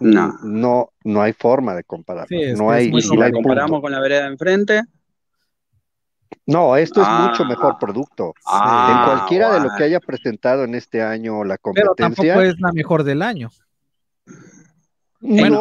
[0.00, 0.38] No.
[0.42, 2.26] No, no hay forma de comparar.
[2.56, 4.82] no hay, y si la comparamos con la vereda de enfrente.
[6.46, 7.78] No, esto es mucho mejor ah.
[7.78, 8.34] producto.
[8.46, 11.94] Ah, en cualquiera de lo que haya presentado en este año la competencia.
[11.96, 13.50] Pero tampoco es la mejor del año.
[15.20, 15.60] Bueno,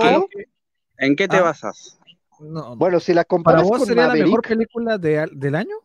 [0.99, 1.41] ¿En qué te ah.
[1.41, 1.99] basas?
[2.77, 5.75] bueno, si la comparas ¿Para vos con sería la mejor película del año?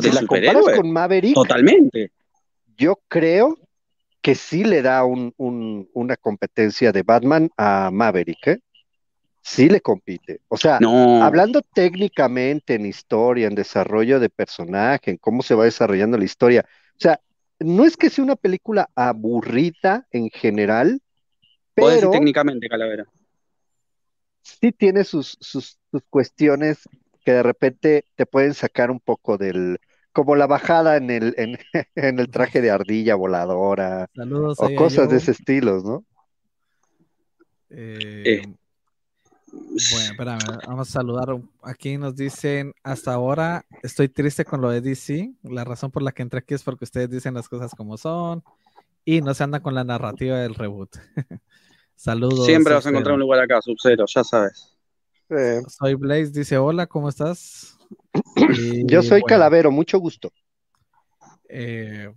[0.00, 2.10] si la comparas con Maverick, totalmente.
[2.76, 3.58] Yo creo
[4.20, 8.60] que sí le da una competencia de Batman a Maverick, ¿eh?
[9.42, 10.40] Sí le compite.
[10.48, 10.78] O sea,
[11.22, 16.64] hablando técnicamente en historia, en desarrollo de personaje, en cómo se va desarrollando la historia.
[16.92, 17.20] O sea,
[17.60, 21.00] no es que sea una película aburrida en general,
[21.74, 22.10] pero...
[22.10, 23.06] técnicamente, Calavera
[24.44, 25.78] sí tiene sus, sus,
[26.10, 26.88] cuestiones
[27.24, 29.78] que de repente te pueden sacar un poco del,
[30.12, 31.58] como la bajada en el, en,
[32.18, 34.08] el traje de ardilla voladora,
[34.58, 36.04] o cosas de ese estilo, ¿no?
[37.70, 38.42] Eh, eh.
[39.56, 41.28] Bueno, espérame, vamos a saludar.
[41.62, 45.32] Aquí nos dicen, hasta ahora estoy triste con lo de DC.
[45.42, 48.42] La razón por la que entré aquí es porque ustedes dicen las cosas como son
[49.04, 50.96] y no se andan con la narrativa del reboot.
[51.96, 52.46] Saludos.
[52.46, 54.76] Siempre vas a encontrar un lugar acá, Sub-Zero, ya sabes.
[55.68, 57.78] Soy Blaze, dice hola, ¿cómo estás?
[58.86, 60.32] Yo soy Calavero, mucho gusto.
[61.48, 62.12] Eh,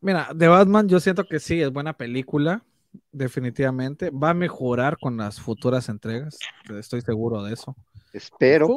[0.00, 2.64] mira, de Batman yo siento que sí, es buena película,
[3.12, 4.10] definitivamente.
[4.10, 6.38] Va a mejorar con las futuras entregas,
[6.78, 7.76] estoy seguro de eso.
[8.12, 8.68] Espero.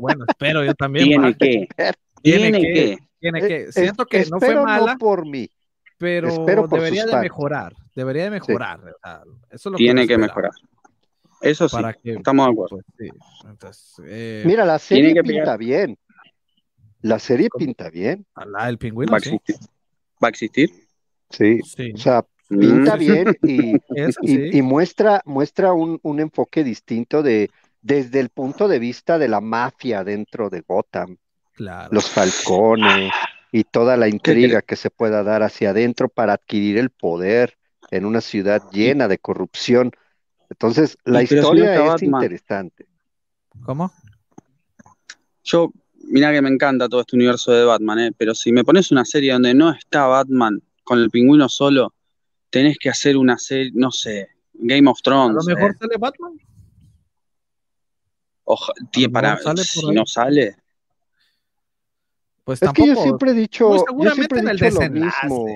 [0.00, 1.08] bueno, espero yo también.
[1.08, 1.68] Tiene que.
[2.22, 2.98] Tiene, que.
[3.20, 3.72] Tiene que.
[3.72, 4.96] Siento que no fue mala.
[4.96, 5.48] por mí
[6.02, 8.80] pero debería de mejorar, debería de mejorar.
[9.76, 10.52] Tiene que, mejorar.
[11.40, 12.80] Eso sí, estamos de acuerdo.
[13.58, 15.98] Pues, eh, Mira, la serie pinta bien.
[17.00, 18.24] La serie pinta bien.
[18.46, 19.10] La del pingüino.
[19.10, 19.56] ¿Va a existir?
[20.22, 20.70] ¿Va a existir?
[21.30, 21.60] Sí.
[21.94, 22.98] O sea, pinta mm.
[22.98, 23.36] bien
[24.22, 27.50] y, muestra, muestra un, un, enfoque distinto de
[27.80, 31.16] desde el punto de vista de la mafia dentro de Gotham.
[31.54, 31.88] Claro.
[31.92, 33.12] Los falcones
[33.50, 37.58] y toda la intriga que se pueda dar hacia adentro para adquirir el poder
[37.92, 39.92] en una ciudad llena de corrupción.
[40.48, 42.86] Entonces, la historia es interesante.
[43.64, 43.92] ¿Cómo?
[45.44, 45.70] Yo,
[46.04, 48.12] mira que me encanta todo este universo de Batman, ¿eh?
[48.16, 51.92] pero si me pones una serie donde no está Batman con el pingüino solo,
[52.48, 55.36] tenés que hacer una serie, no sé, Game of Thrones.
[55.36, 55.76] A lo mejor ¿eh?
[55.78, 56.40] sale Batman.
[58.44, 58.72] Oja,
[59.12, 60.56] para, si no sale,
[62.44, 65.46] pues es que yo siempre he dicho, yo siempre he dicho lo mismo.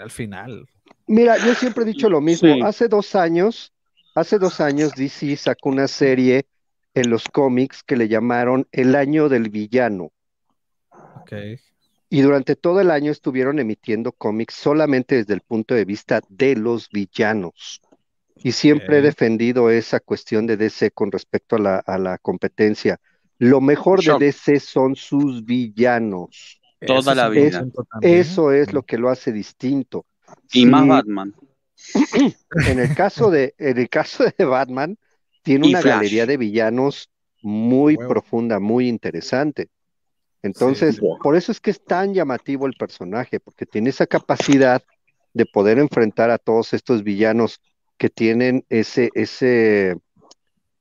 [0.00, 0.66] Al final.
[1.10, 2.64] Mira, yo siempre he dicho lo mismo.
[2.64, 3.72] Hace dos años,
[4.14, 6.46] hace dos años DC sacó una serie
[6.94, 10.12] en los cómics que le llamaron El año del villano.
[12.08, 16.54] Y durante todo el año estuvieron emitiendo cómics solamente desde el punto de vista de
[16.54, 17.80] los villanos.
[18.36, 23.00] Y siempre he defendido esa cuestión de DC con respecto a la, competencia.
[23.36, 26.60] Lo mejor de DC son sus villanos.
[26.86, 27.66] Toda la vida.
[28.00, 30.06] Eso es lo que lo hace distinto.
[30.52, 31.34] Y más Batman.
[32.66, 34.98] En el caso de, en el caso de Batman,
[35.42, 37.10] tiene una galería de villanos
[37.42, 39.68] muy profunda, muy interesante.
[40.42, 44.82] Entonces, por eso es que es tan llamativo el personaje, porque tiene esa capacidad
[45.32, 47.60] de poder enfrentar a todos estos villanos
[47.98, 49.98] que tienen ese, ese,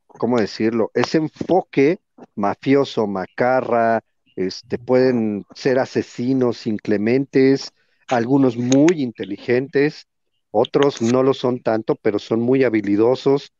[0.08, 0.92] ¿cómo decirlo?
[0.94, 2.00] Ese enfoque
[2.36, 4.02] mafioso, macarra,
[4.36, 7.74] este, pueden ser asesinos inclementes,
[8.10, 10.08] algunos muy inteligentes,
[10.52, 13.54] otros no lo son tanto, pero son muy habilidosos.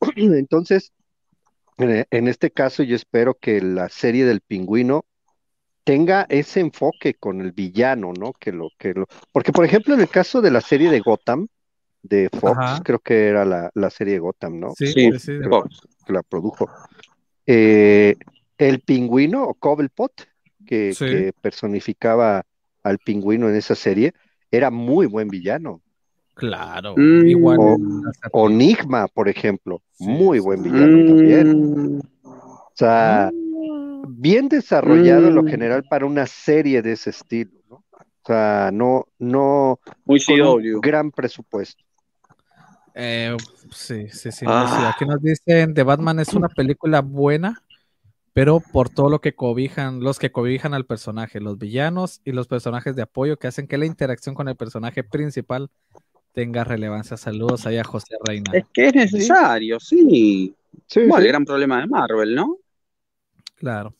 [0.16, 0.92] Entonces,
[1.78, 5.04] en este caso yo espero que la serie del pingüino
[5.84, 8.32] tenga ese enfoque con el villano, ¿no?
[8.32, 11.46] Que lo, que lo, porque por ejemplo en el caso de la serie de Gotham,
[12.02, 14.72] de Fox, creo que era la, serie de Gotham, ¿no?
[14.76, 15.38] Sí, sí, sí
[16.06, 16.68] que la produjo.
[17.46, 18.16] Eh,
[18.58, 20.12] el pingüino o Cobblepot,
[20.66, 22.44] que, personificaba
[22.86, 24.14] al pingüino en esa serie,
[24.50, 25.82] era muy buen villano.
[26.34, 27.26] Claro, mm.
[27.26, 27.58] igual.
[28.32, 32.00] O, Nigma, por ejemplo, muy buen villano también.
[32.22, 34.20] O sea, mm.
[34.20, 35.48] bien desarrollado en lo mm.
[35.48, 37.76] general para una serie de ese estilo, ¿no?
[37.76, 40.20] O sea, no, no muy
[40.80, 41.82] gran presupuesto.
[42.98, 43.36] Eh,
[43.70, 44.92] sí, sí, sí, ah.
[44.94, 47.62] Aquí nos dicen, The Batman es una película buena,
[48.36, 52.48] pero por todo lo que cobijan, los que cobijan al personaje, los villanos y los
[52.48, 55.70] personajes de apoyo que hacen que la interacción con el personaje principal
[56.32, 57.16] tenga relevancia.
[57.16, 58.50] Saludos ahí a José Reina.
[58.52, 60.54] Es que es necesario, sí.
[60.86, 61.00] sí.
[61.00, 62.58] el gran problema de Marvel, ¿no?
[63.54, 63.96] Claro.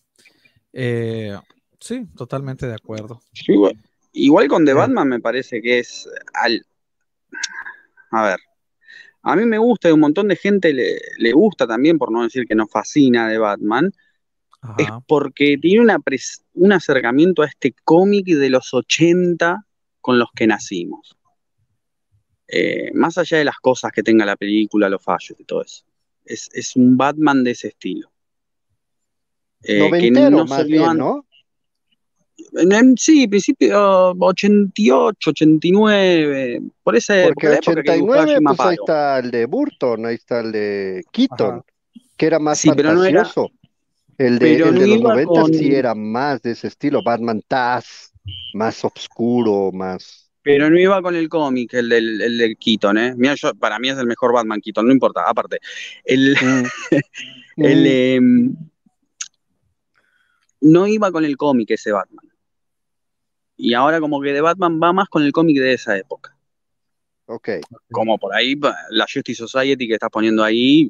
[0.71, 1.35] Eh,
[1.81, 3.23] sí, totalmente de acuerdo.
[3.49, 3.79] Igual,
[4.13, 6.63] igual con The Batman me parece que es al...
[8.11, 8.41] A ver,
[9.23, 12.47] a mí me gusta y un montón de gente le, gusta también, por no decir
[12.47, 13.95] que nos fascina de Batman,
[14.79, 15.99] es porque tiene una
[16.55, 19.65] un acercamiento a este cómic de los 80
[20.01, 21.17] con los que nacimos.
[22.49, 25.85] Eh, más allá de las cosas que tenga la película, los fallos y todo eso.
[26.25, 28.11] Es, un Batman de ese estilo.
[29.63, 31.27] Eh, que no más bien, ¿no?
[32.97, 40.15] sí, principio 88, 89, por esa Porque 89, pues ahí está el de Burton, ahí
[40.15, 41.63] está el de Keaton,
[42.17, 43.51] que era más fantasioso.
[44.19, 48.13] El de, el de los 90 sí era más de ese estilo, Batman Taz,
[48.55, 50.31] más oscuro, más...
[50.43, 53.15] Pero no iba con el cómic, el del, el del Keaton, ¿eh?
[53.17, 55.59] Mira, yo, para mí es el mejor Batman Keaton, no importa, aparte.
[56.05, 56.65] El, mm.
[57.57, 57.87] el mm.
[57.87, 58.57] Em,
[60.61, 62.27] no iba con el cómic ese Batman.
[63.57, 66.37] Y ahora como que de Batman va más con el cómic de esa época.
[67.27, 67.49] Ok.
[67.91, 68.59] Como por ahí,
[68.91, 70.89] la Justice Society que estás poniendo ahí,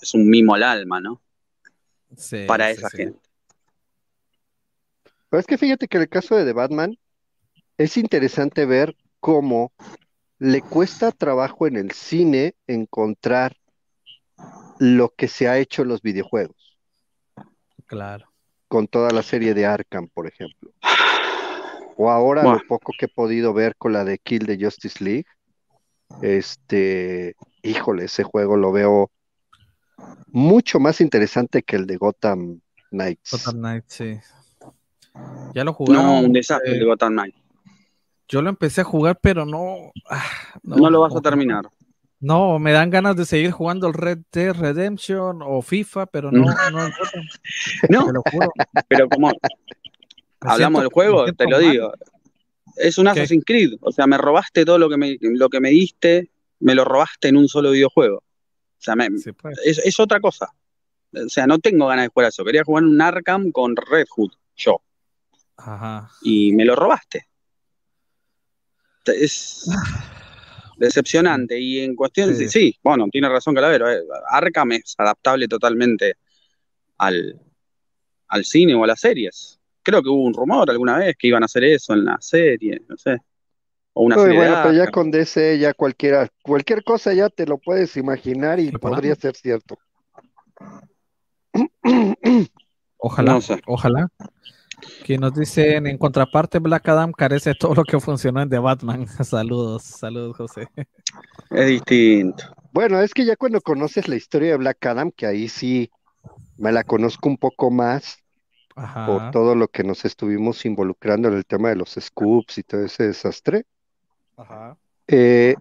[0.00, 1.20] es un mimo al alma, ¿no?
[2.14, 3.18] Sí, Para esa gente.
[5.28, 6.96] Pero es que fíjate que en el caso de The Batman
[7.78, 9.72] es interesante ver cómo
[10.38, 13.56] le cuesta trabajo en el cine encontrar
[14.78, 16.78] lo que se ha hecho en los videojuegos.
[17.86, 18.30] Claro.
[18.68, 20.72] Con toda la serie de Arkham, por ejemplo.
[21.96, 25.26] O ahora lo poco que he podido ver con la de Kill the Justice League.
[26.20, 29.10] Este, híjole, ese juego lo veo
[30.28, 32.60] mucho más interesante que el de Gotham
[32.90, 33.30] Knights.
[33.30, 34.16] Gotham Knights, sí.
[35.54, 35.94] Ya lo jugué.
[35.94, 37.42] No, un desastre el de Gotham Knights.
[38.28, 39.92] Yo lo empecé a jugar, pero no.
[40.10, 40.24] Ah,
[40.62, 41.64] no, lo vas a terminar.
[42.18, 46.44] No, me dan ganas de seguir jugando el Red Dead Redemption o FIFA, pero no,
[46.72, 46.88] no,
[47.88, 48.52] no, lo juro.
[48.88, 49.30] Pero como
[50.40, 51.92] hablamos del juego, te lo digo.
[52.76, 53.74] Es un Assassin's Creed.
[53.80, 57.28] O sea, me robaste todo lo que me, lo que me diste, me lo robaste
[57.28, 58.22] en un solo videojuego.
[58.78, 58.94] O sea,
[59.64, 60.48] es, otra cosa.
[61.12, 62.44] O sea, no tengo ganas de jugar eso.
[62.44, 64.82] Quería jugar un Arkham con Red Hood, yo.
[65.56, 66.10] Ajá.
[66.22, 67.26] Y me lo robaste.
[69.06, 69.68] Es
[70.78, 71.58] decepcionante.
[71.58, 73.90] Y en cuestión, sí, sí bueno, tiene razón Calavero.
[73.90, 76.14] Eh, Arkham es adaptable totalmente
[76.98, 77.40] al,
[78.28, 81.44] al cine o a las series creo que hubo un rumor alguna vez que iban
[81.44, 83.18] a hacer eso en la serie, no sé.
[83.98, 87.56] O una serie bueno, pero ya con DC, ya cualquiera, cualquier cosa ya te lo
[87.56, 89.78] puedes imaginar y podría ser cierto.
[92.98, 94.08] Ojalá, ojalá.
[95.04, 98.58] Que nos dicen, en contraparte, Black Adam carece de todo lo que funcionó en The
[98.58, 99.06] Batman.
[99.24, 100.68] saludos, saludos, José.
[101.50, 102.44] Es distinto.
[102.72, 105.90] Bueno, es que ya cuando conoces la historia de Black Adam, que ahí sí
[106.58, 108.18] me la conozco un poco más,
[109.06, 112.84] por todo lo que nos estuvimos involucrando en el tema de los scoops y todo
[112.84, 113.64] ese desastre.
[114.36, 114.76] Ajá.
[115.08, 115.54] Eh,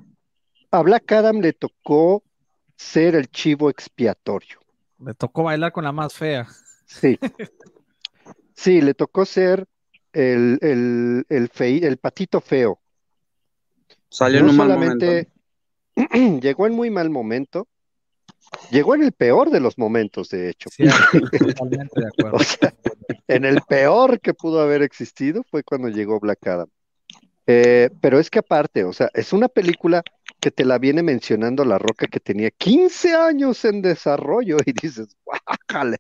[0.72, 2.24] a Black Adam le tocó
[2.76, 4.60] ser el chivo expiatorio.
[5.00, 6.48] Le tocó bailar con la más fea.
[6.86, 7.18] Sí.
[8.58, 9.68] Sí, le tocó ser
[10.14, 12.80] el, el, el, patito feo.
[14.10, 15.06] Salió en un mal momento.
[16.42, 17.68] llegó en muy mal momento.
[18.72, 20.70] Llegó en el peor de los momentos, de hecho.
[20.70, 20.86] Sí,
[21.38, 22.38] totalmente de acuerdo.
[23.28, 26.70] en el peor que pudo haber existido fue cuando llegó Black Adam.
[27.48, 30.04] Eh, pero es que aparte, o sea, es una película
[30.40, 35.16] que te la viene mencionando La Roca que tenía 15 años en desarrollo y dices,
[35.26, 35.98] ¡guájale!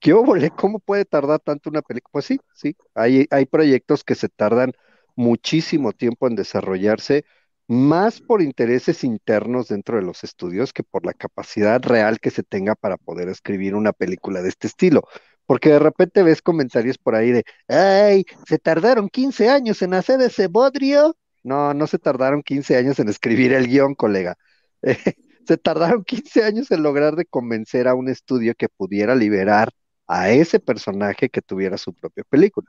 [0.00, 0.50] ¿Qué óvole?
[0.50, 2.10] ¿Cómo puede tardar tanto una película?
[2.12, 4.72] Pues sí, sí, hay, hay proyectos que se tardan
[5.16, 7.24] muchísimo tiempo en desarrollarse,
[7.68, 12.42] más por intereses internos dentro de los estudios que por la capacidad real que se
[12.42, 15.04] tenga para poder escribir una película de este estilo.
[15.46, 20.20] Porque de repente ves comentarios por ahí de, ay, se tardaron 15 años en hacer
[20.20, 21.16] ese bodrio.
[21.42, 24.36] No, no se tardaron 15 años en escribir el guion, colega.
[25.46, 29.70] se tardaron 15 años en lograr de convencer a un estudio que pudiera liberar
[30.06, 32.68] a ese personaje que tuviera su propia película.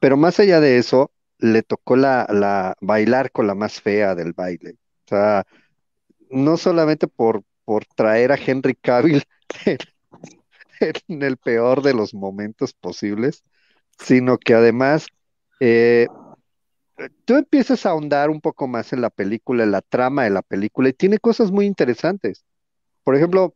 [0.00, 4.32] Pero más allá de eso, le tocó la, la bailar con la más fea del
[4.32, 4.72] baile.
[5.06, 5.44] O sea,
[6.30, 9.22] no solamente por, por traer a Henry Cavill
[11.08, 13.44] en el peor de los momentos posibles,
[13.98, 15.06] sino que además
[15.60, 16.06] eh,
[17.24, 20.42] tú empiezas a ahondar un poco más en la película, en la trama de la
[20.42, 22.44] película, y tiene cosas muy interesantes.
[23.04, 23.54] Por ejemplo,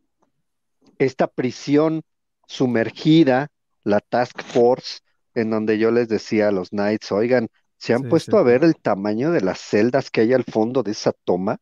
[0.99, 2.03] esta prisión
[2.47, 3.49] sumergida,
[3.83, 4.99] la Task Force,
[5.33, 7.47] en donde yo les decía a los Knights, oigan,
[7.77, 10.91] ¿se han puesto a ver el tamaño de las celdas que hay al fondo de
[10.91, 11.59] esa toma?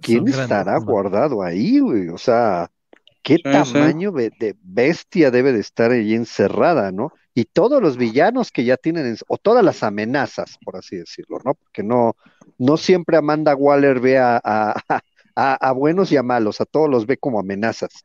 [0.00, 2.08] ¿Quién estará guardado ahí, güey?
[2.08, 2.70] O sea,
[3.26, 7.12] qué tamaño de bestia debe de estar ahí encerrada, ¿no?
[7.34, 11.54] Y todos los villanos que ya tienen, o todas las amenazas, por así decirlo, ¿no?
[11.54, 12.14] Porque no,
[12.56, 14.40] no siempre Amanda Waller ve a,
[15.34, 18.04] a, buenos y a malos, a todos los ve como amenazas.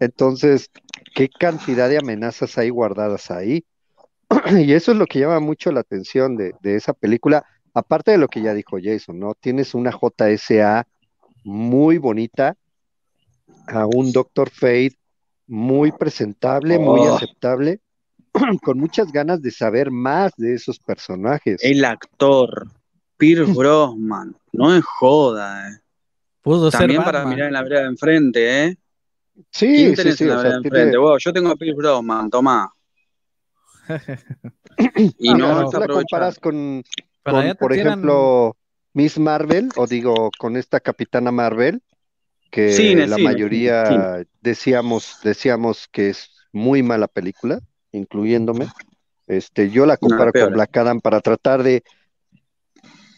[0.00, 0.70] Entonces,
[1.14, 3.66] ¿qué cantidad de amenazas hay guardadas ahí?
[4.58, 7.44] y eso es lo que llama mucho la atención de, de esa película,
[7.74, 9.34] aparte de lo que ya dijo Jason, ¿no?
[9.34, 10.86] Tienes una JSA
[11.44, 12.56] muy bonita,
[13.66, 14.96] a un Doctor Fate
[15.46, 17.16] muy presentable, muy oh.
[17.16, 17.80] aceptable,
[18.62, 21.62] con muchas ganas de saber más de esos personajes.
[21.62, 22.68] El actor,
[23.16, 25.78] Pierce Brosnan, no es joda, eh.
[26.40, 28.76] Pudo También para mirar en la vereda de enfrente, ¿eh?
[29.50, 30.26] Sí, sí, sí.
[30.26, 32.72] yo tengo a Pierce Brosnan, toma.
[35.18, 36.82] y no, la comparas con,
[37.58, 38.56] por ejemplo,
[38.94, 41.82] Miss Marvel, o digo, con esta Capitana Marvel,
[42.52, 47.60] que la mayoría decíamos, decíamos que es muy mala película,
[47.92, 48.68] incluyéndome.
[49.26, 51.82] Este, yo la comparo con Black Adam para tratar de,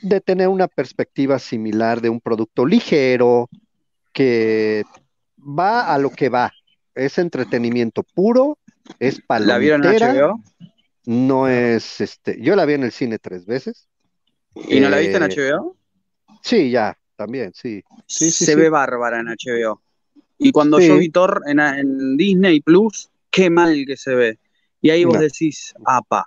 [0.03, 3.51] de tener una perspectiva similar de un producto ligero
[4.13, 4.85] que
[5.37, 6.53] va a lo que va.
[6.95, 8.59] Es entretenimiento puro,
[9.01, 9.53] es palomitera.
[9.53, 10.43] ¿La vieron en HBO?
[11.07, 13.89] No es, este, yo la vi en el cine tres veces.
[14.55, 15.75] ¿Y no la viste en HBO?
[15.75, 17.83] Eh, sí, ya, también, sí.
[18.07, 19.83] sí, se ve bárbara en HBO.
[20.39, 24.39] Y cuando yo vi Thor en, Disney Plus, qué mal que se ve.
[24.81, 26.27] Y ahí vos decís, apa,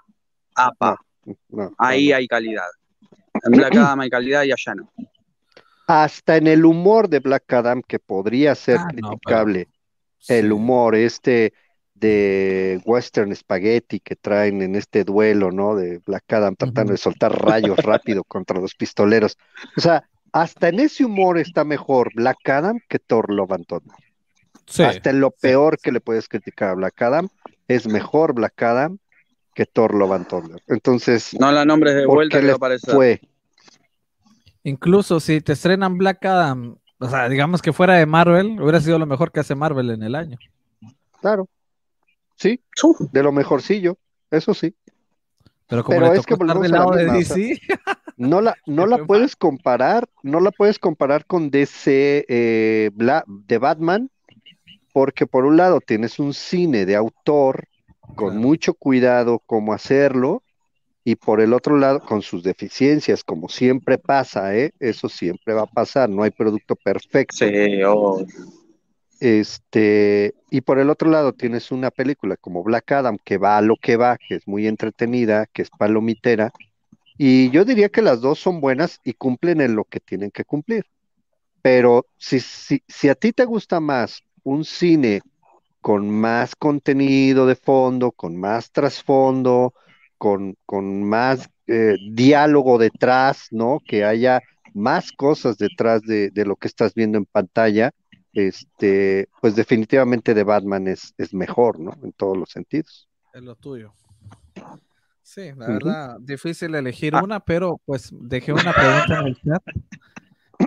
[0.55, 0.97] apa.
[1.77, 2.67] ahí hay calidad.
[3.43, 4.91] En Black Adam hay calidad y allá no.
[5.87, 9.67] Hasta en el humor de Black Adam, que podría ser ah, criticable,
[10.27, 11.53] el humor este
[11.93, 15.75] de Western Spaghetti que traen en este duelo, ¿no?
[15.75, 19.37] De Black Adam tratando de soltar rayos rápido contra los pistoleros.
[19.75, 23.97] O sea, hasta en ese humor está mejor Black Adam que Thor Love and Thunder.
[24.85, 27.29] hasta en lo peor que le puedes criticar a Black Adam,
[27.67, 28.97] es mejor Black Adam
[29.53, 30.63] que Thor Love and Thunder.
[30.67, 32.55] Entonces, no la nombres de vuelta que
[32.91, 33.21] fue.
[34.63, 38.99] Incluso si te estrenan Black Adam, o sea, digamos que fuera de Marvel, hubiera sido
[38.99, 40.37] lo mejor que hace Marvel en el año.
[41.21, 41.47] Claro.
[42.35, 42.61] Sí,
[43.11, 43.97] de lo mejorcillo,
[44.29, 44.75] eso sí.
[45.67, 47.59] Pero como es que del lado de DC.
[48.17, 54.09] No la, no la puedes comparar, no la puedes comparar con DC eh, de Batman,
[54.93, 57.67] porque por un lado tienes un cine de autor
[58.15, 60.43] con mucho cuidado cómo hacerlo,
[61.07, 64.73] y por el otro lado, con sus deficiencias, como siempre pasa, ¿eh?
[64.77, 67.47] eso siempre va a pasar, no hay producto perfecto.
[67.47, 68.25] Sí, oh.
[69.21, 73.61] Este, y por el otro lado tienes una película como Black Adam, que va a
[73.61, 76.51] lo que va, que es muy entretenida, que es palomitera,
[77.17, 80.45] y yo diría que las dos son buenas y cumplen en lo que tienen que
[80.45, 80.85] cumplir.
[81.61, 85.21] Pero si, si, si a ti te gusta más un cine
[85.81, 89.73] con más contenido de fondo, con más trasfondo,
[90.17, 93.79] con, con más eh, diálogo detrás, ¿no?
[93.85, 94.41] Que haya
[94.73, 97.91] más cosas detrás de, lo que estás viendo en pantalla,
[98.33, 101.93] este, pues definitivamente de Batman es, es mejor, ¿no?
[102.03, 103.07] En todos los sentidos.
[103.33, 103.93] Es lo tuyo.
[105.27, 107.21] Sí, la verdad, difícil elegir ah.
[107.21, 109.63] una, pero pues dejé una pregunta en el chat.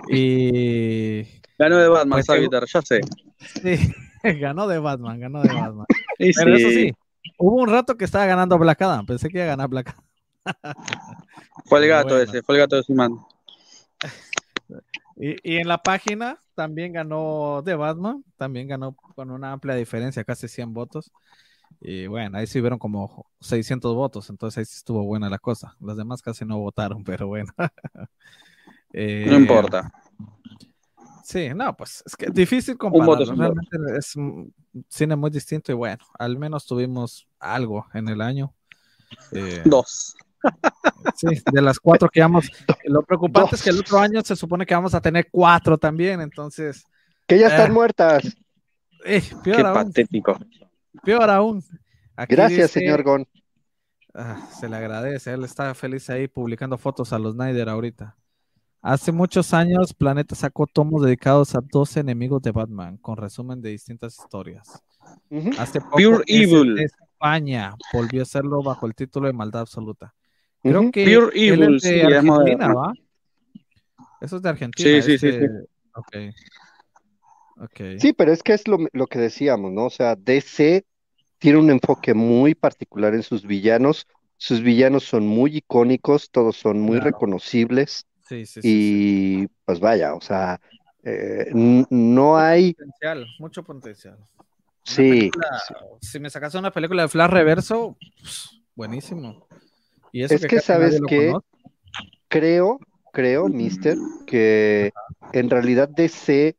[0.07, 1.23] Y.
[1.57, 3.01] Ganó de Batman, pues, ya sé.
[3.39, 3.93] Sí,
[4.39, 5.85] ganó de Batman, ganó de Batman.
[6.35, 6.91] pero eso sí,
[7.37, 10.05] hubo un rato que estaba ganando Black Adam, pensé que iba a ganar Black Adam.
[11.65, 13.17] Fue el gato ese, fue el gato de Simán.
[15.15, 20.23] Y, y, en la página también ganó de Batman, también ganó con una amplia diferencia,
[20.23, 21.11] casi 100 votos.
[21.83, 25.75] Y bueno, ahí sí hubieron como 600 votos, entonces ahí sí estuvo buena la cosa.
[25.79, 27.51] Los demás casi no votaron, pero bueno.
[28.93, 29.89] Eh, no importa.
[31.23, 33.25] Sí, no, pues es que es difícil comparar.
[33.25, 34.53] Realmente es un
[34.89, 38.53] cine muy distinto y bueno, al menos tuvimos algo en el año.
[39.31, 40.15] Eh, Dos.
[41.15, 42.51] Sí, de las cuatro que vamos.
[42.83, 46.19] Lo preocupante es que el otro año se supone que vamos a tener cuatro también,
[46.19, 46.83] entonces.
[47.27, 48.37] Que ya están eh, muertas.
[49.05, 50.37] Eh, peor Qué patético.
[51.03, 51.63] Peor aún.
[52.27, 53.27] Gracias, señor Gon.
[54.13, 58.17] Ah, se le agradece, él está feliz ahí publicando fotos a los Snyder ahorita.
[58.81, 63.69] Hace muchos años, Planeta sacó tomos dedicados a 12 enemigos de Batman, con resumen de
[63.69, 64.81] distintas historias.
[65.57, 66.75] Hace poco, Pure Evil.
[66.75, 70.13] De España volvió a hacerlo bajo el título de Maldad Absoluta.
[70.63, 72.93] Creo que Pure Evil, es de Argentina, ¿va?
[74.19, 75.01] Eso es de Argentina.
[75.01, 75.47] Sí, sí, sí,
[75.93, 76.31] Okay.
[77.99, 79.85] Sí, pero es que es lo, que decíamos, ¿no?
[79.85, 80.85] O sea, DC
[81.37, 84.07] tiene un enfoque muy particular en sus villanos.
[84.37, 88.07] Sus villanos son muy icónicos, todos son muy reconocibles.
[88.27, 90.59] Sí, sí, y pues vaya, o sea,
[91.03, 92.73] eh, no hay...
[92.73, 94.17] Potencial, mucho potencial.
[94.83, 95.29] Sí,
[96.01, 99.47] Si me sacas una película de Flash Reverso, pues, buenísimo.
[100.11, 101.33] ¿Y es que, sabes que
[102.27, 102.79] creo,
[103.13, 104.91] creo, Mister, que
[105.33, 106.55] en realidad DC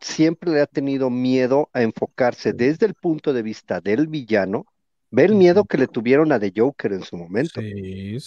[0.00, 4.66] siempre le ha tenido miedo a enfocarse desde el punto de vista del villano.
[5.12, 7.60] Ve el miedo que le tuvieron a The Joker en su momento.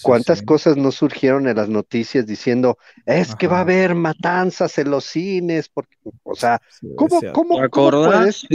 [0.02, 2.76] ¿Cuántas cosas no surgieron en las noticias diciendo,
[3.06, 5.70] es que va a haber matanzas en los cines?
[5.70, 6.60] Porque, o sea,
[6.94, 7.20] ¿cómo,
[7.70, 8.46] puedes,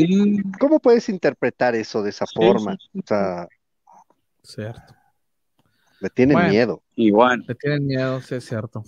[0.59, 2.77] ¿cómo, puedes, interpretar eso de esa forma?
[2.93, 3.47] O sea,
[4.43, 4.93] cierto.
[5.99, 6.83] Le tienen miedo.
[6.95, 7.43] Igual.
[7.47, 8.83] Le tienen miedo, sí, es cierto.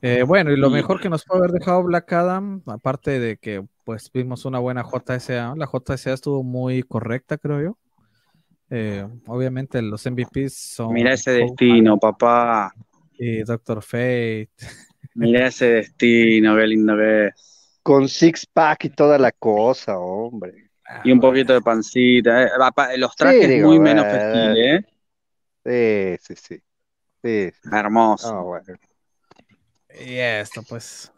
[0.00, 3.64] Eh, bueno, y lo mejor que nos puede haber dejado Black Adam, aparte de que
[3.84, 7.78] pues vimos una buena JSA, la JSA estuvo muy correcta, creo yo.
[8.70, 10.94] Eh, obviamente los MVPs son...
[10.94, 12.72] Mira ese destino, papá.
[13.18, 14.50] Y Doctor Fate.
[15.14, 17.80] Mira ese destino, qué lindo que es.
[17.82, 20.70] Con six pack y toda la cosa, hombre.
[21.04, 22.44] Y un poquito de pancita.
[22.44, 22.50] Eh.
[22.96, 24.86] Los trajes muy menos festiles,
[25.64, 26.18] ¿eh?
[26.18, 26.60] Sí, sí,
[27.22, 27.52] sí.
[27.70, 28.42] Hermoso.
[28.42, 28.74] bueno.
[30.00, 31.12] Y esto, pues.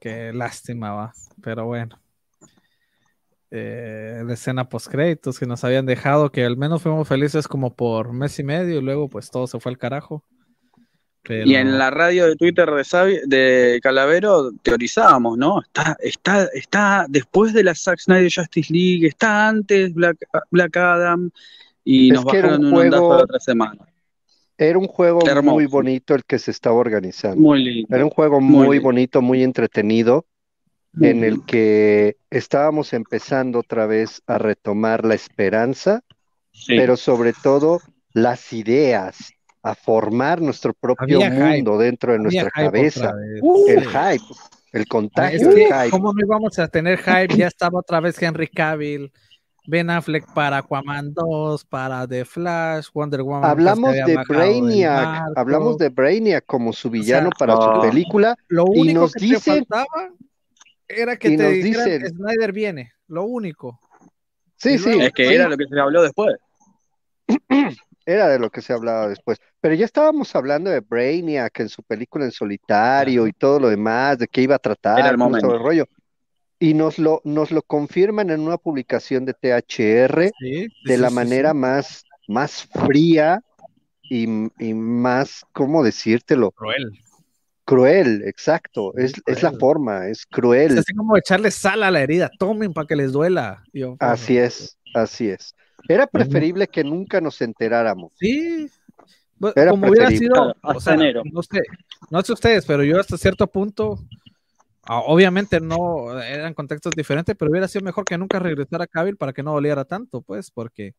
[0.00, 1.12] Qué lástima va.
[1.42, 2.00] Pero bueno.
[3.52, 7.74] Eh, la escena post créditos que nos habían dejado, que al menos fuimos felices como
[7.74, 10.24] por mes y medio, y luego pues todo se fue al carajo.
[11.28, 15.60] Y en la radio de Twitter de, de Calavero teorizábamos, ¿no?
[15.60, 20.16] Está, está, está después de la Zack Snyder Justice League, está antes Black,
[20.50, 21.30] Black Adam,
[21.84, 23.16] y nos bajaron un juego...
[23.16, 23.86] de otra semana.
[24.60, 27.40] Era un juego muy bonito el que se estaba organizando.
[27.40, 27.96] Muy lindo.
[27.96, 30.26] Era un juego muy, bonito, muy entretenido,
[31.00, 36.02] en el que estábamos empezando otra vez a retomar la esperanza,
[36.66, 37.80] pero sobre todo
[38.12, 39.32] las ideas,
[39.62, 43.14] a formar nuestro propio mundo dentro de nuestra cabeza.
[43.66, 44.24] el hype,
[44.72, 45.90] el contagio del hype.
[45.90, 47.34] ¿Cómo no íbamos a tener hype?
[47.34, 49.10] Ya estaba otra vez Henry Cavill
[49.70, 53.48] Ben Affleck para Aquaman 2, para The Flash, Wonder Woman.
[53.48, 58.36] Hablamos de Brainiac, hablamos de Brainiac como su villano para su película.
[58.48, 60.10] Lo único y nos que dicen, te faltaba
[60.88, 63.78] era que te dijeran Snyder viene, lo único.
[64.56, 64.90] Sí, sí.
[65.00, 66.34] Es que era lo que se habló después.
[68.06, 69.38] Era de lo que se hablaba después.
[69.60, 74.18] Pero ya estábamos hablando de Brainiac en su película en solitario y todo lo demás,
[74.18, 75.46] de qué iba a tratar, era el momento.
[75.46, 75.86] todo el rollo
[76.60, 80.30] y nos lo, nos lo confirman en una publicación de THR
[80.84, 83.42] de la manera Más, más fría
[84.02, 86.50] y, más, ¿cómo decírtelo?
[86.50, 86.92] Cruel.
[87.64, 90.72] Cruel, exacto, es, es, la forma, es cruel.
[90.72, 93.62] Es así como echarle sal a la herida, tomen para que les duela.
[94.00, 95.54] así es, así es.
[95.88, 98.12] Era preferible que nunca nos enteráramos.
[98.18, 98.68] Sí,
[99.38, 101.62] como hubiera sido, o sea, no sé,
[102.10, 104.00] no sé ustedes, pero yo hasta cierto punto
[104.98, 109.32] obviamente no eran contextos diferentes, pero hubiera sido mejor que nunca regresara a Cavill para
[109.32, 110.94] que no doliera tanto, pues, porque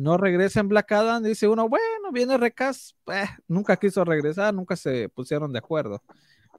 [0.00, 4.76] no regresa en Black Adam, dice uno, bueno, viene Recas, eh, nunca quiso regresar, nunca
[4.76, 6.02] se pusieron de acuerdo,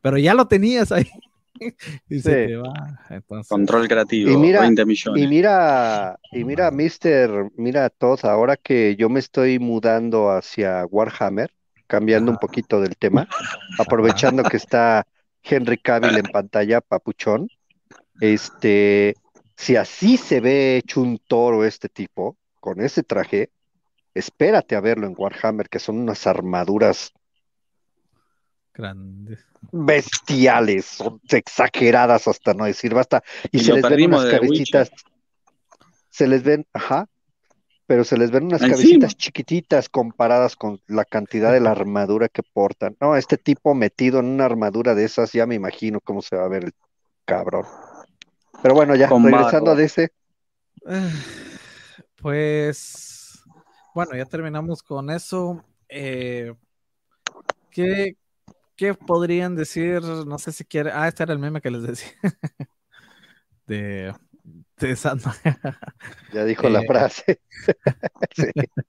[0.02, 1.07] pero ya lo tenías ahí.
[2.10, 2.73] y se va.
[3.48, 5.23] Control creativo, y mira, 20 millones.
[5.23, 11.52] Y mira, y mira, Mister, mira, todos, ahora que yo me estoy mudando hacia Warhammer,
[11.88, 13.27] cambiando un poquito del tema,
[13.77, 15.06] aprovechando que está
[15.44, 17.49] Henry Cavill en pantalla, papuchón,
[18.22, 19.15] este,
[19.56, 23.52] si así se ve hecho un toro este tipo, con ese traje,
[24.14, 27.11] espérate a verlo en Warhammer, que son unas armaduras
[28.74, 34.91] grandes, bestiales, son exageradas hasta no decir basta, y, se les ven unas cabecitas,
[36.10, 37.07] se les ven, ajá,
[37.85, 42.43] pero se les ven unas cabecitas chiquititas comparadas con la cantidad de la armadura que
[42.43, 42.95] portan.
[42.99, 46.45] No, este tipo metido en una armadura de esas, ya me imagino cómo se va
[46.45, 46.73] a ver el
[47.26, 47.65] cabrón.
[48.61, 50.11] Pero bueno, ya, regresando a ese.
[52.22, 53.43] Pues,
[53.93, 55.61] bueno, ya terminamos con eso.
[55.89, 56.53] Eh,
[57.69, 58.15] ¿qué,
[58.77, 60.01] ¿Qué podrían decir?
[60.01, 60.91] No sé si quiere.
[60.93, 62.11] Ah, este era el meme que les decía.
[63.68, 64.14] de
[66.34, 67.39] Ya dijo la eh, frase.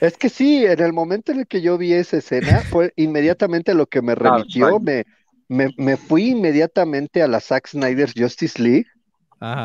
[0.00, 3.74] Es que sí, en el momento en el que yo vi esa escena, fue inmediatamente
[3.74, 5.04] lo que me remitió, me,
[5.48, 8.86] me, fui inmediatamente a la Zack Snyder's Justice League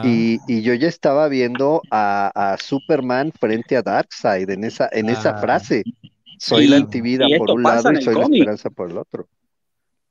[0.03, 5.37] y, yo ya estaba viendo a, Superman frente a Darkseid en esa, en esa ah.
[5.37, 5.83] frase.
[6.37, 9.27] Soy la antivida por un lado y soy la esperanza por el otro.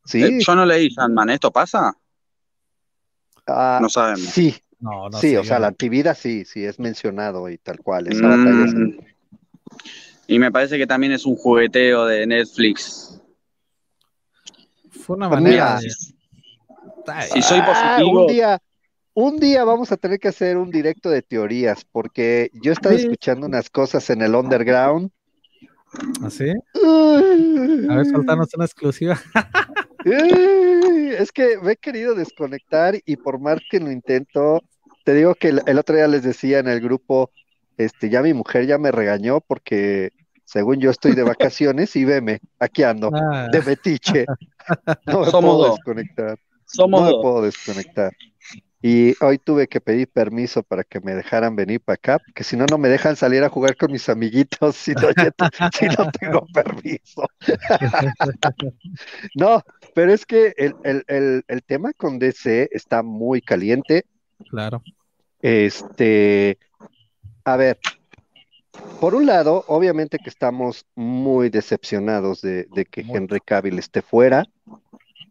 [0.04, 0.22] Sí.
[0.22, 1.96] Eh, yo no leí Sandman, ¿esto pasa?
[3.46, 4.20] Ah, no sabemos.
[4.20, 4.54] Sí,
[5.20, 8.09] sí, o sea, la antivida sí, sí es mencionado y tal cual.
[8.11, 8.98] Mm.
[10.27, 13.20] Y me parece que también es un jugueteo de Netflix.
[14.90, 15.78] Fue una manera.
[15.81, 18.23] si soy ah, positivo.
[18.23, 18.62] un día,
[19.12, 22.94] un día vamos a tener que hacer un directo de teorías, porque yo he estado
[22.94, 25.11] escuchando unas cosas en el underground.
[26.23, 26.51] ¿Así?
[26.85, 27.20] ¿Ah,
[27.90, 29.20] a ver, soltanos una exclusiva.
[30.05, 34.62] es que me he querido desconectar y por más que lo intento,
[35.05, 37.31] te digo que el, otro día les decía en el grupo,
[37.76, 40.10] este, ya mi mujer ya me regañó porque
[40.44, 43.48] según yo estoy de vacaciones y veme, aquí ando, ah.
[43.52, 44.26] de metiche.
[45.06, 46.39] No me puedo desconectar.
[46.78, 48.14] no me puedo desconectar.
[48.81, 52.55] Y hoy tuve que pedir permiso para que me dejaran venir para acá, porque si
[52.55, 55.09] no, no me dejan salir a jugar con mis amiguitos si no,
[55.72, 57.26] si no tengo permiso.
[59.35, 59.62] no,
[59.94, 60.74] pero es que el,
[61.48, 64.05] el, tema con DC está muy caliente.
[64.50, 64.82] Claro.
[65.40, 66.58] Este,
[67.44, 67.78] a ver,
[69.00, 74.44] por un lado, obviamente que estamos muy decepcionados de, de que Henry Cavill esté fuera.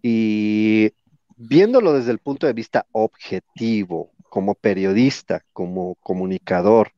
[0.02, 0.92] Y
[1.38, 6.92] viéndolo desde el punto de vista objetivo, como periodista, como comunicador,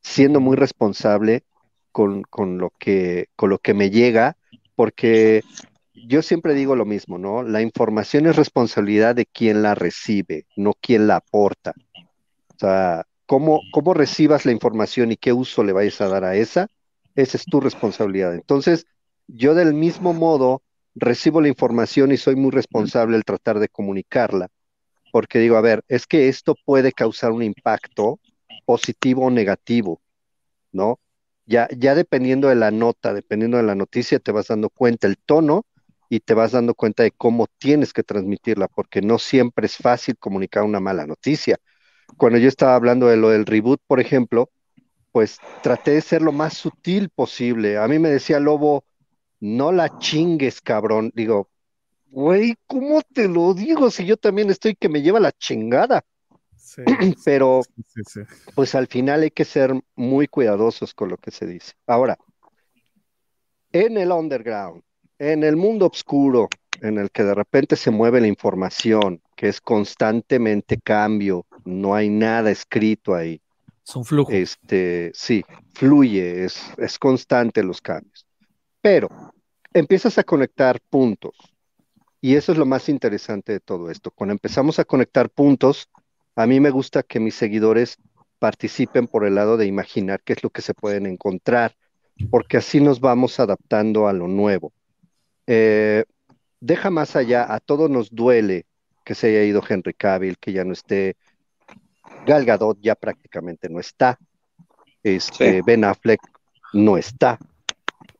[0.00, 1.42] siendo muy responsable
[1.90, 2.24] con,
[2.58, 4.36] lo que, con lo que me llega,
[4.76, 5.42] porque
[5.94, 7.42] yo siempre digo lo mismo, ¿no?
[7.42, 11.74] La información es responsabilidad de quien la recibe, no quien la aporta.
[12.54, 16.36] O sea, cómo, cómo recibas la información y qué uso le vayas a dar a
[16.36, 16.68] esa,
[17.14, 18.34] esa es tu responsabilidad.
[18.34, 18.86] Entonces,
[19.26, 20.62] yo del mismo modo
[20.94, 24.48] recibo la información y soy muy responsable al tratar de comunicarla,
[25.10, 28.18] porque digo, a ver, es que esto puede causar un impacto
[28.64, 30.00] positivo o negativo,
[30.70, 30.98] ¿no?
[31.44, 35.18] Ya, ya dependiendo de la nota, dependiendo de la noticia, te vas dando cuenta el
[35.18, 35.66] tono
[36.12, 40.18] y te vas dando cuenta de cómo tienes que transmitirla, porque no siempre es fácil
[40.18, 41.56] comunicar una mala noticia.
[42.18, 44.50] Cuando yo estaba hablando de lo del reboot, por ejemplo,
[45.10, 47.78] pues traté de ser lo más sutil posible.
[47.78, 48.84] A mí me decía Lobo,
[49.40, 51.12] no la chingues, cabrón.
[51.14, 51.48] Digo,
[52.10, 56.04] güey, ¿cómo te lo digo si yo también estoy que me lleva la chingada?
[57.24, 57.62] Pero,
[58.54, 61.72] pues al final hay que ser muy cuidadosos con lo que se dice.
[61.86, 62.18] Ahora,
[63.72, 64.82] en el underground,
[65.30, 66.48] en el mundo oscuro,
[66.80, 72.08] en el que de repente se mueve la información, que es constantemente cambio, no hay
[72.08, 73.40] nada escrito ahí.
[73.86, 74.32] Es un flujo.
[74.32, 75.44] Este, sí,
[75.74, 78.26] fluye, es, es constante los cambios.
[78.80, 79.08] Pero
[79.72, 81.36] empiezas a conectar puntos.
[82.20, 84.10] Y eso es lo más interesante de todo esto.
[84.10, 85.88] Cuando empezamos a conectar puntos,
[86.34, 87.96] a mí me gusta que mis seguidores
[88.40, 91.76] participen por el lado de imaginar qué es lo que se pueden encontrar,
[92.28, 94.72] porque así nos vamos adaptando a lo nuevo.
[95.46, 96.04] Eh,
[96.60, 98.66] deja más allá, a todos nos duele
[99.04, 101.16] que se haya ido Henry Cavill, que ya no esté.
[102.26, 104.18] Gal Gadot ya prácticamente no está.
[105.02, 106.20] Este, Ben Affleck
[106.72, 107.38] no está.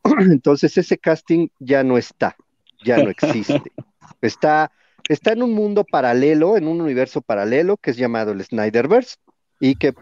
[0.18, 2.36] Entonces ese casting ya no está,
[2.84, 3.62] ya no existe.
[4.20, 4.70] Está,
[5.08, 9.16] está en un mundo paralelo, en un universo paralelo que es llamado el Snyderverse
[9.58, 9.94] y que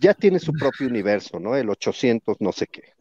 [0.00, 1.54] ya tiene su propio universo, ¿no?
[1.54, 2.94] El 800 no sé qué.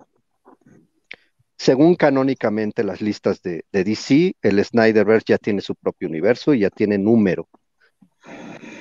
[1.57, 6.69] Según canónicamente las listas de, DC, el Snyderverse ya tiene su propio universo y ya
[6.69, 7.47] tiene número.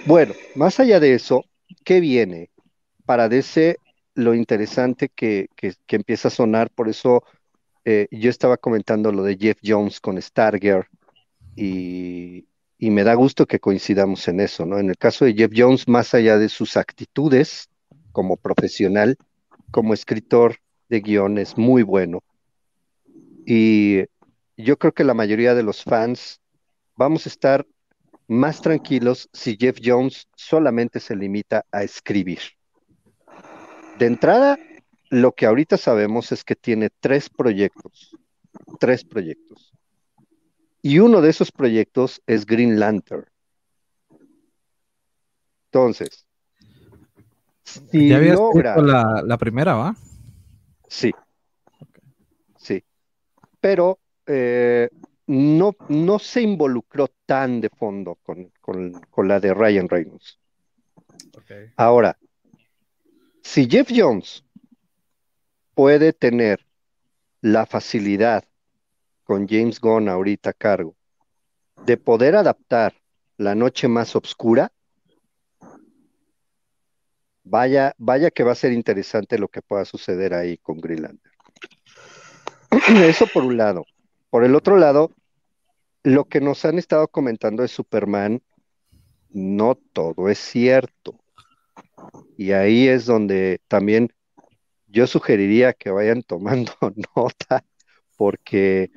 [0.04, 1.44] Bueno, más allá de eso,
[1.84, 2.50] ¿qué viene?
[3.06, 3.76] Para DC,
[4.14, 5.48] lo interesante que,
[5.88, 7.24] empieza a sonar, por eso
[7.84, 10.86] eh, yo estaba comentando lo de Jeff Jones con Stargirl
[11.54, 12.46] y,
[12.78, 14.78] y me da gusto que coincidamos en eso, ¿no?
[14.78, 17.70] En el caso de Jeff Jones, más allá de sus actitudes
[18.12, 19.16] como profesional,
[19.70, 20.56] como escritor
[20.88, 22.22] de guion, es muy bueno.
[23.48, 24.04] Y
[24.56, 26.40] yo creo que la mayoría de los fans
[26.96, 27.64] vamos a estar
[28.26, 32.40] más tranquilos si Jeff Jones solamente se limita a escribir.
[34.00, 34.58] De entrada,
[35.10, 38.16] lo que ahorita sabemos es que tiene tres proyectos,
[38.80, 39.72] tres proyectos.
[40.82, 43.26] Y uno de esos proyectos es Green Lantern.
[45.66, 46.26] Entonces,
[47.62, 48.76] si ya logra...
[48.78, 49.94] La, la, primera, ¿va?
[50.88, 51.12] Sí.
[51.12, 51.25] Sí.
[53.66, 53.98] Pero
[54.28, 54.88] eh,
[55.26, 60.38] no, no se involucró tan de fondo con, la de Ryan Reynolds.
[61.76, 62.16] Ahora,
[63.42, 64.44] si Jeff Jones
[65.74, 66.64] puede tener
[67.40, 68.44] la facilidad
[69.24, 70.94] con James Gunn ahorita a cargo
[71.84, 72.94] de poder adaptar
[73.36, 74.70] la noche más oscura,
[77.42, 81.35] vaya, vaya que va a ser interesante lo que pueda suceder ahí con Greenlander.
[83.08, 83.84] Eso por un lado.
[84.30, 85.10] Por el otro lado,
[86.02, 88.42] lo que nos han estado comentando de Superman,
[89.30, 91.18] no todo es cierto.
[92.36, 94.12] Y ahí es donde también
[94.86, 96.72] yo sugeriría que vayan tomando
[97.16, 97.64] nota,
[98.16, 98.90] porque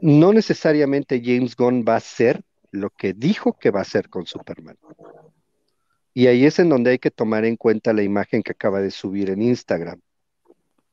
[0.00, 4.26] no necesariamente James Gunn va a ser lo que dijo que va a ser con
[4.26, 4.76] Superman.
[6.14, 8.90] Y ahí es en donde hay que tomar en cuenta la imagen que acaba de
[8.90, 10.00] subir en Instagram,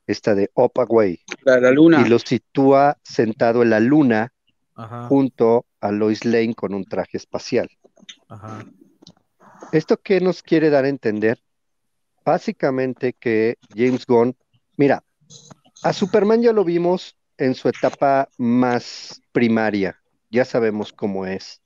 [0.08, 1.20] esta de Opaway.
[1.44, 2.02] La, la luna.
[2.02, 4.32] Y lo sitúa sentado en la luna
[5.08, 7.70] junto a Lois Lane con un traje espacial.
[9.72, 11.40] ¿Esto qué nos quiere dar a entender?
[12.24, 14.36] Básicamente que James Gunn,
[14.78, 15.04] mira,
[15.84, 21.62] a Superman ya lo vimos en su etapa más primaria, ya sabemos cómo es.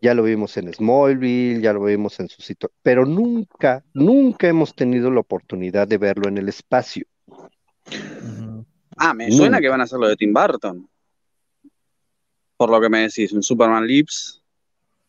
[0.00, 4.72] Ya lo vimos en Smallville, ya lo vimos en su sitio, pero nunca, nunca hemos
[4.74, 7.04] tenido la oportunidad de verlo en el espacio.
[8.96, 10.88] Ah, me suena que van a hacer lo de Tim Burton.
[12.56, 14.42] Por lo que me decís, un Superman Lips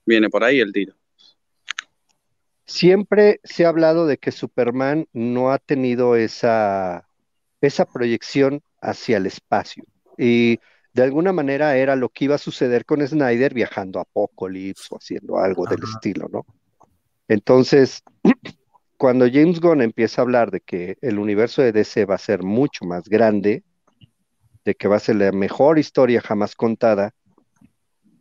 [0.05, 0.93] viene por ahí el tiro.
[2.65, 7.07] Siempre se ha hablado de que Superman no ha tenido esa,
[7.61, 9.85] esa proyección hacia el espacio.
[10.17, 10.59] Y
[10.93, 14.97] de alguna manera era lo que iba a suceder con Snyder viajando a Apocalypse o
[14.97, 16.45] haciendo algo del estilo, ¿no?
[17.27, 18.03] Entonces,
[18.99, 22.43] cuando James Gunn empieza a hablar de que el universo de DC va a ser
[22.43, 23.63] mucho más grande,
[24.63, 27.15] de que va a ser la mejor historia jamás contada,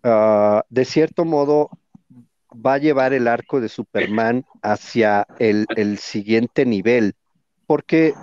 [0.02, 1.70] Ah, de cierto modo,
[2.54, 5.66] va a llevar el arco de Superman hacia el,
[5.98, 7.14] siguiente nivel.
[7.66, 8.14] Porque,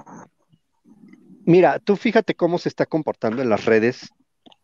[1.46, 4.10] mira, tú fíjate cómo se está comportando en las redes,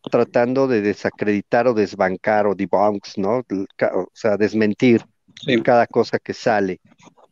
[0.10, 3.44] tratando de desacreditar o desbancar o debunks, ¿no?
[3.94, 5.06] O sea, desmentir
[5.64, 6.80] cada cosa que sale.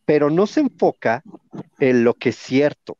[0.09, 1.21] Pero no se enfoca
[1.77, 2.97] en lo que es cierto.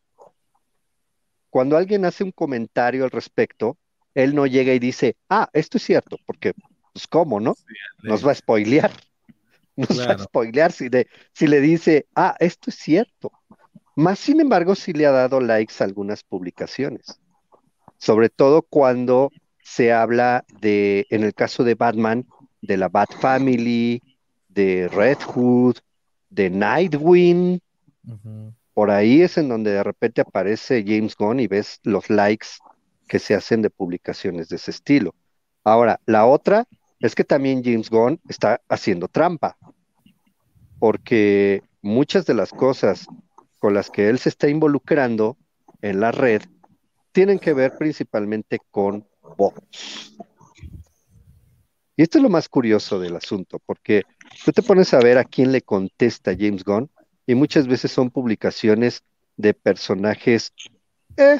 [1.49, 3.80] Cuando alguien hace un comentario al respecto,
[4.14, 6.53] él no llega y dice, ah, esto es cierto, porque
[6.94, 7.56] pues cómo, ¿no?
[8.03, 8.91] Nos va a spoilear.
[9.76, 10.88] Nos va a spoilear si,
[11.34, 13.31] si le dice, ah, esto es cierto.
[13.95, 17.19] Más sin embargo, sí le ha dado likes a algunas publicaciones.
[17.98, 19.31] Sobre todo cuando
[19.64, 22.27] se habla de, en el caso de Batman,
[22.61, 23.99] de la Bat Family,
[24.48, 25.77] de Red Hood,
[26.30, 27.60] de Nightwing.
[28.73, 32.47] Por ahí es en donde de repente aparece James Gunn y ves los likes
[33.07, 35.15] que se hacen de publicaciones de ese estilo.
[35.64, 36.65] Ahora, la otra
[36.99, 39.57] es que también James Gunn está haciendo trampa,
[40.80, 43.07] porque muchas de las cosas
[43.57, 45.38] con las que él se está involucrando
[45.81, 46.41] en la red
[47.11, 49.06] tienen que ver principalmente con
[49.38, 50.15] bots.
[51.97, 54.03] Y esto es lo más curioso del asunto, porque
[54.44, 56.90] tú te pones a ver a quién le contesta James Gunn
[57.26, 59.03] y muchas veces son publicaciones
[59.38, 60.52] de personajes
[61.18, 61.40] eh,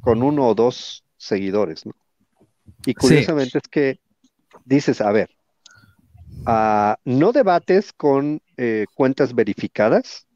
[0.00, 1.92] con uno o dos seguidores, ¿no?
[2.84, 4.00] Y curiosamente es que
[4.64, 5.30] dices, a ver,
[6.44, 10.26] ah, no debates con eh, cuentas verificadas,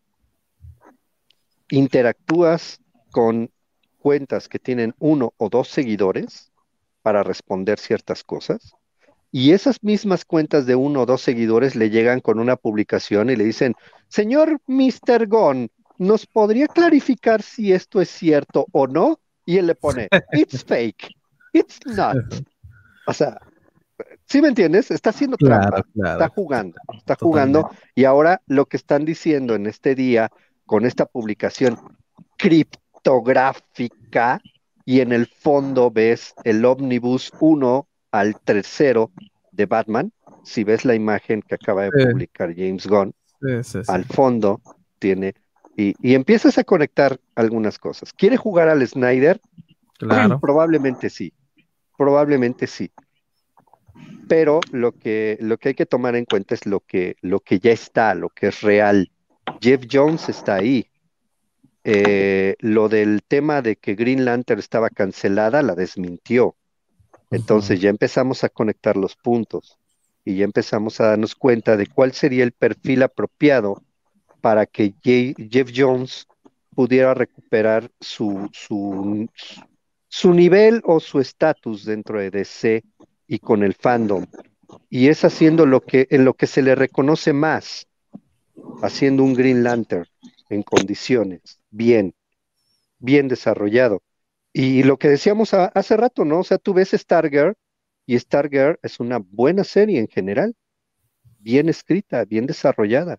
[1.71, 2.81] interactúas
[3.11, 3.51] con
[3.99, 6.51] cuentas que tienen uno o dos seguidores
[7.03, 8.75] para responder ciertas cosas,
[9.33, 13.37] y esas mismas cuentas de uno o dos seguidores le llegan con una publicación y
[13.37, 13.75] le dicen,
[14.09, 15.29] señor Mr.
[15.29, 19.21] Gon, ¿nos podría clarificar si esto es cierto o no?
[19.45, 21.15] Y él le pone, it's fake,
[21.53, 22.17] it's not.
[23.07, 23.39] O sea,
[24.27, 24.91] ¿sí me entiendes?
[24.91, 27.71] Está haciendo trampa, está jugando, está jugando.
[27.95, 30.31] Y ahora lo que están diciendo en este día
[30.67, 31.79] con esta publicación
[32.37, 34.41] criptográfica
[34.85, 39.11] y en el fondo ves el Omnibus 1 al tercero
[39.53, 40.13] de Batman,
[40.45, 43.15] si ves la imagen que acaba de publicar James Gunn,
[43.89, 44.61] al fondo
[44.99, 45.35] tiene,
[45.77, 48.13] y, empiezas a conectar algunas cosas.
[48.13, 49.41] ¿Quiere jugar al Snyder?
[49.99, 50.39] Claro.
[50.41, 51.33] probablemente sí,
[51.97, 52.91] probablemente sí.
[54.29, 57.59] Pero lo que, lo que hay que tomar en cuenta es lo que, lo que
[57.59, 59.11] ya está, lo que es real.
[59.61, 60.87] Jeff Jones está ahí.
[61.83, 66.57] Eh, lo del tema de que Green Lantern estaba cancelada la desmintió.
[67.31, 69.79] Entonces ya empezamos a conectar los puntos
[70.25, 73.83] y ya empezamos a darnos cuenta de cuál sería el perfil apropiado
[74.41, 76.27] para que Jeff Jones
[76.75, 79.29] pudiera recuperar su, su,
[80.09, 82.83] su nivel o su estatus dentro de DC
[83.27, 84.27] y con el fandom.
[84.89, 87.87] Y es haciendo lo que, en lo que se le reconoce más,
[88.83, 90.07] haciendo un Green Lantern
[90.49, 92.15] en condiciones, bien,
[92.99, 94.03] bien desarrollado.
[94.53, 96.41] Y lo que decíamos hace rato, ¿no?
[96.41, 97.55] O sea, tú ves Stargirl
[98.07, 100.57] y Stargirl es una buena serie en general,
[101.41, 103.19] bien escrita, bien desarrollada.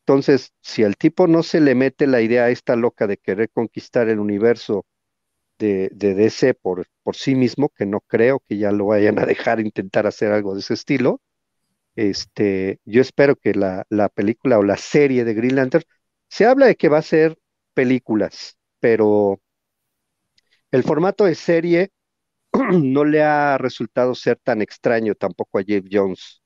[0.00, 4.08] Entonces, si al tipo no se le mete la idea esta loca de querer conquistar
[4.08, 4.86] el universo
[5.58, 9.26] de, de DC por, por sí mismo, que no creo que ya lo vayan a
[9.26, 11.20] dejar intentar hacer algo de ese estilo,
[11.96, 15.84] este, yo espero que la, la película o la serie de Green Lantern,
[16.30, 17.38] se habla de que va a ser
[17.74, 19.40] películas, pero
[20.76, 21.90] el formato de serie
[22.72, 26.42] no le ha resultado ser tan extraño tampoco a Jeff Jones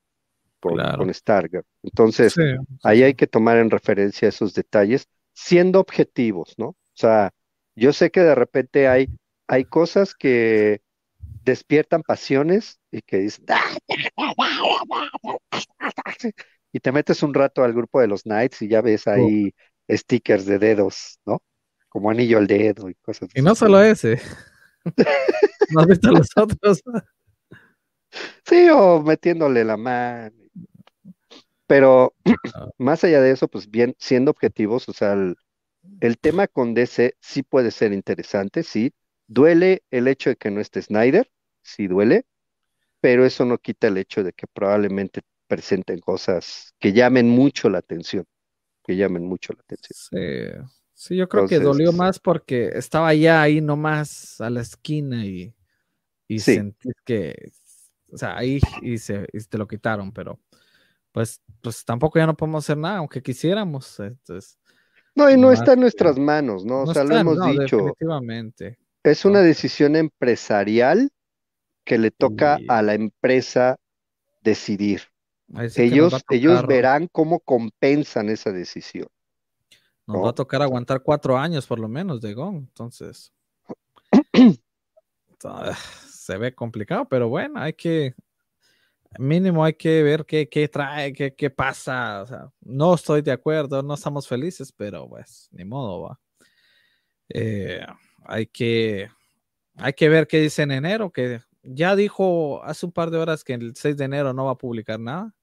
[0.61, 1.65] con, con Stargirl.
[1.83, 2.35] Entonces,
[2.83, 6.67] ahí hay que tomar en referencia esos detalles, siendo objetivos, ¿no?
[6.67, 7.31] O sea,
[7.75, 9.09] yo sé que de repente hay,
[9.49, 10.83] hay cosas que
[11.45, 13.45] despiertan pasiones y que dices,
[16.73, 19.53] y te metes un rato al grupo de los Knights y ya ves ahí
[19.89, 21.43] stickers de dedos, ¿no?
[21.91, 23.39] Como anillo al dedo y cosas así.
[23.39, 24.19] Y no solo ese.
[25.71, 26.83] ¿No has visto los otros?
[28.47, 30.35] sí, o metiéndole la mano.
[31.67, 32.15] Pero
[32.79, 37.43] más allá de eso, pues bien, siendo objetivos, o sea, el, tema con DC sí
[37.43, 38.95] puede ser interesante, sí.
[39.27, 41.31] Duele el hecho de que no esté Snyder,
[41.63, 42.25] sí duele,
[43.01, 47.79] pero eso no quita el hecho de que probablemente presenten cosas que llamen mucho la
[47.79, 48.27] atención,
[48.85, 49.97] que llamen mucho la atención.
[50.11, 50.80] Sí.
[51.01, 55.55] Sí, yo creo que dolió más porque estaba ya ahí nomás a la esquina y,
[56.29, 57.53] y sentí que,
[58.13, 60.39] o sea, ahí y, se, te lo quitaron, pero
[61.11, 63.99] pues, pues tampoco ya no podemos hacer nada, aunque quisiéramos.
[63.99, 64.59] Entonces,
[65.15, 66.83] no, y no está en nuestras manos, ¿no?
[66.83, 67.79] o sea, lo hemos dicho.
[67.79, 68.79] Definitivamente.
[69.03, 71.09] Es una decisión empresarial
[71.83, 73.79] que le toca a la empresa
[74.43, 75.05] decidir.
[75.77, 79.09] Ellos, ellos verán cómo compensan esa decisión.
[80.07, 83.33] Nos va a tocar aguantar cuatro años por lo menos de Gon, entonces
[86.09, 88.15] se ve complicado, pero bueno, hay que,
[89.19, 92.23] mínimo hay que ver qué, qué trae, qué, qué pasa.
[92.23, 96.21] O sea, no estoy de acuerdo, no estamos felices, pero pues ni modo, va.
[97.29, 97.85] Eh,
[98.25, 99.09] hay que
[99.77, 103.45] hay que ver qué dice en enero, que ya dijo hace un par de horas
[103.45, 105.35] que el 6 de enero no va a publicar nada.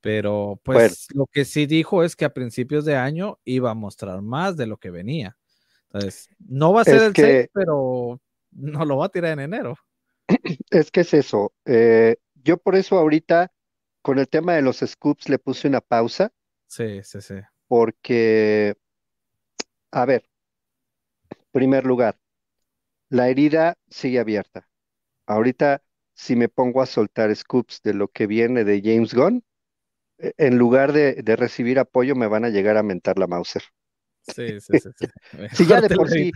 [0.00, 4.22] Pero pues lo que sí dijo es que a principios de año iba a mostrar
[4.22, 5.36] más de lo que venía.
[5.90, 8.20] Entonces, no va a ser el 6, pero
[8.52, 9.76] no lo va a tirar en enero.
[10.70, 11.52] Es que es eso.
[11.64, 13.52] Eh, yo por eso ahorita
[14.02, 16.32] con el tema de los scoops le puse una pausa.
[16.66, 17.34] Sí, sí, sí.
[17.66, 18.74] Porque,
[19.90, 20.24] a ver,
[21.50, 22.18] primer lugar,
[23.10, 24.68] la herida sigue abierta.
[25.26, 25.82] Ahorita,
[26.14, 29.44] si me pongo a soltar scoops de lo que viene de James Gunn,
[30.18, 33.62] en lugar de, recibir apoyo, me van a llegar a mentar la Mauser.
[34.22, 34.90] Sí, sí, sí.
[35.52, 35.66] sí.
[35.68, 36.32] ya de por sí,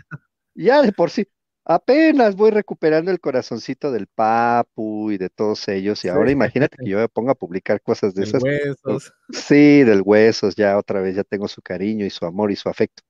[0.54, 1.26] ya de por sí.
[1.64, 6.04] Apenas voy recuperando el corazoncito del Papu y de todos ellos.
[6.04, 8.42] Y ahora imagínate que yo me ponga a publicar cosas de esas.
[8.42, 9.12] Huesos.
[9.30, 12.68] Sí, del huesos, ya otra vez ya tengo su cariño y su amor y su
[12.68, 13.02] afecto.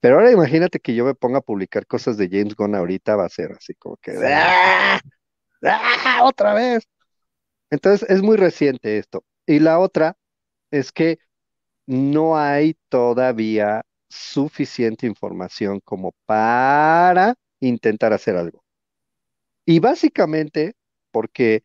[0.00, 3.24] Pero ahora imagínate que yo me ponga a publicar cosas de James Gunn ahorita, va
[3.24, 5.00] a ser así como que ¡Ah!
[5.62, 6.20] ¡Ah!
[6.24, 6.86] otra vez.
[7.70, 9.24] Entonces es muy reciente esto.
[9.46, 10.16] Y la otra
[10.70, 11.18] es que
[11.86, 18.64] no hay todavía suficiente información como para intentar hacer algo.
[19.66, 20.74] Y básicamente
[21.10, 21.64] porque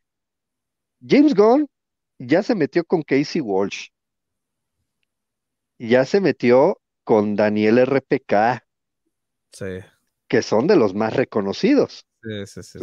[1.08, 1.68] James Gunn
[2.20, 3.90] ya se metió con Casey Walsh,
[5.80, 8.64] ya se metió con Daniel RPK,
[10.28, 12.08] que son de los más reconocidos.
[12.24, 12.80] Sí, sí, sí,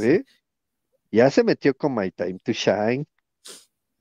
[1.13, 3.07] Ya se metió con My Time to Shine,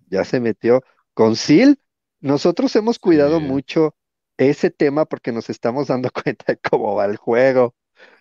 [0.07, 1.79] ya se metió con Seal.
[2.19, 3.95] Nosotros hemos cuidado mucho
[4.37, 7.75] ese tema porque nos estamos dando cuenta de cómo va el juego.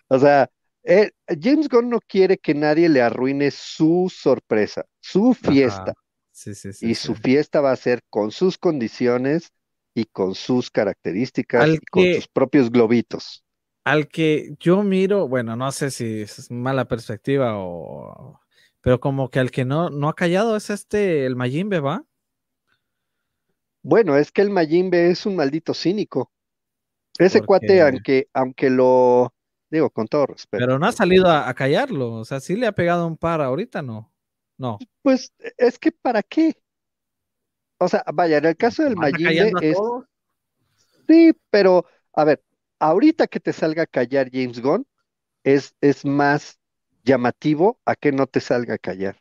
[0.07, 0.49] O sea,
[0.83, 5.93] eh, James Gunn no quiere que nadie le arruine su sorpresa, su fiesta.
[6.31, 9.51] Sí, sí, sí, y su fiesta va a ser con sus condiciones
[9.93, 13.43] y con sus características y con sus propios globitos.
[13.83, 18.39] Al que yo miro, bueno, no sé si es mala perspectiva o,
[18.87, 22.05] pero como que al que no, no ha callado es este, el Mayimbe, ¿va?
[23.83, 26.31] Bueno, es que el Mayimbe es un maldito cínico.
[27.19, 29.33] Ese cuate, aunque, aunque lo
[29.69, 30.63] digo con todo respeto.
[30.65, 33.81] Pero no ha salido a, callarlo, o sea, sí le ha pegado un par ahorita,
[33.81, 34.09] ¿no?
[34.57, 34.77] No.
[35.01, 36.55] Pues es que ¿para qué?
[37.79, 39.77] O sea, vaya, en el caso del Mayimbe es.
[41.09, 42.41] Sí, pero, a ver,
[42.79, 44.87] ahorita que te salga a callar James Gunn,
[45.43, 46.57] es, es más
[47.07, 49.17] llamativo a que no te salga a callar.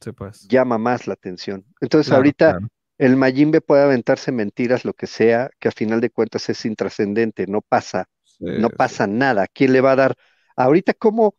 [0.00, 0.46] Sí, pues.
[0.46, 1.64] Llama más la atención.
[1.80, 2.58] Entonces, ahorita
[2.98, 7.46] el Mayimbe puede aventarse mentiras, lo que sea, que a final de cuentas es intrascendente,
[7.46, 9.46] no pasa, no pasa nada.
[9.52, 10.14] ¿Quién le va a dar?
[10.54, 11.34] Ahorita, ¿cómo?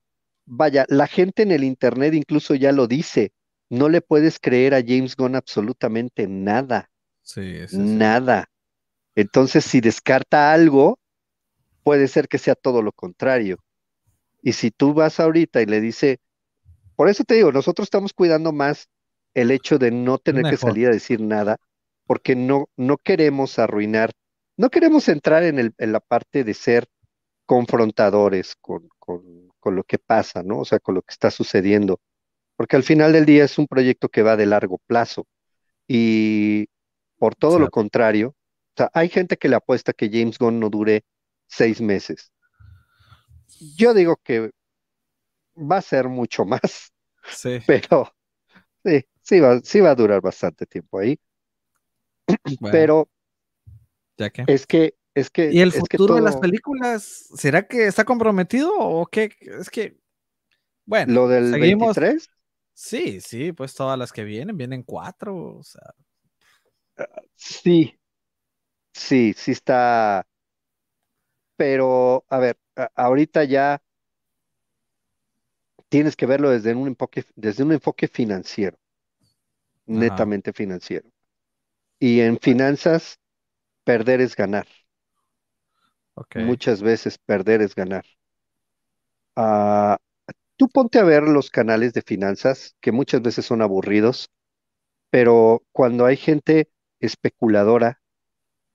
[0.45, 3.31] Vaya, la gente en el Internet incluso ya lo dice,
[3.69, 6.89] no le puedes creer a James Gunn absolutamente nada.
[7.21, 8.49] Sí, nada.
[9.15, 10.99] Entonces, si descarta algo,
[11.83, 13.59] puede ser que sea todo lo contrario.
[14.41, 16.19] Y si tú vas ahorita y le dice,
[16.95, 18.89] por eso te digo, nosotros estamos cuidando más
[19.33, 21.57] el hecho de no tener que salir a decir nada,
[22.05, 24.11] porque no, no queremos arruinar,
[24.57, 26.87] no queremos entrar en, el, en la parte de ser
[27.45, 30.59] confrontadores con, con, con, lo que pasa, ¿no?
[30.59, 31.99] O sea, con lo que está sucediendo,
[32.55, 35.25] porque al final del día es un proyecto que va de largo plazo
[35.87, 36.67] y
[37.17, 40.69] por todo lo contrario, o sea, hay gente que le apuesta que James Gunn no
[40.69, 41.03] dure
[41.47, 42.31] seis meses.
[43.76, 44.52] Yo digo que
[45.56, 46.94] va a ser mucho más,
[47.31, 47.60] sí.
[47.68, 48.14] pero
[48.84, 51.19] sí, sí va, sí va a durar bastante tiempo ahí.
[52.72, 53.10] Pero
[54.18, 57.03] ¿Ya es que es que ¿Y el futuro de las películas
[57.36, 59.31] será que está comprometido o qué?
[59.60, 59.98] Es que
[60.86, 61.95] bueno, lo del seguimos...
[61.95, 62.30] 23?
[62.73, 65.94] Sí, sí, pues todas las que vienen, vienen cuatro, o sea.
[67.36, 67.99] Sí,
[68.94, 70.26] sí, sí está.
[71.60, 72.57] Pero, a ver,
[72.95, 73.81] ahorita ya
[75.88, 78.77] tienes que verlo desde un enfoque, desde un enfoque financiero
[79.88, 81.10] netamente financiero.
[81.99, 83.19] Y en finanzas,
[83.86, 84.68] perder es ganar.
[86.34, 88.03] Muchas veces perder es ganar.
[89.36, 89.98] Ah,
[90.57, 94.30] tú ponte a ver los canales de finanzas, que muchas veces son aburridos,
[95.11, 96.69] pero cuando hay gente
[96.99, 98.02] especuladora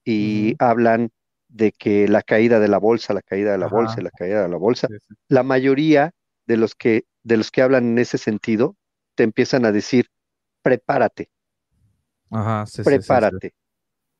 [0.04, 1.10] y hablan
[1.54, 4.48] de que la caída de la bolsa, la caída de la bolsa, la caída de
[4.48, 4.90] la bolsa,
[5.28, 6.12] la mayoría
[6.46, 8.76] de los que de los que hablan en ese sentido
[9.14, 10.08] te empiezan a decir,
[10.62, 11.30] prepárate.
[12.30, 13.54] Ajá, sí, prepárate.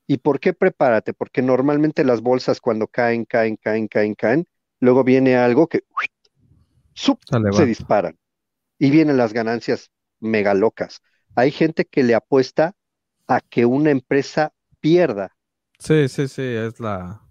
[0.07, 1.13] ¿Y por qué prepárate?
[1.13, 4.47] Porque normalmente las bolsas cuando caen, caen, caen, caen, caen,
[4.79, 5.83] luego viene algo que
[7.51, 8.17] se disparan
[8.79, 11.01] y vienen las ganancias mega locas.
[11.35, 12.75] Hay gente que le apuesta
[13.27, 15.35] a que una empresa pierda.
[15.79, 17.21] Sí, sí, sí, es la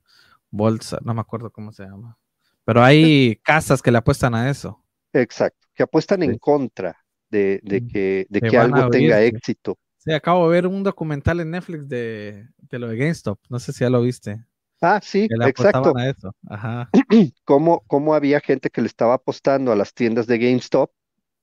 [0.54, 2.16] bolsa, no me acuerdo cómo se llama.
[2.64, 4.82] Pero hay casas que le apuestan a eso.
[5.12, 6.96] Exacto, que apuestan en contra
[7.30, 9.78] de, mm, que, de que, algo tenga éxito.
[9.98, 13.38] Sí, acabo de ver un documental en Netflix de, lo de GameStop.
[13.48, 14.44] No sé si ya lo viste.
[14.80, 15.96] Ah, sí, exacto.
[15.96, 16.34] A eso.
[16.48, 16.90] Ajá.
[17.44, 20.90] ¿Cómo, había gente que le estaba apostando a las tiendas de GameStop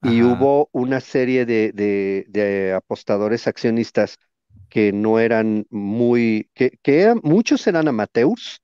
[0.04, 4.18] y hubo una serie de, de, apostadores accionistas
[4.68, 8.61] que no eran muy, que, que muchos eran amateurs,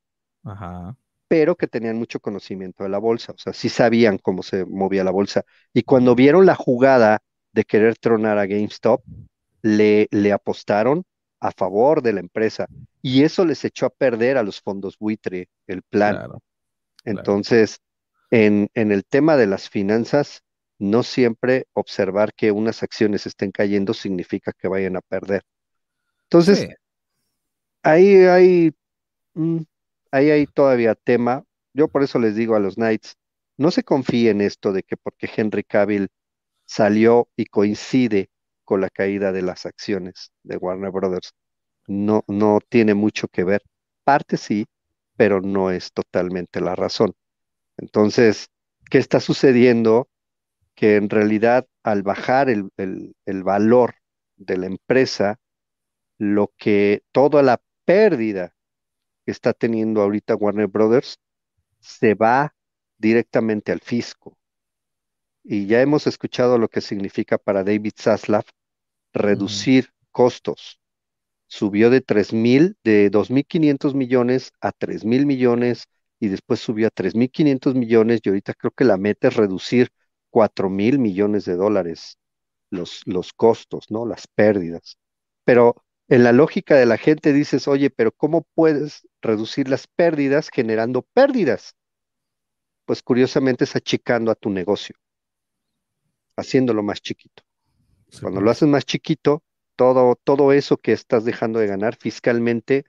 [0.48, 0.96] Ajá
[1.28, 5.04] pero que tenían mucho conocimiento de la bolsa, o sea, sí sabían cómo se movía
[5.04, 5.44] la bolsa.
[5.74, 7.20] Y cuando vieron la jugada
[7.52, 9.02] de querer tronar a GameStop,
[9.62, 11.04] le, le apostaron
[11.40, 12.68] a favor de la empresa
[13.02, 16.24] y eso les echó a perder a los fondos buitre el plan.
[17.04, 17.80] Entonces,
[18.32, 20.42] En, en el tema de las finanzas,
[20.78, 25.42] no siempre observar que unas acciones estén cayendo significa que vayan a perder.
[26.24, 26.68] Entonces,
[27.82, 28.72] ahí hay,
[29.34, 29.60] mm,
[30.10, 31.44] ahí hay todavía tema.
[31.74, 33.16] Yo por eso les digo a los Knights,
[33.56, 36.08] no se confíen en esto de que porque Henry Cavill
[36.66, 38.30] salió y coincide
[38.64, 41.32] con la caída de las acciones de Warner Brothers.
[41.88, 43.62] No, no tiene mucho que ver.
[44.04, 44.66] Parte sí,
[45.16, 47.14] pero no es totalmente la razón.
[47.78, 48.48] Entonces,
[48.90, 50.08] ¿qué está sucediendo?
[50.74, 53.96] que en realidad al bajar el, el valor
[54.36, 55.40] de la empresa,
[56.18, 58.54] lo que toda la pérdida
[59.28, 61.18] que está teniendo ahorita Warner Brothers
[61.80, 62.54] se va
[62.96, 64.38] directamente al fisco.
[65.44, 68.44] Y ya hemos escuchado lo que significa para David Zaslav
[69.12, 70.80] reducir costos.
[71.46, 75.88] Subió de tres mil, de 2.500 millones a tres mil millones
[76.18, 79.90] y después subió a 3.500 millones y ahorita creo que la meta es reducir
[80.30, 82.16] cuatro mil millones de dólares
[82.70, 84.06] los, los costos, ¿no?
[84.06, 84.96] Las pérdidas.
[85.44, 90.48] Pero en la lógica de la gente dices, oye, pero ¿cómo puedes reducir las pérdidas
[90.48, 91.76] generando pérdidas?
[92.86, 94.96] Pues curiosamente es achicando a tu negocio,
[96.36, 97.42] haciéndolo más chiquito.
[98.22, 99.42] Cuando lo haces más chiquito,
[99.76, 102.86] todo, todo eso que estás dejando de ganar fiscalmente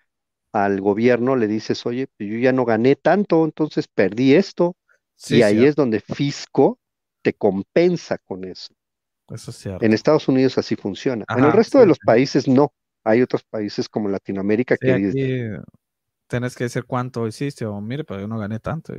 [0.54, 4.78] al gobierno le dices, oye, pues yo ya no gané tanto, entonces perdí esto.
[5.28, 6.80] y ahí es donde fisco
[7.22, 8.74] te compensa con eso.
[9.30, 9.86] Eso es cierto.
[9.86, 11.26] En Estados Unidos así funciona.
[11.28, 12.74] en el resto de los países no.
[13.10, 15.12] Hay otros países como Latinoamérica que aquí
[16.28, 18.94] Tienes que decir cuánto hiciste o mire, pero yo no gané tanto.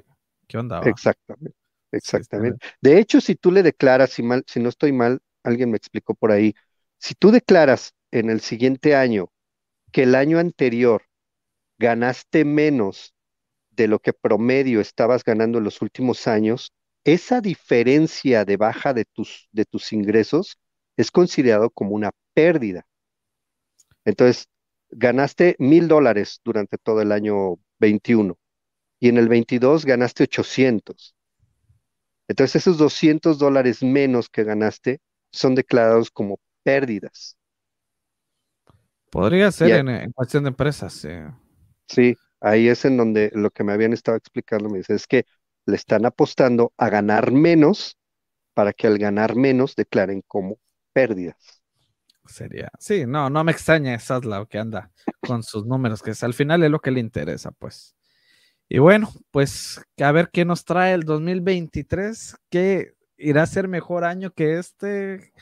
[0.48, 0.80] ¿Qué onda?
[0.80, 1.56] Exactamente.
[1.92, 2.58] Exactamente.
[2.80, 6.14] de hecho, si tú le declaras, si, mal, si no estoy mal, alguien me explicó
[6.14, 6.54] por ahí,
[6.98, 9.30] si tú declaras en el siguiente año
[9.92, 11.02] que el año anterior
[11.78, 13.14] ganaste menos
[13.70, 16.72] de lo que promedio estabas ganando en los últimos años,
[17.04, 20.58] esa diferencia de baja de tus, de tus ingresos
[20.96, 22.86] es considerado como una pérdida.
[24.04, 24.48] Entonces,
[24.90, 28.38] ganaste mil dólares durante todo el año 21
[28.98, 31.14] y en el 22 ganaste 800.
[32.28, 35.00] Entonces, esos 200 dólares menos que ganaste
[35.32, 37.36] son declarados como pérdidas.
[39.10, 41.06] Podría ser en, cuestión de empresas.
[41.88, 45.24] Sí, ahí es en donde lo que me habían estado explicando me dice, es que
[45.66, 47.98] le están apostando a ganar menos
[48.54, 50.58] para que al ganar menos declaren como
[50.92, 51.59] pérdidas.
[52.30, 54.92] Sería, sí, no, no me extraña Sadla que anda
[55.26, 57.96] con sus números, que es, al final es lo que le interesa, pues.
[58.68, 64.04] Y bueno, pues a ver qué nos trae el 2023, que irá a ser mejor
[64.04, 65.32] año que este.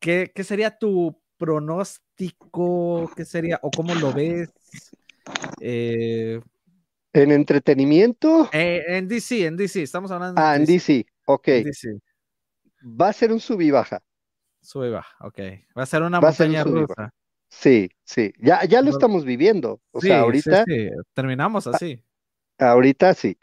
[0.00, 3.10] ¿Qué, qué sería tu pronóstico?
[3.14, 3.60] ¿Qué sería?
[3.62, 4.50] ¿O cómo lo ves?
[5.60, 6.40] Eh,
[7.12, 8.48] ¿En entretenimiento?
[8.52, 10.40] Eh, en DC, en DC, estamos hablando.
[10.40, 11.48] Ah, en DC, ok.
[12.82, 14.02] Va a ser un sub y baja.
[14.60, 15.38] Sub y baja, ok.
[15.76, 17.12] Va a ser una montaña rusa.
[17.48, 19.80] Sí, sí, ya, ya lo estamos viviendo.
[19.90, 20.64] O sea, ahorita.
[20.66, 22.04] Sí, Terminamos así.
[22.58, 23.38] Ahorita sí.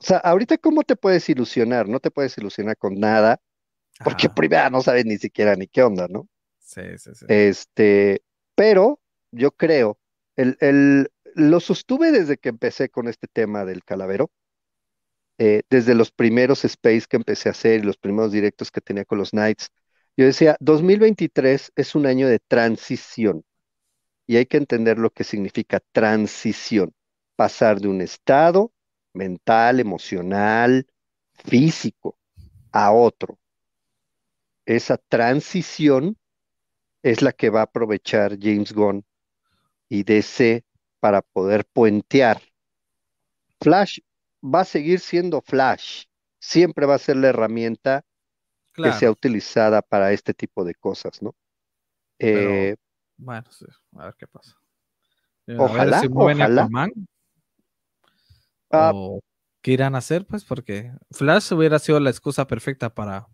[0.00, 1.88] O sea, ahorita, ¿cómo te puedes ilusionar?
[1.88, 3.40] No te puedes ilusionar con nada,
[4.04, 6.28] porque primero no sabes ni siquiera ni qué onda, ¿no?
[6.58, 7.26] Sí, sí, sí.
[7.28, 8.22] Este,
[8.54, 9.00] pero
[9.32, 9.98] yo creo,
[10.36, 14.30] el, el, lo sostuve desde que empecé con este tema del calavero,
[15.38, 19.04] eh, desde los primeros space que empecé a hacer y los primeros directos que tenía
[19.04, 19.70] con los Knights.
[20.18, 23.44] Yo decía, 2023 es un año de transición
[24.26, 26.92] y hay que entender lo que significa transición,
[27.36, 28.72] pasar de un estado
[29.12, 30.88] mental, emocional,
[31.30, 32.18] físico
[32.72, 33.38] a otro.
[34.66, 36.18] Esa transición
[37.04, 39.04] es la que va a aprovechar James Gunn
[39.88, 40.64] y DC
[40.98, 42.42] para poder puentear.
[43.60, 44.00] Flash
[44.42, 46.06] va a seguir siendo Flash,
[46.40, 48.04] siempre va a ser la herramienta
[48.82, 51.34] que sea utilizada para este tipo de cosas, ¿no?
[52.18, 52.76] Eh,
[53.16, 54.54] bueno, sí, a ver qué pasa.
[55.58, 56.68] ojalá, ojalá.
[58.70, 59.20] Ah, o
[59.62, 63.26] qué irán a hacer, pues, porque Flash hubiera sido la excusa perfecta para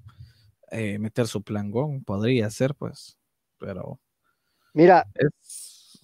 [0.71, 1.73] eh, meter su plan
[2.05, 3.17] podría ser, pues,
[3.59, 4.01] pero.
[4.73, 5.07] Mira,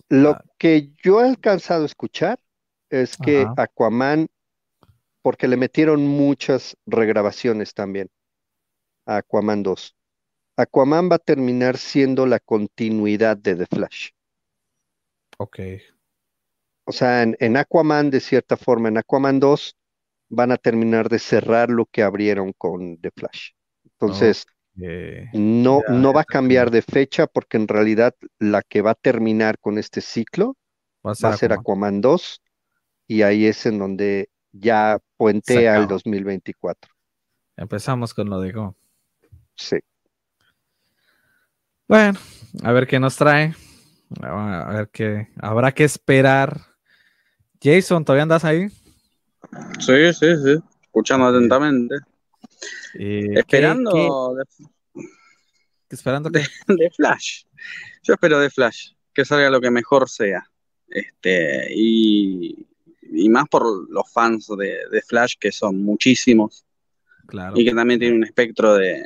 [0.08, 2.38] lo que yo he alcanzado a escuchar
[2.88, 4.28] es que Aquaman,
[5.22, 8.08] porque le metieron muchas regrabaciones también
[9.06, 9.96] a Aquaman 2.
[10.56, 14.10] Aquaman va a terminar siendo la continuidad de The Flash.
[15.38, 15.58] Ok.
[16.84, 19.76] O sea, en, en, Aquaman, de cierta forma, en Aquaman 2,
[20.28, 23.50] van a terminar de cerrar lo que abrieron con The Flash.
[23.84, 28.94] Entonces, no, no va a cambiar de fecha porque en realidad la que va a
[28.94, 30.56] terminar con este ciclo
[31.06, 32.00] va a ser, Aquaman.
[32.00, 32.42] 2
[33.06, 36.92] y ahí es en donde ya puentea el 2024.
[37.56, 38.76] Empezamos con lo de Go.
[39.60, 39.76] Sí.
[41.86, 42.18] Bueno,
[42.62, 43.54] a ver qué nos trae.
[44.22, 46.60] A ver qué habrá que esperar.
[47.62, 48.68] Jason, ¿todavía andas ahí?
[49.78, 50.58] Sí, sí, sí.
[50.82, 51.96] Escuchando atentamente.
[52.94, 54.34] esperando.
[55.90, 57.42] esperando de, de, Flash.
[58.02, 60.42] Yo espero de Flash, que salga lo que mejor sea.
[60.88, 62.66] Este, y,
[63.28, 66.64] más por los fans de, Flash, que son muchísimos.
[67.26, 67.58] Claro.
[67.58, 69.04] Y que también tiene un espectro de,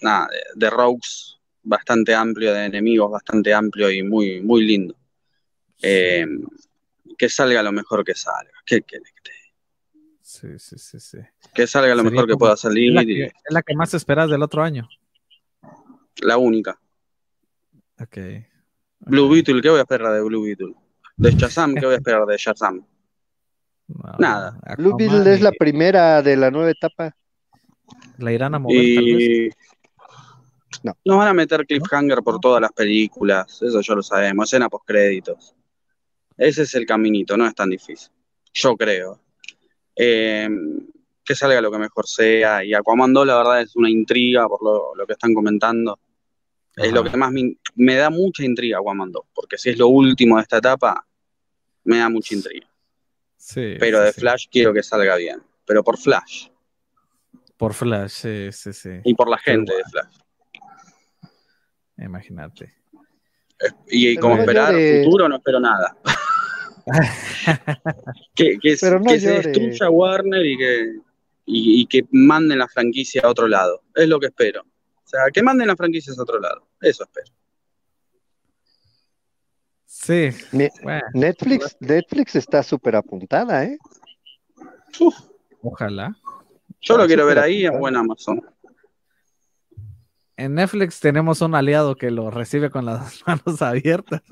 [0.00, 4.96] nada, de, rogues bastante amplio, de enemigos bastante amplio y muy, muy lindo.
[5.82, 6.26] Eh,
[7.16, 8.52] que salga lo mejor que salga.
[8.64, 8.98] ¿Qué que
[10.22, 11.18] Sí, sí, sí, sí.
[11.54, 12.94] Que salga lo mejor que pueda salir.
[12.98, 14.88] Es la que, más esperas del otro año.
[16.20, 16.78] La única.
[17.98, 18.18] Ok.
[18.98, 20.74] Blue Beetle, ¿qué voy a esperar de Blue Beetle?
[21.16, 22.84] De Shazam, ¿qué voy a esperar de Shazam?
[24.18, 24.58] Nada.
[24.76, 27.16] Blue Beetle es la primera de la nueva etapa.
[28.18, 29.56] La irán a mover, tal vez.
[30.82, 30.96] No.
[31.04, 34.86] Nos van a meter cliffhanger por todas las películas, eso ya lo sabemos, escena post
[34.86, 35.54] créditos.
[36.36, 38.10] Ese es el caminito, no es tan difícil.
[38.52, 39.20] Yo creo.
[39.94, 40.48] Eh,
[41.26, 42.64] que salga lo que mejor sea.
[42.64, 45.98] Y Aquaman 2, la verdad, es una intriga por lo, que están comentando.
[46.74, 47.32] Es lo que más
[47.74, 51.06] me, da mucha intriga Aquaman 2, porque si es lo último de esta etapa,
[51.84, 52.68] me da mucha intriga.
[53.36, 56.48] Sí, pero de Flash quiero que salga bien, pero por Flash.
[57.56, 58.90] Por Flash, sí, sí, sí.
[59.04, 60.18] Y por la gente de Flash.
[61.98, 62.74] Imagínate.
[63.88, 64.74] Y, como esperar
[65.04, 65.96] futuro, no espero nada.
[68.34, 70.96] que, que, se destruya Warner y que,
[71.46, 73.82] y, que manden la franquicia a otro lado.
[73.94, 74.62] Es lo que espero.
[74.62, 76.68] O sea, que manden la franquicia a otro lado.
[76.80, 77.32] Eso espero.
[79.86, 80.30] Sí.
[81.14, 83.78] Netflix, Netflix está súper apuntada, ¿eh?
[85.62, 86.16] Ojalá.
[86.80, 88.40] Yo lo quiero ver ahí en buen Amazon
[90.36, 94.22] en Netflix tenemos un aliado que lo recibe con las manos abiertas.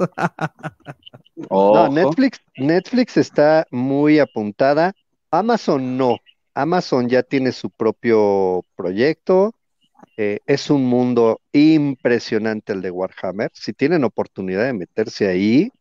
[1.50, 4.92] no, Netflix, Netflix está muy apuntada.
[5.30, 6.18] Amazon no.
[6.54, 9.54] Amazon ya tiene su propio proyecto.
[10.16, 13.50] Eh, es un mundo impresionante el de Warhammer.
[13.54, 15.72] Si tienen oportunidad de meterse ahí,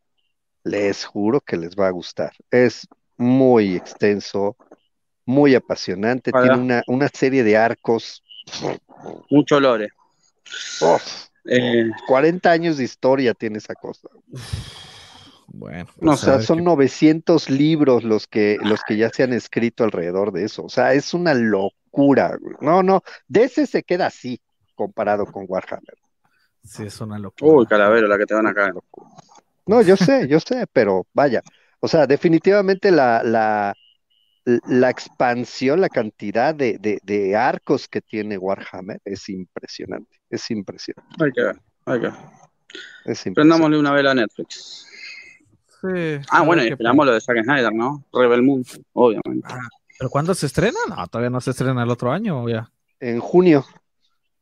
[0.64, 2.32] les juro que les va a gustar.
[2.50, 4.56] Es muy extenso,
[5.24, 6.32] muy apasionante.
[6.32, 8.24] Tiene una, una serie de arcos.
[9.30, 9.90] Mucho lore.
[12.06, 14.08] 40 eh, años de historia tiene esa cosa.
[15.46, 20.32] Bueno, o sea, son 900 libros los que, los que ya se han escrito alrededor
[20.32, 20.64] de eso.
[20.64, 22.36] O sea, es una locura.
[22.60, 24.40] No, no, de ese se queda así
[24.74, 25.96] comparado con Warhammer.
[26.64, 27.52] Sí, es una locura.
[27.52, 28.72] Uy, calavero, la que te van a caer.
[29.66, 31.42] No, yo sé, yo sé, pero vaya.
[31.80, 33.74] O sea, definitivamente la, la,
[34.44, 41.24] la expansión, la cantidad de, arcos que tiene Warhammer es impresionante, es impresionante.
[41.24, 43.34] Hay que ver, hay que ver.
[43.34, 44.86] Prendámosle una vela a Netflix.
[45.80, 48.04] Sí, ah, bueno, y esperamos lo de Zack Snyder, ¿no?
[48.12, 48.64] Rebel Moon,
[48.94, 49.46] obviamente.
[49.50, 49.68] Ah,
[49.98, 50.78] ¿Pero cuándo se estrena?
[50.88, 52.70] No, todavía no se estrena el otro año, ya.
[53.00, 53.64] En junio.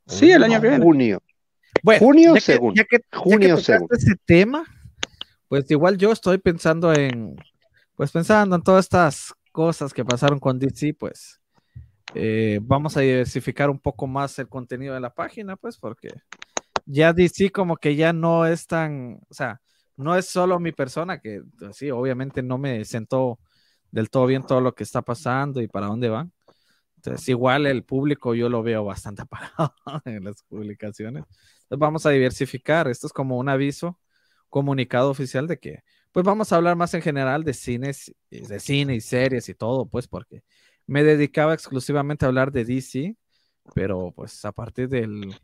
[0.07, 0.85] Sí, el año que viene.
[0.85, 1.23] Junio.
[1.83, 2.75] Bueno, junio ya segundo.
[2.77, 3.95] Ya que, junio segundo.
[3.95, 4.65] ese tema,
[5.49, 7.37] pues igual yo estoy pensando en,
[7.97, 11.41] pues pensando en todas estas cosas que pasaron con DC, pues
[12.15, 16.09] eh, vamos a diversificar un poco más el contenido de la página, pues porque
[16.87, 19.61] ya DC como que ya no es tan, o sea,
[19.97, 23.39] no es solo mi persona, que pues, sí, obviamente no me sentó
[23.91, 26.33] del todo bien todo lo que está pasando y para dónde van.
[26.97, 29.75] Entonces, igual el público yo lo veo bastante apagado
[30.05, 31.25] en las publicaciones.
[31.63, 32.89] Entonces, vamos a diversificar.
[32.89, 33.99] Esto es como un aviso,
[34.49, 35.83] comunicado oficial de que
[36.13, 39.87] pues vamos a hablar más en general de cines, de cine y series y todo,
[39.87, 40.43] pues porque
[40.87, 43.17] me dedicaba exclusivamente a hablar de DC,
[43.75, 45.35] pero pues a partir del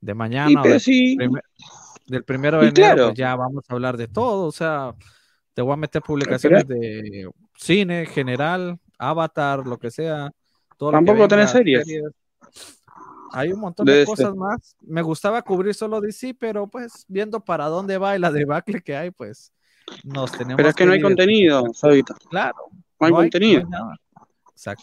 [0.00, 4.94] de mañana del, primero de enero pues, ya vamos a hablar de todo, o sea,
[5.54, 10.30] te voy a meter publicaciones de cine general, Avatar, lo que sea.
[10.76, 11.86] Todo Tampoco tenés series.
[13.32, 14.76] Hay un montón de, cosas más.
[14.80, 18.96] Me gustaba cubrir solo DC, pero pues viendo para dónde va y la debacle que
[18.96, 19.52] hay, pues
[20.56, 21.64] pero es que, no hay contenido,
[22.30, 22.56] Claro.
[23.00, 23.68] No hay contenido.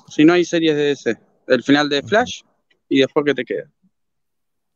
[0.07, 1.17] Si no hay series de ese,
[1.47, 2.41] el final de Flash
[2.87, 3.69] y después que te queda.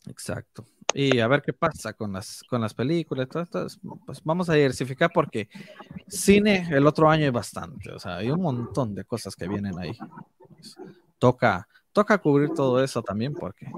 [0.07, 0.65] Exacto.
[0.93, 3.27] Y a ver qué pasa con las, con las películas.
[3.29, 5.49] pues vamos a diversificar porque
[6.07, 7.91] cine el otro año hay bastante.
[7.91, 9.97] O sea, hay un montón de cosas que vienen ahí.
[11.17, 13.71] toca, toca cubrir todo eso también porque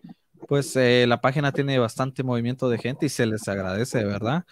[0.47, 4.43] pues eh, la página tiene bastante movimiento de gente y se les agradece, de verdad.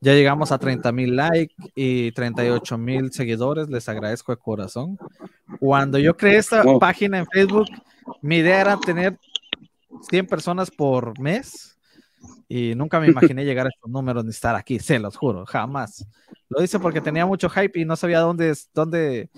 [0.00, 4.98] Ya llegamos a 30 mil likes y 38 mil seguidores, les agradezco de corazón.
[5.58, 7.66] Cuando yo creé esta página en Facebook,
[8.22, 9.18] mi idea era tener
[10.08, 11.78] 100 personas por mes
[12.48, 16.06] y nunca me imaginé llegar a estos números ni estar aquí, se los juro, jamás.
[16.48, 19.30] Lo hice porque tenía mucho hype y no sabía dónde, dónde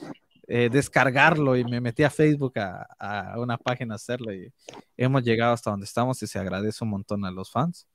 [0.54, 4.52] eh, descargarlo y me metí a Facebook a, una página a hacerlo y
[4.98, 7.86] hemos llegado hasta donde estamos y se agradece un montón a los fans.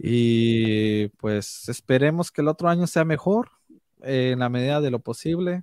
[0.00, 3.52] Y pues esperemos que el otro año sea mejor
[4.02, 5.62] eh, en la medida de lo posible.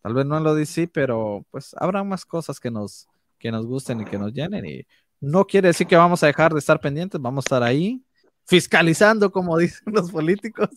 [0.00, 3.06] Tal vez no lo DC, pero pues habrá más cosas que nos,
[3.38, 4.86] que nos gusten y que nos llenen y
[5.20, 8.02] No quiere decir que vamos a dejar de estar pendientes, vamos a estar ahí
[8.46, 10.70] fiscalizando, como dicen los políticos.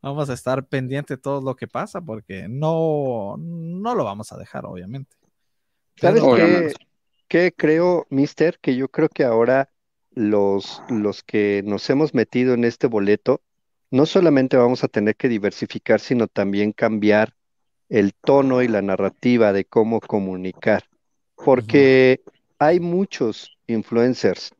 [0.00, 4.38] Vamos a estar pendientes de todo lo que pasa porque no, no lo vamos a
[4.38, 5.16] dejar, obviamente.
[5.96, 6.74] ¿Sabes qué,
[7.26, 8.58] qué, creo, mister?
[8.60, 9.70] Que yo creo que ahora
[10.12, 13.40] los, los que nos hemos metido en este boleto,
[13.90, 17.34] no solamente vamos a tener que diversificar, sino también cambiar
[17.88, 20.84] el tono y la narrativa de cómo comunicar.
[21.34, 22.20] Porque
[22.58, 24.52] hay muchos influencers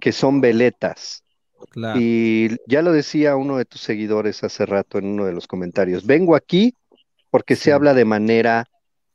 [0.00, 1.24] que son veletas.
[1.96, 6.06] Y ya lo decía uno de tus seguidores hace rato en uno de los comentarios.
[6.06, 6.74] Vengo aquí
[7.30, 8.66] porque se habla de manera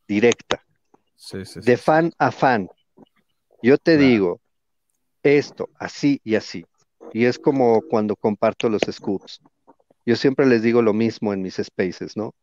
[0.08, 0.64] directa,
[1.56, 2.70] de fan a fan.
[3.62, 4.42] Yo te digo
[5.24, 6.66] esto, así y así.
[7.14, 9.42] Y es como cuando comparto los scoops.
[10.06, 12.34] Yo siempre les digo lo mismo en mis spaces, ¿no?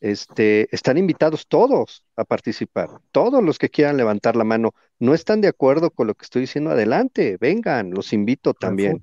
[0.00, 4.74] Este, están invitados todos a participar, todos los que quieran levantar la mano.
[4.98, 9.00] No están de acuerdo con lo que estoy diciendo, adelante, vengan, los invito también.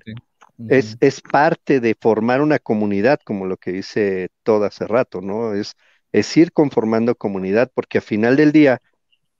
[0.68, 5.54] Es, es, parte de formar una comunidad, como lo que dice todo hace rato, ¿no?
[5.54, 5.74] Es,
[6.12, 8.80] es ir conformando comunidad, porque al final del día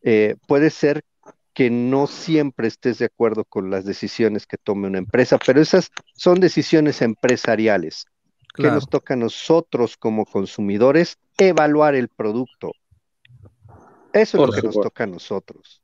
[0.03, 1.05] eh, puede ser
[1.53, 5.91] que no siempre estés de acuerdo con las decisiones que tome una empresa, pero esas
[6.15, 8.07] son decisiones empresariales
[8.55, 12.73] que nos toca a nosotros como consumidores evaluar el producto.
[14.13, 15.83] Eso es lo que nos toca a nosotros.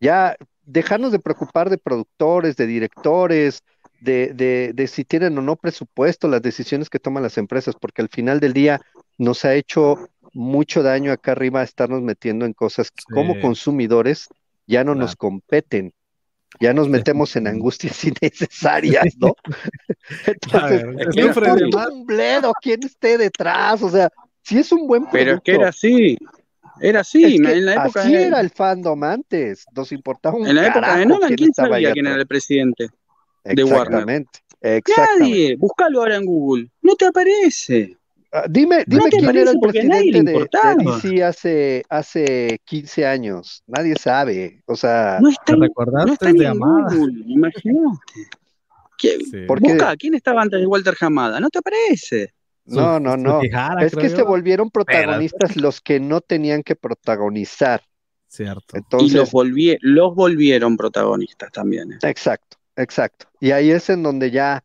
[0.00, 3.62] Ya dejarnos de preocupar de productores, de directores,
[4.00, 8.02] de, de, de, si tienen o no presupuesto, las decisiones que toman las empresas, porque
[8.02, 8.80] al final del día
[9.18, 14.28] nos ha hecho mucho daño acá arriba estarnos metiendo en cosas que como consumidores
[14.66, 15.92] ya no nos competen,
[16.60, 19.34] ya nos metemos en angustias innecesarias, ¿no?
[20.26, 24.08] Entonces, no un bledo quién esté detrás, o sea,
[24.42, 25.18] si es un buen producto.
[25.18, 26.18] Pero es que era así,
[26.80, 30.68] era así, en la época así era el fandom antes, nos importaba un En la
[30.68, 32.88] época de Nolan, ¿quién sabía quién era el presidente?
[33.44, 34.26] De Warner.
[34.62, 35.24] Exactamente.
[35.24, 37.96] Nadie, búscalo ahora en Google, no te aparece.
[38.32, 40.48] Ah, dime, dime quién era el presidente de,
[40.78, 43.64] DC hace, hace 15 años.
[43.66, 44.62] Nadie sabe.
[44.66, 45.64] O sea, no está, no
[46.12, 47.98] está de Google, imagínate.
[49.60, 51.40] Busca, ¿quién estaba antes de Walter Hamada?
[51.40, 52.34] No te aparece.
[52.66, 53.40] No, no, no.
[53.80, 57.82] es que se volvieron protagonistas los que no tenían que protagonizar.
[58.28, 58.76] Cierto.
[58.76, 59.32] Entonces, y los,
[59.80, 61.94] los volvieron protagonistas también.
[61.94, 61.98] ¿eh?
[62.02, 62.59] Exacto.
[62.76, 63.26] Exacto.
[63.40, 64.62] Y ahí es en donde ya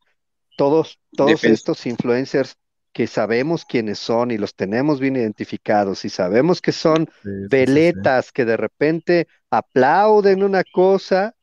[0.57, 2.57] todos, todos estos influencers
[2.93, 8.45] que sabemos quiénes son y los tenemos bien identificados y sabemos que son veletas que
[8.45, 11.35] de repente aplauden una cosa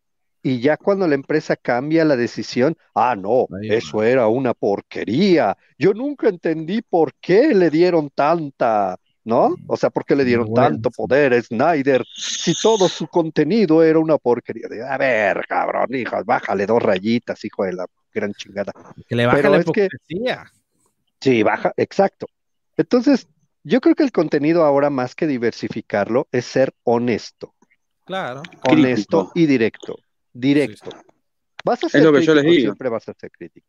[0.42, 5.56] y ya cuando la empresa cambia la decisión, ah, no, eso era una porquería.
[5.78, 9.54] Yo nunca entendí por qué le dieron tanta ¿no?
[9.66, 13.98] O sea, ¿por qué le dieron tanto poder a Snyder si todo su contenido era
[13.98, 14.68] una porquería?
[14.68, 18.72] De, a ver, cabrón, hijo, bájale dos rayitas, hijo de la gran chingada.
[19.06, 20.44] Que le baja la hipocresía.
[21.20, 22.26] sí, baja, exacto.
[22.76, 23.28] Entonces,
[23.62, 27.54] yo creo que el contenido ahora, más que diversificarlo, es ser honesto.
[28.04, 28.42] Claro.
[28.68, 29.96] Honesto y directo.
[30.32, 30.90] Directo.
[31.64, 32.60] Vas a ser es lo que yo les digo.
[32.62, 33.68] siempre vas a ser crítico.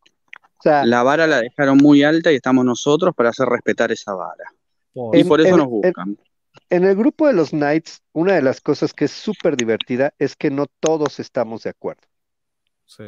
[0.58, 4.14] O sea, la vara la dejaron muy alta y estamos nosotros para hacer respetar esa
[4.14, 4.44] vara
[5.12, 6.18] y por eso nos buscan.
[6.70, 10.36] En, el grupo de los Knights, una de las cosas que es súper divertida es
[10.36, 12.02] que no todos estamos de acuerdo.
[12.84, 13.04] Sí.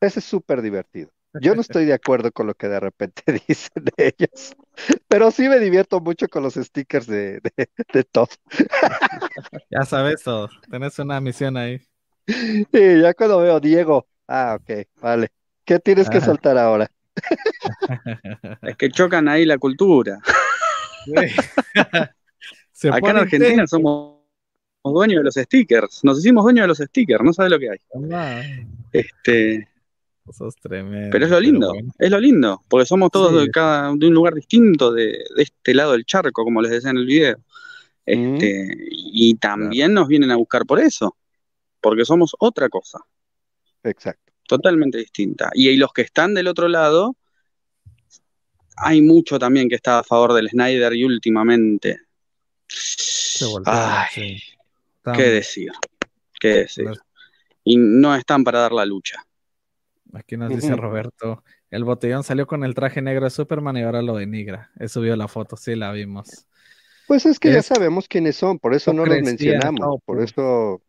[0.00, 1.10] Ese es súper divertido.
[1.40, 4.54] Yo no estoy de acuerdo con lo que de repente dicen de ellos,
[5.08, 7.40] pero sí me divierto mucho con los stickers de,
[7.92, 8.28] de, todo.
[9.70, 11.80] Ya sabes todo, tenés una misión ahí.
[12.26, 15.32] Sí, ya cuando veo Diego, ah, ok, vale.
[15.64, 16.90] ¿Qué tienes que soltar ahora?
[18.62, 20.18] Es que chocan ahí la cultura.
[22.90, 24.22] Acá en Argentina somos
[24.84, 26.00] dueños de los stickers.
[26.02, 27.78] Nos hicimos dueños de los stickers, no sabes lo que hay.
[28.92, 29.68] Este.
[31.10, 34.34] Pero es lo lindo, es lo lindo, porque somos todos de, cada, de un lugar
[34.34, 37.38] distinto de, este lado del charco, como les decía en el video.
[38.06, 41.16] Este, Y también nos vienen a buscar por eso,
[41.80, 43.00] porque somos otra cosa.
[43.82, 44.32] Exacto.
[44.46, 45.50] Totalmente distinta.
[45.54, 47.16] Y, los que están del otro lado
[48.76, 52.00] hay mucho también que está a favor del Snyder y últimamente.
[53.64, 54.42] Ay,
[55.14, 55.72] ¿Qué decir?
[56.38, 56.90] ¿Qué decir?
[57.64, 59.24] Y no están para dar la lucha.
[60.12, 64.02] Aquí nos dice Roberto, el botellón salió con el traje negro de Superman y ahora
[64.02, 64.70] lo denigra.
[64.78, 66.46] He subido la foto, sí la vimos.
[67.06, 70.30] Pues es que ya sabemos quiénes son, por eso no los mencionamos, por pues.
[70.30, 70.82] eso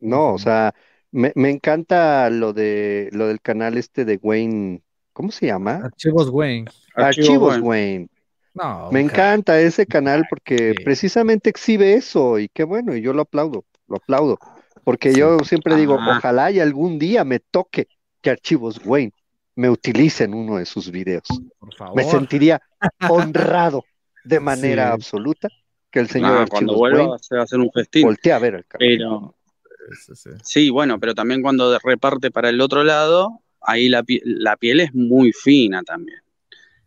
[0.00, 0.74] no, o sea,
[1.10, 4.82] me, me, encanta lo de lo del canal este de Wayne
[5.18, 5.80] ¿Cómo se llama?
[5.82, 6.66] Archivos Wayne.
[6.94, 8.08] Archivos Wayne.
[8.54, 13.22] No, Me encanta ese canal porque precisamente exhibe eso y qué bueno, y yo lo
[13.22, 14.38] aplaudo, lo aplaudo.
[14.84, 17.88] Porque yo siempre digo, ojalá y algún día me toque
[18.20, 19.12] que Archivos Wayne
[19.56, 21.26] me utilice en uno de sus videos.
[21.58, 21.96] Por favor.
[21.96, 22.62] Me sentiría
[23.10, 23.84] honrado
[24.22, 25.48] de manera absoluta
[25.90, 28.04] que el señor Archivos cuando vuelva a hacer un festín.
[28.04, 29.34] Voltea a ver el Pero,
[30.44, 34.94] sí, bueno, pero también cuando reparte para el otro lado, ahí la, la piel es
[34.94, 36.18] muy fina también.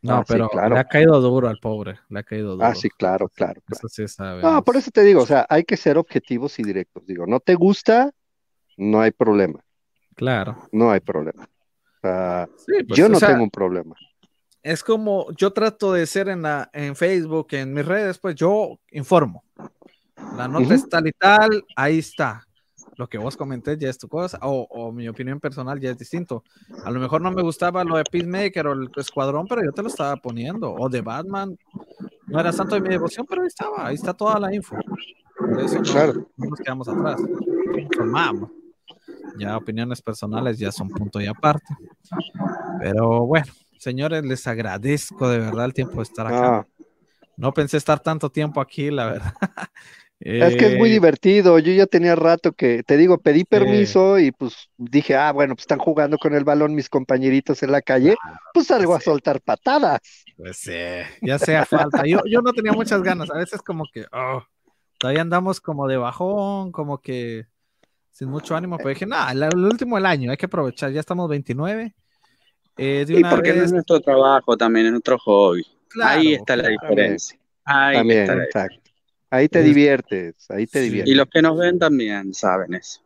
[0.02, 2.66] No, ah, pero le ha caído duro al pobre, le ha caído duro.
[2.66, 3.62] Ah, sí, claro, claro.
[3.70, 4.42] Eso sí sabe.
[4.42, 7.06] No, por eso te digo, o sea, hay que ser objetivos y directos.
[7.06, 8.12] Digo, no te gusta,
[8.78, 9.64] no hay problema.
[10.16, 10.68] Claro.
[10.72, 11.48] No hay problema.
[12.02, 13.96] Pues, yo no tengo un problema.
[14.64, 18.80] Es como yo trato de ser en, la, en Facebook, en mis redes, pues yo
[18.90, 19.44] informo.
[20.36, 22.44] La nota es tal y tal, ahí está
[22.96, 26.44] lo que vos comenté ya es tu cosa, o, mi opinión personal ya es distinto.
[26.84, 29.82] A lo mejor no me gustaba lo de Peacemaker o el Escuadrón, pero yo te
[29.82, 31.58] lo estaba poniendo, o de Batman,
[32.28, 34.76] no era santo de mi devoción, pero ahí estaba, ahí está toda la info.
[35.38, 35.82] Por eso
[36.38, 37.22] no, nos quedamos atrás.
[37.78, 38.50] Informamos.
[39.38, 41.76] Ya opiniones personales ya son punto y aparte.
[42.80, 46.58] Pero bueno, señores, les agradezco de verdad el tiempo de estar acá.
[46.58, 46.68] Ah.
[47.38, 49.34] No pensé estar tanto tiempo aquí, la verdad.
[50.24, 51.58] Es que es muy eh, divertido.
[51.58, 55.64] Yo ya tenía rato que, te digo, pedí permiso y pues dije, ah, bueno, pues
[55.64, 58.16] están jugando con el balón mis compañeritos en la calle,
[58.54, 60.00] pues salgo a soltar patadas.
[60.38, 60.74] Pues sí,
[61.22, 62.04] ya sea falta.
[62.06, 64.44] Yo, yo no tenía muchas ganas, a veces como que, oh,
[65.00, 67.48] todavía andamos como de bajón, como que
[68.12, 71.28] sin mucho ánimo, pero dije, nada, el, último del año, hay que aprovechar, ya estamos
[71.30, 71.96] 29.
[72.78, 75.66] Eh, de una porque es nuestro trabajo también, es nuestro hobby.
[76.04, 77.40] Ahí está la diferencia.
[77.66, 78.81] Ahí también, exacto.
[79.32, 81.12] Ahí te diviertes, ahí te diviertes.
[81.12, 83.00] Y los que nos ven también saben eso.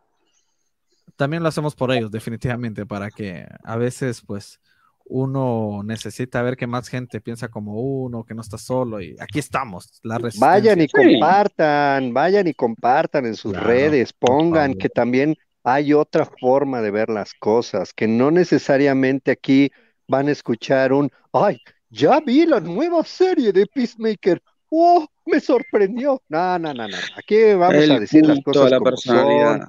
[1.15, 4.59] También lo hacemos por ellos, definitivamente, para que a veces, pues,
[5.05, 9.37] uno necesita ver que más gente piensa como uno, que no está solo, y aquí
[9.37, 15.93] estamos, la Vayan y compartan, vayan y compartan en sus redes, pongan que también hay
[15.93, 19.71] otra forma de ver las cosas, que no necesariamente aquí
[20.07, 24.41] van a escuchar un, ay, ya vi la nueva serie de Peacemaker,
[24.71, 25.07] ¡oh!
[25.25, 26.21] Me sorprendió.
[26.29, 26.97] No, no, no, no.
[27.17, 28.71] Aquí vamos a decir las cosas.
[28.71, 29.67] la personalidad.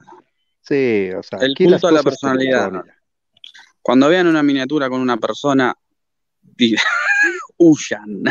[0.60, 2.72] Sí, o sea, el aquí punto de la personalidad.
[3.80, 5.76] Cuando vean una miniatura con una persona,
[7.56, 8.22] huyan.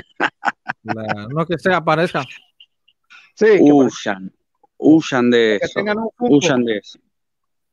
[0.84, 2.24] no que sea pareja.
[3.34, 4.34] Sí, huyan.
[4.78, 5.82] Huyan de eso.
[6.20, 7.00] Huyan de eso.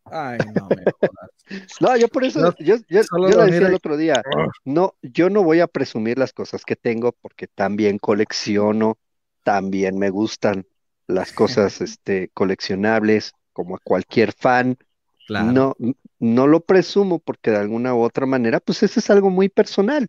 [0.04, 0.84] Ay, no me
[1.80, 4.22] No, yo por eso, yo, yo, lo decía el otro día,
[4.64, 8.98] no, yo no voy a presumir las cosas que tengo porque también colecciono,
[9.42, 10.66] también me gustan
[11.06, 14.76] las cosas este, coleccionables, como a cualquier fan.
[15.28, 15.74] No,
[16.18, 20.06] no lo presumo porque de alguna u otra manera, pues eso es algo muy personal.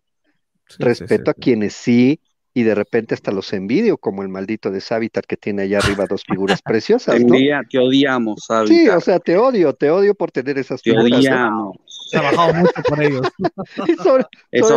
[0.78, 2.20] Respeto a quienes sí
[2.52, 6.06] y de repente hasta los envidio, como el maldito de Savitar que tiene allá arriba
[6.06, 7.20] dos figuras preciosas.
[7.20, 7.36] ¿no?
[7.68, 8.76] te odiamos, Savitar.
[8.76, 11.76] Sí, o sea, te odio, te odio por tener esas te Odiamos.
[12.06, 13.26] He trabajado mucho por ellos.
[14.02, 14.24] sobre,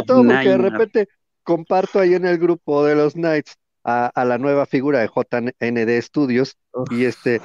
[0.06, 1.08] todo porque de repente
[1.44, 3.58] comparto ahí en el grupo de los Knights
[3.88, 6.58] a, la nueva figura de JND Studios
[6.92, 7.42] y este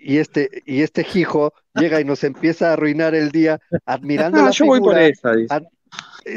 [0.00, 4.44] y este y este hijo llega y nos empieza a arruinar el día admirando ah,
[4.46, 5.34] la yo Voy por esa,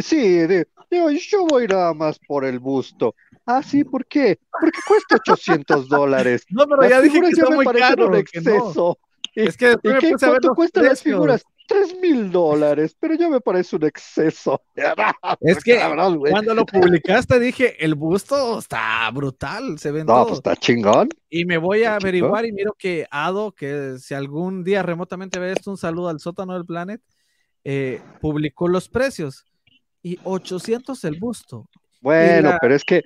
[0.02, 0.46] sí,
[0.92, 3.16] digo, yo voy nada más por el busto.
[3.46, 4.38] Ah, sí, ¿por qué?
[4.52, 6.46] Porque cuesta 800 dólares.
[6.50, 8.10] No, pero ya dije que está muy caro.
[8.10, 9.00] Un exceso.
[9.34, 11.46] es que ¿y qué, ¿cuánto cuestan las figuras?
[11.68, 14.62] Tres mil dólares, pero ya me parece un exceso.
[15.42, 15.80] es que
[16.32, 21.10] cuando lo publicaste dije, el busto está brutal, se ve No, pues está chingón.
[21.30, 25.52] Y me voy a averiguar y miro que Ado, que si algún día remotamente ve
[25.52, 27.02] esto, un saludo al sótano del Planet,
[27.66, 29.46] eh, publicó los precios
[30.02, 31.70] y 800 el busto.
[32.00, 33.04] Bueno, pero es que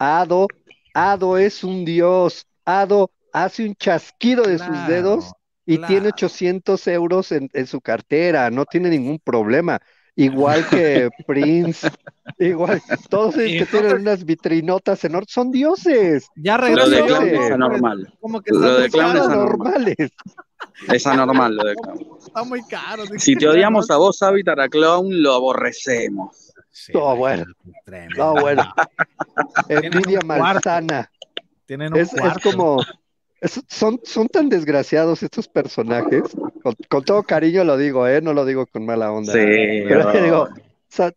[0.00, 0.48] Ado,
[0.94, 2.46] Ado es un dios.
[2.64, 5.32] Ado hace un chasquido de sus dedos
[5.66, 9.80] y tiene 800 euros en, su cartera, no tiene ningún problema.
[10.16, 11.90] Igual que Prince,
[12.38, 16.28] igual, todos los que tienen unas vitrinotas enormes son dioses.
[16.36, 16.90] Ya regresó.
[16.90, 18.12] Lo de es anormal.
[18.20, 19.94] Como que lo de es anormal.
[20.88, 22.06] Es anormal lo de clown.
[22.18, 23.04] Está muy caro.
[23.16, 26.52] Si te odiamos a vos, Habitat, a clown, lo aborrecemos.
[26.92, 27.44] Todo bueno.
[28.14, 28.74] Todo bueno.
[29.68, 31.10] Envidia malsana.
[31.66, 32.82] Tienen un es, es como
[33.68, 36.22] son, son tan desgraciados estos personajes.
[36.88, 38.20] Con, todo cariño lo digo, ¿eh?
[38.20, 39.32] No lo digo con mala onda.
[39.32, 40.48] pero digo,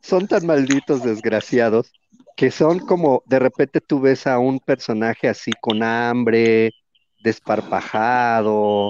[0.02, 1.92] son, tan malditos desgraciados
[2.36, 6.72] que son como de repente tú ves a un personaje así con hambre,
[7.24, 8.90] desparpajado,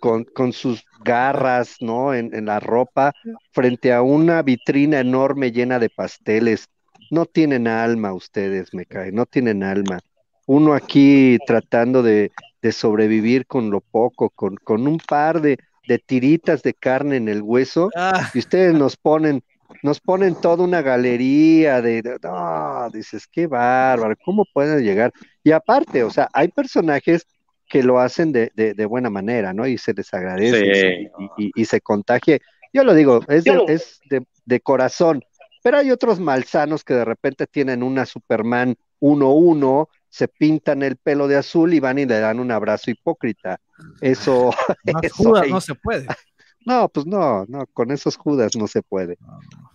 [0.00, 2.14] con, con sus garras, ¿no?
[2.14, 3.12] En, en, la ropa,
[3.50, 6.68] frente a una vitrina enorme llena de pasteles.
[7.10, 9.98] No tienen alma ustedes, me cae, no tienen alma.
[10.46, 12.32] Uno aquí tratando de,
[12.62, 17.28] de sobrevivir con lo poco, con, con un par de, de, tiritas de carne en
[17.28, 18.30] el hueso, ah.
[18.32, 19.42] y ustedes nos ponen,
[19.82, 25.12] nos ponen toda una galería de, no, dices, qué bárbaro, ¿cómo pueden llegar?
[25.42, 27.26] Y aparte, o sea, hay personajes
[27.68, 29.66] que lo hacen de, de, buena manera, ¿no?
[29.66, 32.42] Y se les agradece y, se contagie.
[32.70, 34.00] Yo lo digo, es, es
[34.44, 35.24] de, corazón,
[35.62, 41.26] pero hay otros malsanos que de repente tienen una Superman 1-1, se pintan el pelo
[41.26, 43.58] de azul y van y le dan un abrazo hipócrita.
[44.02, 44.50] Eso.
[45.16, 46.06] Judas no se puede.
[46.64, 49.18] No, pues no, no, con esos Judas no se puede.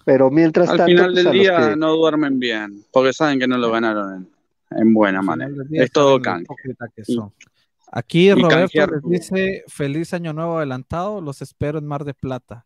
[0.06, 0.83] Pero mientras Al tanto.
[0.83, 4.30] Al final pues, del día no duermen bien, porque saben que no lo ganaron
[4.72, 5.51] en, buena manera.
[5.69, 6.45] Es todo can.
[7.91, 12.66] Aquí Roberto les dice feliz año nuevo adelantado, los espero en Mar de Plata.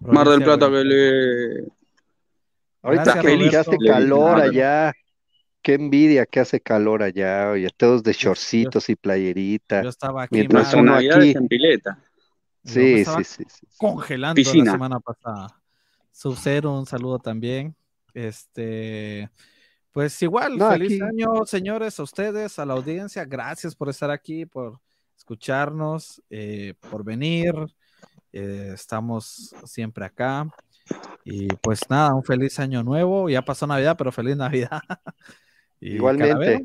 [0.00, 1.68] Mar del Plata que le.
[2.82, 4.92] Ahorita que hace calor allá.
[5.62, 9.82] Qué envidia que hace calor allá, oye, todos de shortcitos y playerita.
[9.82, 11.98] Yo estaba aquí, mientras uno aquí en pileta.
[12.64, 15.60] Sí, sí, sí, sí, Congelando la semana pasada.
[16.12, 17.74] Sub-Zero, un saludo también.
[18.12, 19.30] Este,
[19.92, 23.24] pues igual, feliz año, señores, a ustedes, a la audiencia.
[23.24, 24.80] Gracias por estar aquí, por
[25.16, 27.54] escucharnos, eh, por venir.
[28.32, 30.48] Eh, estamos siempre acá.
[31.24, 33.28] Y pues nada, un feliz año nuevo.
[33.28, 34.80] Ya pasó Navidad, pero feliz Navidad.
[35.80, 36.62] igualmente,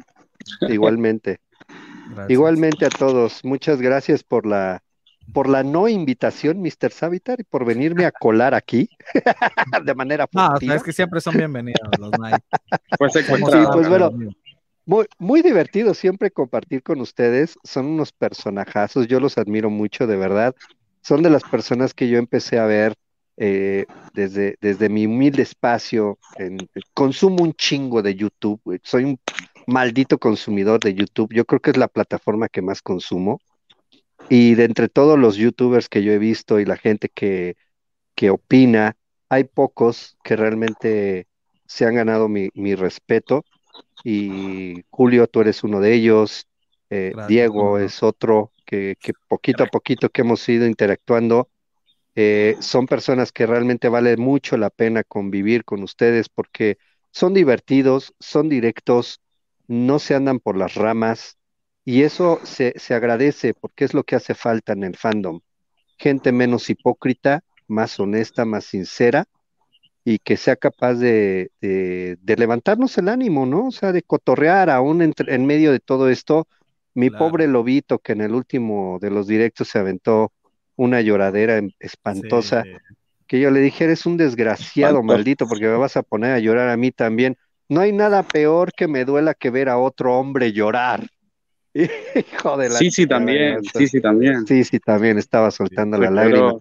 [0.61, 1.39] igualmente.
[2.29, 3.43] Igualmente a todos.
[3.43, 4.83] Muchas gracias por la
[5.33, 6.91] por la no invitación, Mr.
[6.91, 8.89] Savitar, y por venirme a colar aquí
[9.83, 12.11] de manera No, es que siempre son bienvenidos los
[12.97, 14.11] Pues, pues bueno,
[14.85, 17.57] muy, muy divertido siempre compartir con ustedes.
[17.63, 20.55] Son unos personajazos, yo los admiro mucho, de verdad.
[21.01, 22.93] Son de las personas que yo empecé a ver
[23.37, 26.17] eh, desde, desde mi humilde espacio.
[26.37, 26.57] En,
[26.93, 29.19] consumo un chingo de YouTube, soy un
[29.67, 31.33] maldito consumidor de YouTube.
[31.33, 33.41] Yo creo que es la plataforma que más consumo.
[34.29, 37.55] Y de entre todos los youtubers que yo he visto y la gente que,
[38.15, 38.95] que opina,
[39.29, 41.27] hay pocos que realmente
[41.67, 43.45] se han ganado mi, mi respeto.
[44.03, 46.47] Y Julio, tú eres uno de ellos.
[46.89, 51.49] Eh, Diego es otro que, que, poquito a poquito que hemos ido interactuando,
[52.15, 56.77] eh, son personas que realmente vale mucho la pena convivir con ustedes porque
[57.11, 59.21] son divertidos, son directos,
[59.67, 61.37] no se andan por las ramas,
[61.85, 65.41] y eso se, se, agradece porque es lo que hace falta en el fandom.
[65.97, 69.25] Gente menos hipócrita, más honesta, más sincera
[70.03, 73.67] y que sea capaz de, de, levantarnos el ánimo, ¿no?
[73.67, 76.47] O sea, de cotorrear aún en medio de todo esto.
[76.93, 80.31] Mi pobre lobito que en el último de los directos se aventó
[80.75, 82.63] una lloradera espantosa,
[83.27, 86.69] que yo le dije, eres un desgraciado maldito porque me vas a poner a llorar
[86.69, 87.37] a mí también.
[87.67, 91.07] No hay nada peor que me duela que ver a otro hombre llorar.
[91.73, 93.63] Hijo de la Sí, sí, también.
[93.63, 94.45] Sí, sí, también.
[94.45, 96.53] Sí, sí, también estaba soltando la lágrima.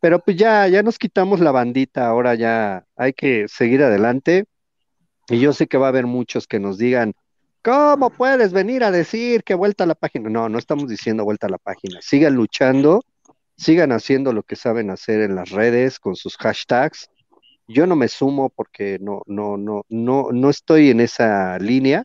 [0.00, 4.46] Pero pues ya, ya nos quitamos la bandita, ahora ya hay que seguir adelante.
[5.28, 7.12] Y yo sé que va a haber muchos que nos digan,
[7.62, 10.30] ¿cómo puedes venir a decir que vuelta a la página?
[10.30, 12.00] No, no estamos diciendo vuelta a la página.
[12.00, 13.02] Sigan luchando,
[13.60, 17.10] sigan haciendo lo que saben hacer en las redes con sus hashtags.
[17.68, 22.04] Yo no me sumo porque no, no, no, no, no estoy en esa línea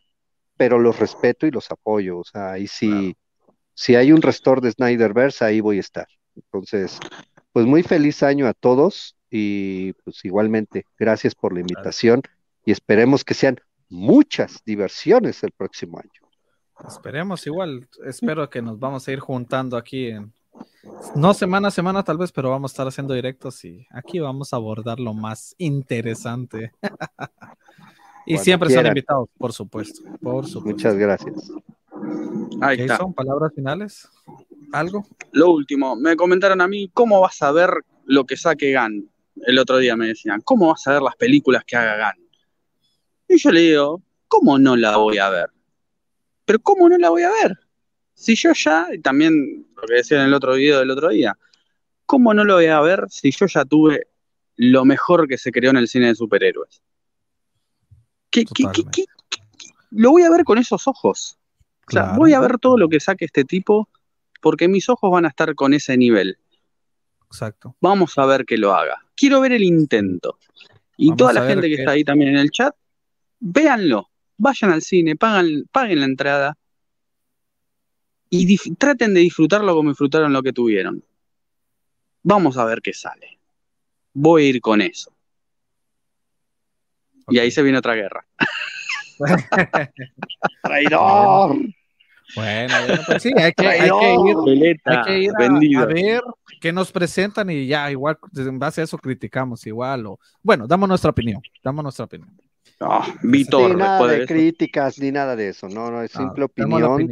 [0.56, 2.18] pero los respeto y los apoyo.
[2.18, 3.16] O sea, ahí sí,
[3.74, 6.06] si hay un restore de Snyderverse, ahí voy a estar.
[6.34, 6.98] Entonces,
[7.52, 12.22] pues muy feliz año a todos y pues igualmente, gracias por la invitación
[12.64, 13.56] y esperemos que sean
[13.88, 16.10] muchas diversiones el próximo año.
[16.86, 20.34] Esperemos igual, espero que nos vamos a ir juntando aquí en,
[21.14, 24.52] no semana a semana tal vez, pero vamos a estar haciendo directos y aquí vamos
[24.52, 26.72] a abordar lo más interesante.
[28.28, 30.68] Y siempre son invitados, por supuesto, por supuesto.
[30.68, 31.52] Muchas gracias.
[32.60, 32.96] Ahí está.
[32.96, 34.08] son palabras finales?
[34.72, 35.06] ¿Algo?
[35.30, 37.70] Lo último, me comentaron a mí, ¿cómo vas a ver
[38.04, 39.08] lo que saque Gan?
[39.46, 42.16] El otro día me decían, ¿cómo vas a ver las películas que haga Gan?
[43.28, 45.50] Y yo le digo, ¿cómo no la voy a ver?
[46.44, 47.56] Pero ¿cómo no la voy a ver?
[48.16, 51.38] Si yo ya, y también lo que decía en el otro video del otro día,
[52.06, 54.08] ¿cómo no lo voy a ver si yo ya tuve
[54.56, 56.82] lo mejor que se creó en el cine de superhéroes?
[59.90, 61.38] lo voy a ver con esos ojos.
[61.88, 63.88] O sea, voy a ver todo lo que saque este tipo
[64.40, 66.38] porque mis ojos van a estar con ese nivel.
[67.26, 67.76] Exacto.
[67.80, 69.04] Vamos a ver que lo haga.
[69.14, 70.38] Quiero ver el intento.
[70.96, 72.74] Y toda la gente que, está ahí también en el chat,
[73.40, 74.08] véanlo.
[74.38, 76.58] Vayan al cine, pagan, paguen la entrada
[78.30, 81.02] y traten de disfrutarlo como disfrutaron lo que tuvieron.
[82.22, 83.38] Vamos a ver qué sale.
[84.12, 85.12] Voy a ir con eso.
[87.28, 88.26] Y ahí se viene otra guerra.
[90.62, 91.56] ¡Traidor!
[92.34, 92.74] Bueno,
[93.06, 95.30] pues sí, hay que, hay que ir, hay que ir
[95.78, 96.22] a, a, ver
[96.60, 100.06] qué nos presentan y ya, igual, en base a eso criticamos igual.
[100.06, 102.36] O, bueno, damos nuestra opinión, damos nuestra opinión.
[102.80, 107.10] No, Víctor, sí, nada de, críticas ni nada de eso, no, no, es simple opinión.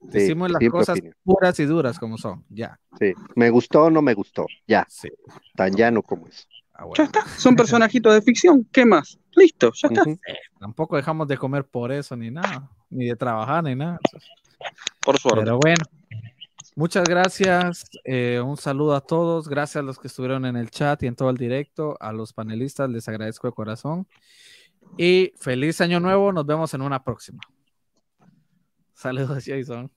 [0.00, 2.78] Decimos las cosas puras y duras como son, ya.
[2.98, 4.86] Sí, me gustó o no me gustó, ya.
[4.88, 5.08] Sí.
[5.56, 6.46] Tan llano como es.
[6.74, 9.18] Ah, ya está, son personajitos de ficción, ¿qué más?
[9.34, 10.04] Listo, ya está.
[10.60, 13.98] tampoco dejamos de comer por eso ni nada, ni de trabajar ni nada.
[15.00, 15.40] Por suerte.
[15.40, 15.84] Pero bueno,
[16.76, 21.02] muchas gracias, eh, un saludo a todos, gracias a los que estuvieron en el chat
[21.02, 24.06] y en todo el directo, a los panelistas les agradezco de corazón
[24.96, 27.40] y feliz año nuevo, nos vemos en una próxima.
[28.98, 29.90] Saludos, Jason.